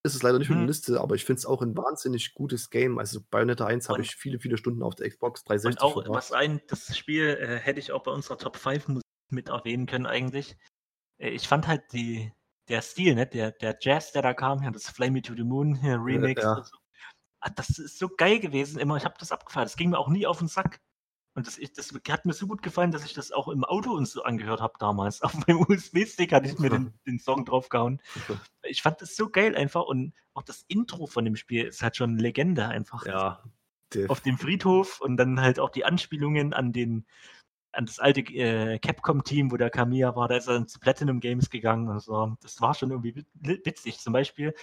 [0.06, 0.56] ist es leider nicht Mhm.
[0.58, 3.00] der Liste, aber ich finde es auch ein wahnsinnig gutes Game.
[3.00, 5.94] Also Bayonetta 1 habe Und- ich viele, viele Stunden auf der Xbox Und 360 auch,
[5.94, 6.14] verbracht.
[6.18, 9.86] was ein, das Spiel äh, hätte ich auch bei unserer Top 5 Musik mit erwähnen
[9.86, 10.58] können eigentlich.
[11.20, 12.34] Äh, ich fand halt die,
[12.68, 15.43] der Stil, ne, der, der Jazz, der da kam, ja, das Fly Me to the
[15.43, 16.64] Moon hier, Remix ja.
[16.64, 16.78] so.
[17.39, 18.95] Ah, Das ist so geil gewesen immer.
[18.97, 19.66] Ich habe das abgefeiert.
[19.66, 20.80] Das ging mir auch nie auf den Sack.
[21.36, 23.91] Und das, ich, das hat mir so gut gefallen, dass ich das auch im Auto
[23.91, 25.22] und so angehört habe damals.
[25.24, 28.01] Auf meinem USB-Stick hatte ich mir den, den Song draufgehauen.
[28.61, 29.84] Ich fand das so geil einfach.
[29.84, 33.43] Und auch das Intro von dem Spiel ist halt schon eine Legende einfach Ja,
[34.07, 37.05] auf dem Friedhof und dann halt auch die Anspielungen an den
[37.74, 41.20] an das alte äh, Capcom-Team, wo der Kamiya war, da ist er dann zu Platinum
[41.20, 42.36] Games gegangen und so.
[42.42, 44.00] Das war schon irgendwie wit- witzig.
[44.00, 44.54] Zum Beispiel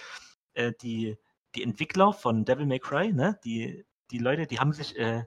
[0.53, 1.17] äh, die,
[1.55, 3.39] die Entwickler von Devil May Cry, ne?
[3.43, 5.25] die, die Leute, die haben sich äh,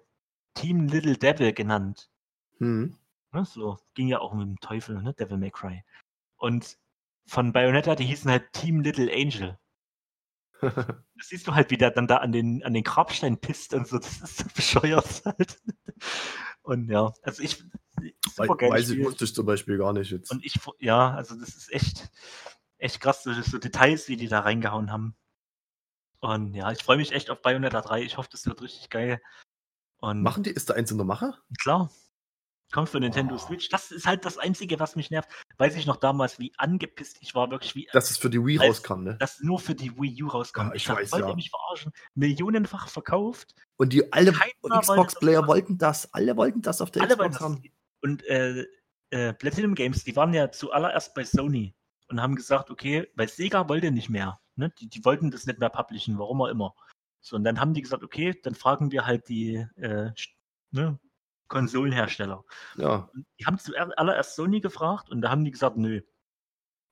[0.54, 2.10] Team Little Devil genannt.
[2.58, 2.96] hm.
[3.32, 3.44] Ne?
[3.44, 5.12] So ging ja auch mit dem Teufel, ne?
[5.14, 5.82] Devil May Cry.
[6.36, 6.78] Und
[7.26, 9.58] von Bayonetta, die hießen halt Team Little Angel.
[11.16, 13.86] Das siehst du halt, wie der dann da an den, an den Grabstein pisst und
[13.86, 13.98] so.
[13.98, 15.60] Das ist so bescheuert halt.
[16.64, 17.62] Und ja, also ich.
[18.26, 20.30] Super Wei- geiles Weiß ich, wusste ich zum Beispiel gar nicht jetzt.
[20.32, 22.10] Und ich, ja, also das ist echt,
[22.78, 25.14] echt krass, so, so Details, wie die da reingehauen haben.
[26.20, 28.02] Und ja, ich freue mich echt auf Bayonetta 3.
[28.02, 29.20] Ich hoffe, das wird richtig geil.
[29.98, 31.34] Und Machen die, ist da eins in der Mache?
[31.60, 31.90] klar,
[32.74, 33.38] kommt für Nintendo Oh.
[33.38, 33.68] Switch.
[33.68, 35.30] Das ist halt das Einzige, was mich nervt.
[35.58, 38.58] Weiß ich noch damals, wie angepisst ich war, wirklich wie Dass es für die Wii
[38.58, 39.16] Als- rauskam, ne?
[39.18, 40.68] das nur für die Wii U rauskam.
[40.68, 41.28] Ja, ich dachte, weiß, wollt ja.
[41.30, 41.92] ihr mich verarschen?
[42.14, 43.54] Millionenfach verkauft.
[43.76, 46.12] Und die alle Xbox-Player wollten das.
[46.12, 47.62] Alle wollten das auf der Alle Xbox haben.
[48.02, 48.66] Und äh,
[49.10, 51.74] äh, Platinum Games, die waren ja zuallererst bei Sony
[52.08, 54.40] und haben gesagt, okay, weil Sega wollte nicht mehr.
[54.56, 54.70] Ne?
[54.78, 56.74] Die, die wollten das nicht mehr publishen, warum auch immer.
[57.20, 60.10] So, und dann haben die gesagt, okay, dann fragen wir halt die äh,
[60.72, 60.98] ne,
[61.54, 62.44] Konsolenhersteller.
[62.76, 66.00] Ja, die haben zuallererst Sony gefragt und da haben die gesagt, nö,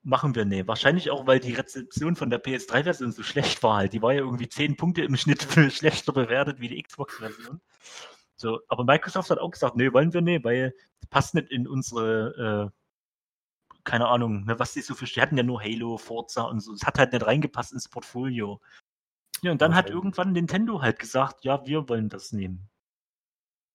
[0.02, 0.68] machen wir nicht.
[0.68, 3.92] Wahrscheinlich auch, weil die Rezeption von der PS3-Version so schlecht war halt.
[3.92, 5.42] Die war ja irgendwie 10 Punkte im Schnitt
[5.72, 7.60] schlechter bewertet wie die Xbox-Version.
[8.36, 10.74] So, aber Microsoft hat auch gesagt, nee, wollen wir nicht, weil
[11.10, 15.42] passt nicht in unsere, äh, keine Ahnung, ne, was die so für, die hatten ja
[15.42, 16.72] nur Halo, Forza und so.
[16.72, 18.60] Das hat halt nicht reingepasst ins Portfolio.
[19.42, 19.94] Ja, und dann hat Wahrscheinlich.
[19.96, 22.68] irgendwann Nintendo halt gesagt, ja, wir wollen das nehmen.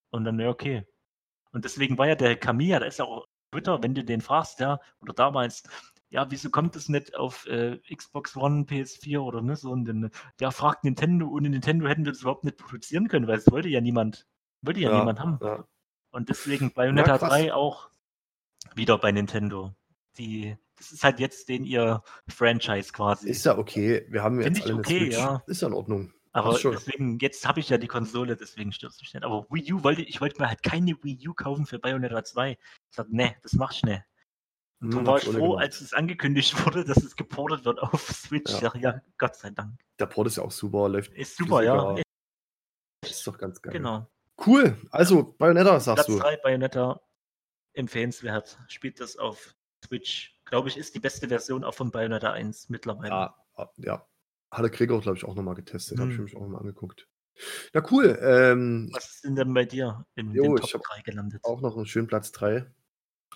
[0.09, 0.85] Und dann, ja, okay.
[1.51, 4.59] Und deswegen war ja der Kamiya, da ist ja auch Twitter, wenn du den fragst,
[4.59, 5.63] ja, oder damals,
[6.09, 10.11] ja, wieso kommt es nicht auf äh, Xbox One, PS4 oder ne, so, und dann,
[10.39, 13.69] ja, fragt Nintendo, ohne Nintendo hätten wir das überhaupt nicht produzieren können, weil es wollte
[13.69, 14.27] ja niemand,
[14.61, 15.39] wollte ja, niemand haben.
[15.41, 15.65] ja.
[16.11, 17.29] Und deswegen Bayonetta krass.
[17.29, 17.89] 3 auch
[18.75, 19.75] wieder bei Nintendo.
[20.17, 23.29] Die, das ist halt jetzt den ihr Franchise quasi.
[23.29, 24.05] Ist ja okay.
[24.09, 25.43] Wir haben Find jetzt ich alle okay, ja.
[25.47, 26.13] Ist ja in Ordnung.
[26.37, 29.23] Aber deswegen, jetzt habe ich ja die Konsole, deswegen es mich nicht.
[29.23, 32.51] Aber Wii U wollte ich wollte mir halt keine Wii U kaufen für Bayonetta 2.
[32.51, 32.57] Ich
[32.91, 34.03] sagte, nee, das mach ich nicht.
[34.79, 35.63] Und Hm, war hab ich froh, gemacht.
[35.63, 38.61] als es angekündigt wurde, dass es geportet wird auf Switch.
[38.61, 38.71] Ja.
[38.75, 39.79] Ja, ja Gott sei Dank.
[39.99, 41.11] Der Port ist ja auch super, läuft.
[41.13, 41.95] Ist super, ja.
[43.03, 43.73] Ist doch ganz geil.
[43.73, 44.07] Genau.
[44.45, 44.77] Cool.
[44.91, 46.21] Also, Bayonetta, sagst Platz du.
[46.21, 47.01] 3 Bayonetta
[47.73, 48.59] empfehlenswert.
[48.67, 50.39] Spielt das auf Switch.
[50.45, 53.09] Glaube ich, ist die beste Version auch von Bayonetta 1 mittlerweile.
[53.09, 54.07] Ja, ah, ja.
[54.51, 55.99] Hat der Gregor, glaube ich, auch nochmal getestet.
[55.99, 56.23] Habe ich Hm.
[56.25, 57.07] mich auch nochmal angeguckt.
[57.73, 58.17] Na cool.
[58.21, 61.41] Ähm, Was ist denn denn bei dir in Jo, den Top hab 3 gelandet?
[61.43, 62.65] auch noch einen schönen Platz 3.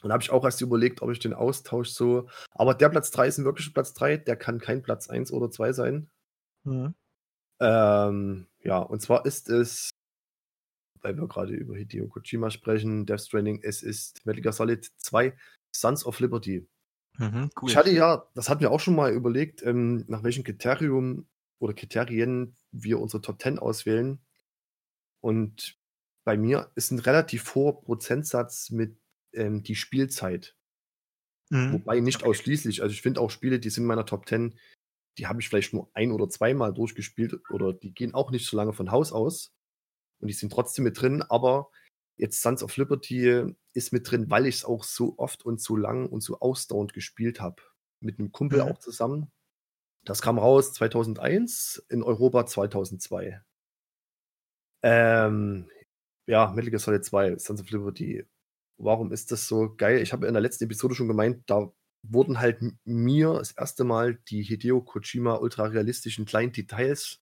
[0.02, 2.30] Und da habe ich auch erst überlegt, ob ich den austausche so.
[2.52, 4.18] Aber der Platz 3 ist ein wirklicher Platz 3.
[4.18, 6.10] Der kann kein Platz 1 oder 2 sein.
[6.64, 6.96] Mhm.
[7.60, 9.92] Ähm, ja, und zwar ist es,
[11.02, 15.36] weil wir gerade über Hideo Kojima sprechen, Death Stranding, es ist Metal Gear Solid 2,
[15.76, 16.68] Sons of Liberty.
[17.18, 17.70] Mhm, cool.
[17.70, 21.28] Ich hatte ja, das hatten wir auch schon mal überlegt, ähm, nach welchem Kriterium
[21.60, 24.20] oder Kriterien wir unsere Top 10 auswählen.
[25.22, 25.78] Und
[26.24, 28.98] bei mir ist ein relativ hoher Prozentsatz mit
[29.34, 30.56] ähm, die Spielzeit.
[31.50, 31.74] Mhm.
[31.74, 32.30] Wobei nicht Okay.
[32.30, 32.82] ausschließlich.
[32.82, 34.58] Also ich finde auch Spiele, die sind in meiner Top 10,
[35.18, 38.58] die habe ich vielleicht nur ein oder zweimal durchgespielt oder die gehen auch nicht so
[38.58, 39.54] lange von Haus aus.
[40.20, 41.72] Und die sind trotzdem mit drin, aber
[42.18, 45.76] jetzt Sons of Liberty ist mit drin, weil ich es auch so oft und so
[45.76, 47.62] lang und so ausdauernd gespielt habe.
[48.00, 48.72] Mit einem Kumpel Mhm.
[48.72, 49.32] auch zusammen.
[50.06, 53.42] Das kam raus 2001, in Europa 2002.
[54.84, 55.70] Ähm,
[56.28, 58.26] ja, Metal Gear Solid 2, Sons of Liberty.
[58.78, 60.02] Warum ist das so geil?
[60.02, 61.72] Ich habe in der letzten Episode schon gemeint, da
[62.04, 67.22] wurden halt mir das erste Mal die Hideo Kojima ultra-realistischen kleinen Details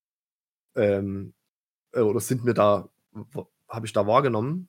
[0.74, 1.34] ähm,
[1.92, 2.90] äh, oder sind mir da,
[3.68, 4.68] habe ich da wahrgenommen.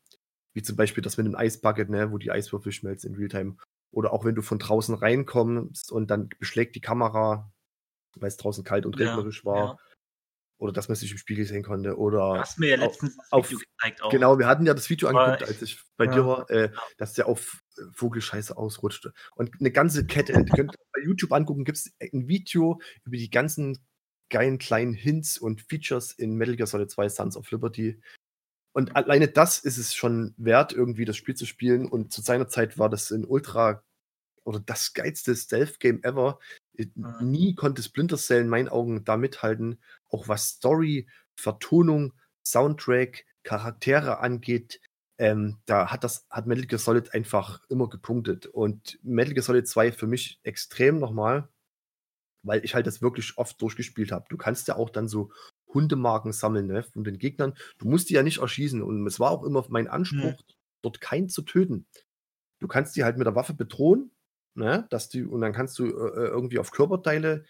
[0.53, 3.55] Wie zum Beispiel das mit dem Eisbucket, ne, wo die Eiswürfel schmelzen in Realtime.
[3.91, 7.51] Oder auch wenn du von draußen reinkommst und dann beschlägt die Kamera,
[8.15, 9.65] weil es draußen kalt und regnerisch ja, war.
[9.65, 9.77] Ja.
[10.57, 11.97] Oder dass man sich im Spiegel sehen konnte.
[11.97, 14.11] Oder du hast mir ja letztens auf, das Video gezeigt auch.
[14.11, 16.11] Genau, wir hatten ja das Video angeguckt, als ich bei ja.
[16.11, 19.13] dir war, äh, dass der auf äh, Vogelscheiße ausrutschte.
[19.35, 23.31] Und eine ganze Kette, ihr könnt bei YouTube angucken, gibt es ein Video über die
[23.31, 23.79] ganzen
[24.29, 28.01] geilen kleinen Hints und Features in Metal Gear Solid 2 Sons of Liberty.
[28.73, 31.87] Und alleine das ist es schon wert, irgendwie das Spiel zu spielen.
[31.87, 33.83] Und zu seiner Zeit war das ein ultra
[34.43, 36.39] oder das geilste Stealth-Game ever.
[36.77, 37.17] Mhm.
[37.21, 39.79] Nie konnte Splinter Cell in meinen Augen da mithalten.
[40.09, 44.79] Auch was Story, Vertonung, Soundtrack, Charaktere angeht,
[45.17, 48.47] ähm, da hat das, hat Metal Gear Solid einfach immer gepunktet.
[48.47, 51.47] Und Metal Gear Solid 2 für mich extrem nochmal,
[52.43, 54.25] weil ich halt das wirklich oft durchgespielt habe.
[54.29, 55.31] Du kannst ja auch dann so
[55.73, 57.53] Hundemarken sammeln ne, von den Gegnern.
[57.77, 58.81] Du musst die ja nicht erschießen.
[58.81, 60.53] Und es war auch immer mein Anspruch, mhm.
[60.81, 61.85] dort keinen zu töten.
[62.59, 64.11] Du kannst die halt mit der Waffe bedrohen,
[64.55, 67.45] ne, dass die, und dann kannst du äh, äh irgendwie auf Körperteile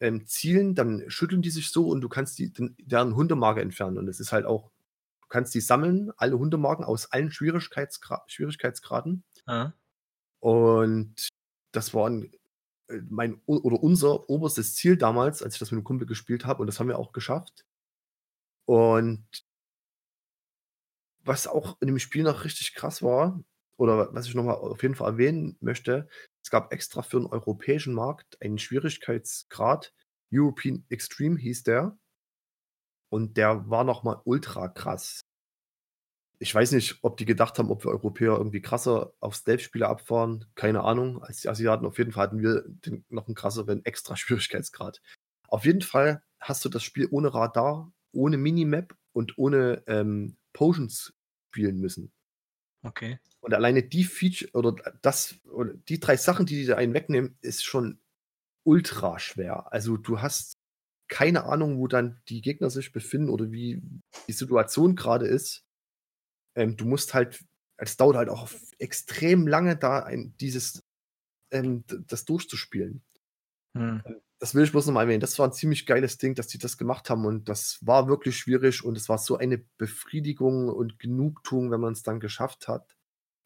[0.00, 3.98] ähm, zielen, dann schütteln die sich so und du kannst die, den, deren Hundemarke entfernen.
[3.98, 4.70] Und es ist halt auch,
[5.22, 9.24] du kannst die sammeln, alle Hundemarken aus allen Schwierigkeitsgra Schwierigkeitsgraden.
[9.46, 9.72] Mhm.
[10.40, 11.28] Und
[11.72, 12.30] das war ein
[13.08, 16.66] mein oder unser oberstes Ziel damals, als ich das mit einem Kumpel gespielt habe, und
[16.66, 17.64] das haben wir auch geschafft.
[18.66, 19.26] Und
[21.24, 23.42] was auch in dem Spiel noch richtig krass war,
[23.76, 26.08] oder was ich nochmal auf jeden Fall erwähnen möchte,
[26.44, 29.92] es gab extra für den europäischen Markt einen Schwierigkeitsgrad,
[30.32, 31.98] European Extreme hieß der.
[33.10, 35.20] Und der war nochmal ultra krass
[36.44, 40.44] ich weiß nicht, ob die gedacht haben, ob wir Europäer irgendwie krasser auf Stealth-Spiele abfahren.
[40.54, 41.22] Keine Ahnung.
[41.22, 45.00] Als die Asiaten auf jeden Fall hatten wir den, noch einen krasseren extra Schwierigkeitsgrad.
[45.48, 51.14] Auf jeden Fall hast du das Spiel ohne Radar, ohne Minimap und ohne ähm, Potions
[51.50, 52.12] spielen müssen.
[52.82, 53.18] Okay.
[53.40, 57.38] Und alleine die Feature oder das oder die drei Sachen, die die da einen wegnehmen,
[57.40, 58.00] ist schon
[58.64, 59.72] ultra schwer.
[59.72, 60.58] Also du hast
[61.08, 63.80] keine Ahnung, wo dann die Gegner sich befinden oder wie
[64.28, 65.64] die Situation gerade ist
[66.54, 67.44] ähm, du musst halt,
[67.76, 70.82] es dauert halt auch extrem lange, da ein, dieses,
[71.50, 73.02] ähm, das durchzuspielen.
[73.76, 74.02] Hm.
[74.04, 75.20] Ähm, das will ich bloß nochmal erwähnen.
[75.20, 78.36] Das war ein ziemlich geiles Ding, dass die das gemacht haben und das war wirklich
[78.36, 82.96] schwierig und es war so eine Befriedigung und Genugtuung, wenn man es dann geschafft hat,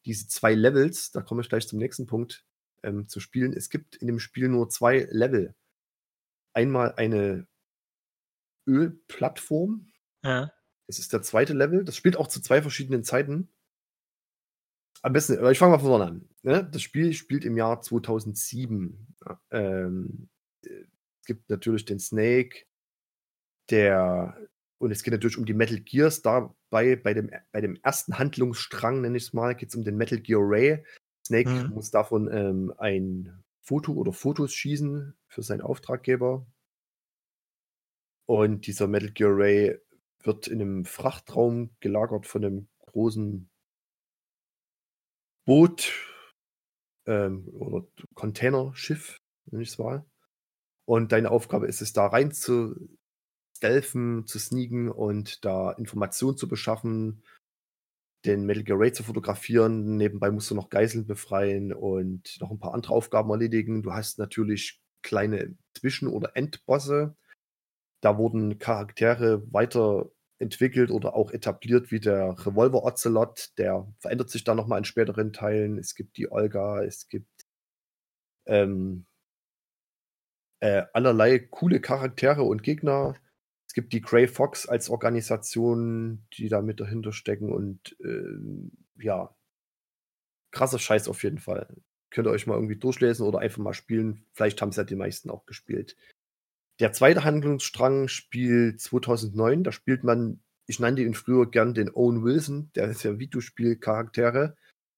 [0.05, 2.45] diese zwei Levels, da komme ich gleich zum nächsten Punkt,
[2.83, 3.53] ähm, zu spielen.
[3.53, 5.55] Es gibt in dem Spiel nur zwei Level.
[6.53, 7.47] Einmal eine
[8.67, 9.87] Ölplattform,
[10.23, 10.51] ja.
[10.89, 11.83] Das ist der zweite Level.
[11.83, 13.47] Das spielt auch zu zwei verschiedenen Zeiten.
[15.03, 16.29] Am besten, ich fange mal von vorne an.
[16.41, 16.67] Ne?
[16.67, 19.15] Das Spiel spielt im Jahr 2007.
[19.51, 20.29] Ähm,
[20.63, 22.65] es gibt natürlich den Snake,
[23.69, 24.35] der,
[24.79, 26.23] und es geht natürlich um die Metal Gears.
[26.23, 29.95] Dabei, bei dem, bei dem ersten Handlungsstrang, nenne ich es mal, geht es um den
[29.95, 30.83] Metal Gear Ray.
[31.23, 31.69] Snake mhm.
[31.75, 36.47] muss davon ähm, ein Foto oder Fotos schießen für seinen Auftraggeber.
[38.25, 39.79] Und dieser Metal Gear Ray
[40.23, 43.49] wird in einem Frachtraum gelagert von einem großen
[45.45, 45.91] Boot
[47.05, 50.05] ähm, oder Containerschiff, nenne ich es mal.
[50.85, 52.75] Und deine Aufgabe ist es, da rein zu
[53.57, 57.23] stealthen, zu sneaken und da Informationen zu beschaffen,
[58.25, 59.97] den Metal Gear Raid zu fotografieren.
[59.97, 63.83] Nebenbei musst du noch Geiseln befreien und noch ein paar andere Aufgaben erledigen.
[63.83, 67.15] Du hast natürlich kleine Zwischen- oder Endbosse,
[68.01, 73.57] da wurden Charaktere weiterentwickelt oder auch etabliert, wie der Revolver Ocelot.
[73.57, 75.77] Der verändert sich dann nochmal in späteren Teilen.
[75.77, 77.45] Es gibt die Olga, es gibt
[78.45, 79.05] ähm,
[80.61, 83.15] äh, allerlei coole Charaktere und Gegner.
[83.67, 89.35] Es gibt die Grey Fox als Organisation, die da mit dahinter stecken und äh, ja,
[90.51, 91.67] krasser Scheiß auf jeden Fall.
[92.09, 94.25] Könnt ihr euch mal irgendwie durchlesen oder einfach mal spielen.
[94.33, 95.95] Vielleicht haben es ja die meisten auch gespielt.
[96.79, 99.63] Der zweite Handlungsstrang spielt 2009.
[99.63, 104.55] Da spielt man, ich nannte ihn früher gern den Owen Wilson, der ist ja Videospielcharaktere.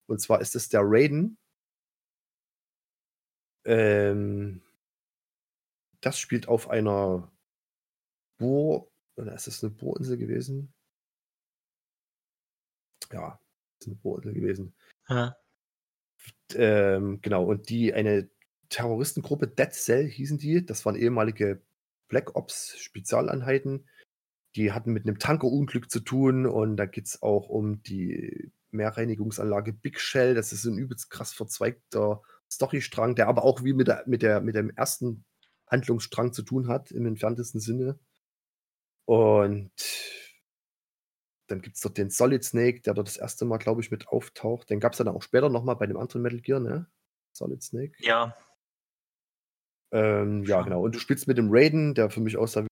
[0.07, 1.37] Und zwar ist es der Raiden.
[3.65, 4.61] Ähm,
[6.01, 7.31] das spielt auf einer
[8.37, 10.73] Bohr, oder ist das eine Bohrinsel gewesen?
[13.11, 13.39] Ja,
[13.79, 14.73] ist eine Bohrinsel gewesen.
[15.07, 15.35] Ja.
[16.53, 18.29] Ähm, genau, und die eine
[18.69, 20.65] Terroristengruppe Dead Cell hießen die.
[20.65, 21.61] Das waren ehemalige
[22.11, 23.87] Black Ops Spezialeinheiten.
[24.55, 29.73] Die hatten mit einem Tankerunglück zu tun und da geht es auch um die Mehrreinigungsanlage
[29.73, 30.35] Big Shell.
[30.35, 32.21] Das ist ein übelst krass verzweigter
[32.51, 35.23] Storystrang, der aber auch wie mit, der, mit, der, mit dem ersten
[35.67, 37.97] Handlungsstrang zu tun hat, im entferntesten Sinne.
[39.05, 39.71] Und
[41.47, 44.09] dann gibt es dort den Solid Snake, der dort das erste Mal, glaube ich, mit
[44.09, 44.69] auftaucht.
[44.69, 46.87] Den gab es dann auch später nochmal bei dem anderen Metal Gear, ne?
[47.31, 47.93] Solid Snake.
[47.99, 48.35] Ja.
[49.91, 50.83] Ähm, ja, genau.
[50.83, 52.67] Und du spielst mit dem Raiden, der für mich aussah wie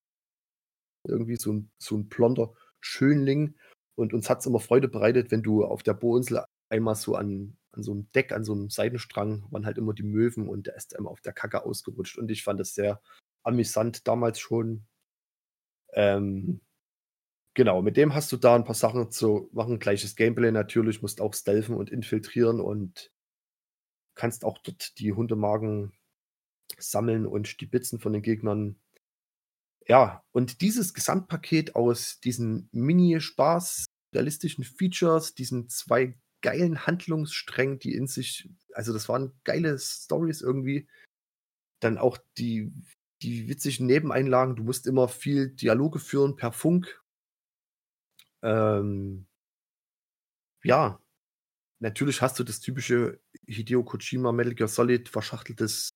[1.07, 3.55] irgendwie so ein, so ein blonder Schönling.
[3.95, 7.57] Und uns hat es immer Freude bereitet, wenn du auf der Bohrinsel einmal so an,
[7.73, 10.75] an so einem Deck, an so einem Seidenstrang, waren halt immer die Möwen und der
[10.75, 12.17] ist immer auf der Kacke ausgerutscht.
[12.17, 13.01] Und ich fand das sehr
[13.43, 14.85] amüsant damals schon.
[15.93, 16.61] Ähm,
[17.55, 19.79] genau, mit dem hast du da ein paar Sachen zu machen.
[19.79, 23.11] Gleiches Gameplay natürlich, musst auch stealthen und infiltrieren und
[24.15, 25.93] kannst auch dort die Hundemagen
[26.77, 28.79] sammeln und stibitzen von den Gegnern.
[29.87, 38.07] Ja, und dieses Gesamtpaket aus diesen Mini-Spaß, realistischen Features, diesen zwei geilen Handlungssträngen, die in
[38.07, 40.87] sich, also das waren geile Stories irgendwie.
[41.81, 42.71] Dann auch die,
[43.21, 44.55] die witzigen Nebeneinlagen.
[44.55, 47.01] Du musst immer viel Dialoge führen per Funk.
[48.41, 49.27] Ähm,
[50.63, 51.01] ja,
[51.79, 55.89] natürlich hast du das typische Hideo Kojima Metal Gear Solid verschachteltes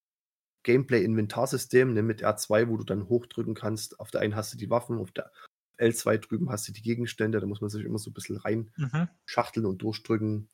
[0.64, 4.00] Gameplay-Inventarsystem ne, mit R2, wo du dann hochdrücken kannst.
[4.00, 5.30] Auf der einen hast du die Waffen, auf der
[5.78, 9.64] L2 drüben hast du die Gegenstände, da muss man sich immer so ein bisschen reinschachteln
[9.64, 9.70] mhm.
[9.70, 10.48] und durchdrücken.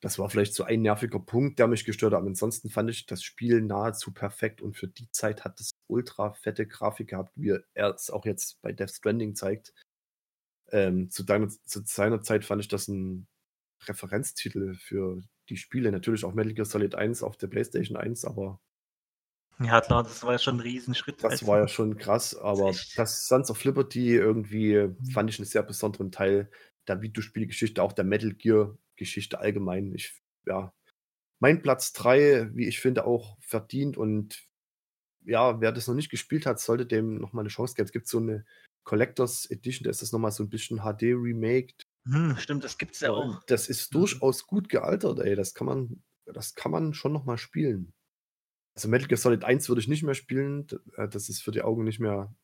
[0.00, 2.18] Das war vielleicht so ein nerviger Punkt, der mich gestört hat.
[2.18, 6.32] Aber ansonsten fand ich das Spiel nahezu perfekt und für die Zeit hat es ultra
[6.34, 9.72] fette Grafik gehabt, wie er es auch jetzt bei Death Stranding zeigt.
[10.70, 13.26] Ähm, zu, deiner, zu seiner Zeit fand ich das ein
[13.86, 15.90] Referenztitel für die Spiele.
[15.92, 18.60] Natürlich auch Metal Gear Solid 1 auf der PlayStation 1, aber
[19.60, 21.22] ja, klar, das war ja schon ein Riesenschritt.
[21.22, 21.46] Das also.
[21.46, 26.10] war ja schon krass, aber das Sons of Liberty irgendwie fand ich einen sehr besonderen
[26.10, 26.50] Teil
[26.88, 29.94] der Videospielgeschichte, auch der Metal Gear-Geschichte allgemein.
[29.94, 30.72] Ich, ja,
[31.40, 34.44] mein Platz 3, wie ich finde, auch verdient und
[35.24, 37.86] ja, wer das noch nicht gespielt hat, sollte dem nochmal eine Chance geben.
[37.86, 38.44] Es gibt so eine
[38.84, 41.86] Collectors Edition, da ist das nochmal so ein bisschen HD remaked.
[42.06, 43.42] Hm, stimmt, das gibt's ja auch.
[43.46, 44.00] Das ist mhm.
[44.00, 45.34] durchaus gut gealtert, ey.
[45.34, 47.92] Das kann man, das kann man schon nochmal spielen.
[48.74, 50.66] Also Metal Gear Solid 1 würde ich nicht mehr spielen.
[50.96, 52.34] Äh, das ist für die Augen nicht mehr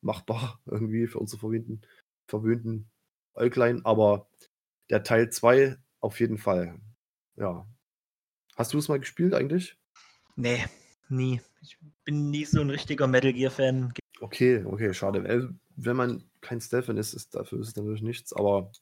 [0.00, 1.82] machbar, irgendwie für unsere verwöhnten,
[2.26, 2.90] verwöhnten
[3.34, 3.84] Äuglein.
[3.84, 4.28] Aber
[4.90, 6.80] der Teil 2 auf jeden Fall.
[7.36, 7.66] Ja.
[8.56, 9.78] Hast du es mal gespielt eigentlich?
[10.36, 10.64] Nee,
[11.08, 11.40] nie.
[11.62, 13.92] Ich bin nie so ein richtiger Metal Gear-Fan.
[14.20, 15.54] Okay, okay, schade.
[15.76, 18.72] Wenn man kein Stealth-Fan ist, ist, dafür ist es natürlich nichts, aber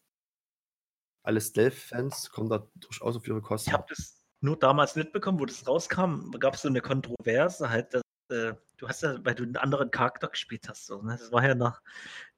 [1.22, 3.70] alle Stealth-Fans kommen da durchaus auf ihre Kosten.
[3.70, 7.94] Ich habe das nur damals mitbekommen, wo das rauskam, gab es so eine Kontroverse halt,
[7.94, 11.16] dass, äh, du hast ja, weil du einen anderen Charakter gespielt hast, so, ne?
[11.18, 11.82] Das war ja nach,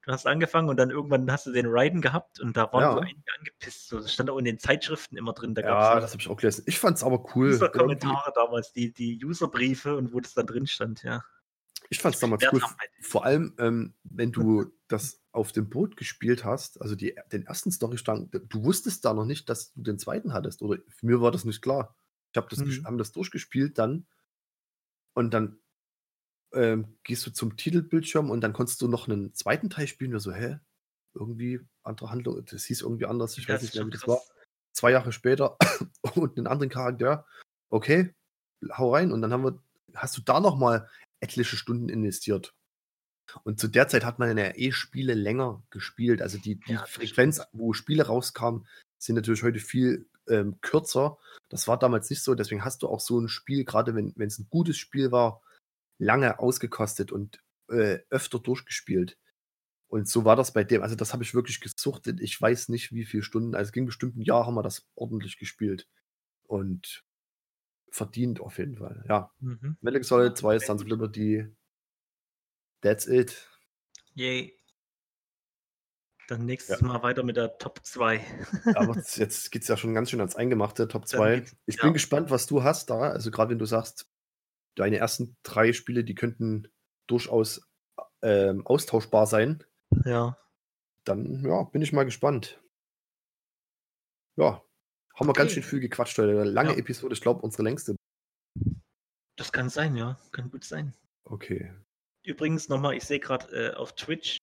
[0.03, 2.93] du hast angefangen und dann irgendwann hast du den Raiden gehabt und da waren ja.
[2.93, 3.89] so einige angepisst.
[3.89, 5.55] So, das stand auch in den Zeitschriften immer drin.
[5.55, 6.65] Da ja, das habe ich auch gelesen.
[6.67, 7.51] Ich fand es aber cool.
[7.51, 11.25] User-Kommentare damals, die, die User-Briefe und wo das dann drin stand, ja.
[11.89, 12.61] Ich fand es damals cool.
[13.01, 17.73] Vor allem, ähm, wenn du das auf dem Boot gespielt hast, also die, den ersten
[17.73, 20.61] Storystrang, du wusstest da noch nicht, dass du den zweiten hattest.
[20.63, 21.97] Oder für mir war das nicht klar.
[22.33, 22.85] Ich habe das, mhm.
[22.85, 24.07] haben das durchgespielt dann.
[25.15, 25.59] Und dann
[26.53, 30.13] ähm, gehst du zum Titelbildschirm und dann konntest du noch einen zweiten Teil spielen.
[30.13, 30.59] Wir so, hä?
[31.15, 32.45] Irgendwie andere Handlung.
[32.45, 33.37] Das hieß irgendwie anders.
[33.39, 34.21] Ich ja, weiß nicht mehr, wie das war.
[34.73, 35.57] Zwei Jahre später
[36.15, 37.27] und einen anderen Charakter.
[37.71, 38.15] Okay,
[38.71, 39.13] hau rein.
[39.13, 39.63] Und dann haben wir,
[39.95, 40.89] hast du da noch mal
[41.21, 42.55] etliche Stunden investiert.
[43.45, 46.23] Und zu der Zeit hat man ja eh Spiele länger gespielt.
[46.23, 48.67] Also die, die ja, Frequenz, wo Spiele rauskamen,
[48.99, 51.19] sind natürlich heute viel ähm, kürzer.
[51.49, 52.35] Das war damals nicht so.
[52.35, 55.43] Deswegen hast du auch so ein Spiel, gerade wenn es ein gutes Spiel war,
[55.99, 59.19] lange ausgekostet und äh, öfter durchgespielt.
[59.89, 60.83] Und so war das bei dem.
[60.83, 62.21] Also das habe ich wirklich gesuchtet.
[62.21, 63.55] Ich weiß nicht, wie viele Stunden.
[63.55, 65.87] Also es ging bestimmt ein Jahr, haben wir das ordentlich gespielt.
[66.45, 67.05] Und
[67.91, 69.05] verdient auf jeden Fall.
[69.09, 69.31] Ja.
[69.41, 69.77] Mhm.
[69.81, 71.47] Metal Gear Solid 2, Sons of Liberty,
[72.83, 73.49] That's it.
[74.15, 74.59] Yay.
[76.29, 76.87] Dann nächstes ja.
[76.87, 78.25] Mal weiter mit der Top 2.
[78.75, 81.45] Aber jetzt geht es ja schon ganz schön ans Eingemachte, Top 2.
[81.67, 81.83] Ich ja.
[81.85, 83.11] bin gespannt, was du hast da.
[83.11, 84.09] Also gerade wenn du sagst,
[84.77, 86.69] deine ersten drei Spiele, die könnten
[87.07, 87.69] durchaus
[88.23, 89.65] ähm, austauschbar sein.
[90.05, 90.39] Ja.
[91.05, 92.63] Dann ja, bin ich mal gespannt.
[94.37, 94.65] Ja,
[95.15, 96.45] haben wir ganz schön viel gequatscht heute.
[96.45, 96.79] Lange ja.
[96.79, 97.97] Episode, ich glaube, unsere längste.
[99.37, 100.19] Das kann sein, ja.
[100.31, 100.95] Kann gut sein.
[101.25, 101.73] Okay.
[102.25, 104.39] Übrigens nochmal, ich sehe gerade äh, auf Twitch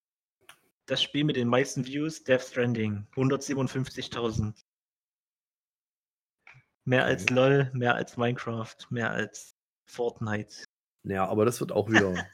[0.86, 3.08] das Spiel mit den meisten Views, Death Stranding.
[3.16, 4.54] 157.000.
[6.86, 7.34] Mehr als okay.
[7.34, 10.66] LOL, mehr als Minecraft, mehr als Fortnite.
[11.04, 12.14] Ja, aber das wird auch wieder.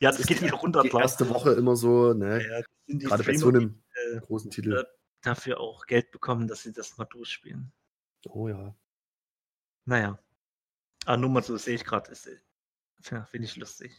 [0.00, 0.82] ja, das, das geht wieder runter.
[0.82, 2.46] Die erste Woche immer so, ne?
[2.46, 4.86] Ja, Gerade bei so einem die, äh, großen Titel.
[5.22, 7.72] Dafür auch Geld bekommen, dass sie das mal durchspielen.
[8.28, 8.76] Oh ja.
[9.84, 10.18] Naja.
[11.04, 12.12] Ah, nur mal so sehe ich gerade.
[13.10, 13.92] Ja, finde ich lustig.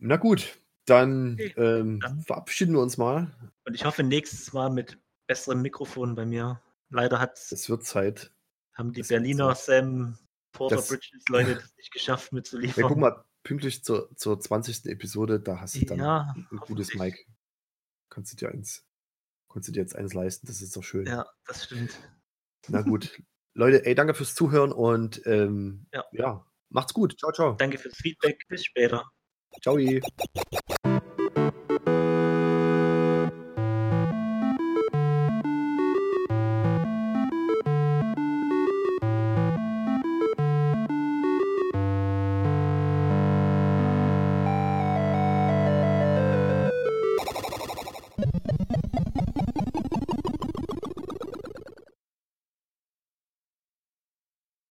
[0.00, 3.30] Na gut, dann, ähm, dann verabschieden wir uns mal.
[3.64, 6.60] Und ich hoffe nächstes Mal mit besserem Mikrofon bei mir.
[6.88, 8.32] Leider hat es wird Zeit.
[8.74, 10.18] Haben die Berliner Sam
[10.52, 12.82] Porter das, Bridges Leute das nicht geschafft mitzuliefern.
[12.82, 14.86] Ja, guck mal, pünktlich zur, zur 20.
[14.86, 17.26] Episode, da hast du dann ja, ein gutes Mic.
[18.08, 18.84] Kannst du dir eins,
[19.52, 21.06] kannst du dir jetzt eins leisten, das ist doch schön.
[21.06, 21.96] Ja, das stimmt.
[22.68, 23.22] Na gut.
[23.54, 26.04] Leute, ey, danke fürs Zuhören und ähm, ja.
[26.12, 27.18] ja, macht's gut.
[27.18, 27.52] Ciao, ciao.
[27.54, 28.46] Danke fürs Feedback.
[28.48, 29.10] Bis später.
[29.60, 30.00] 周瑜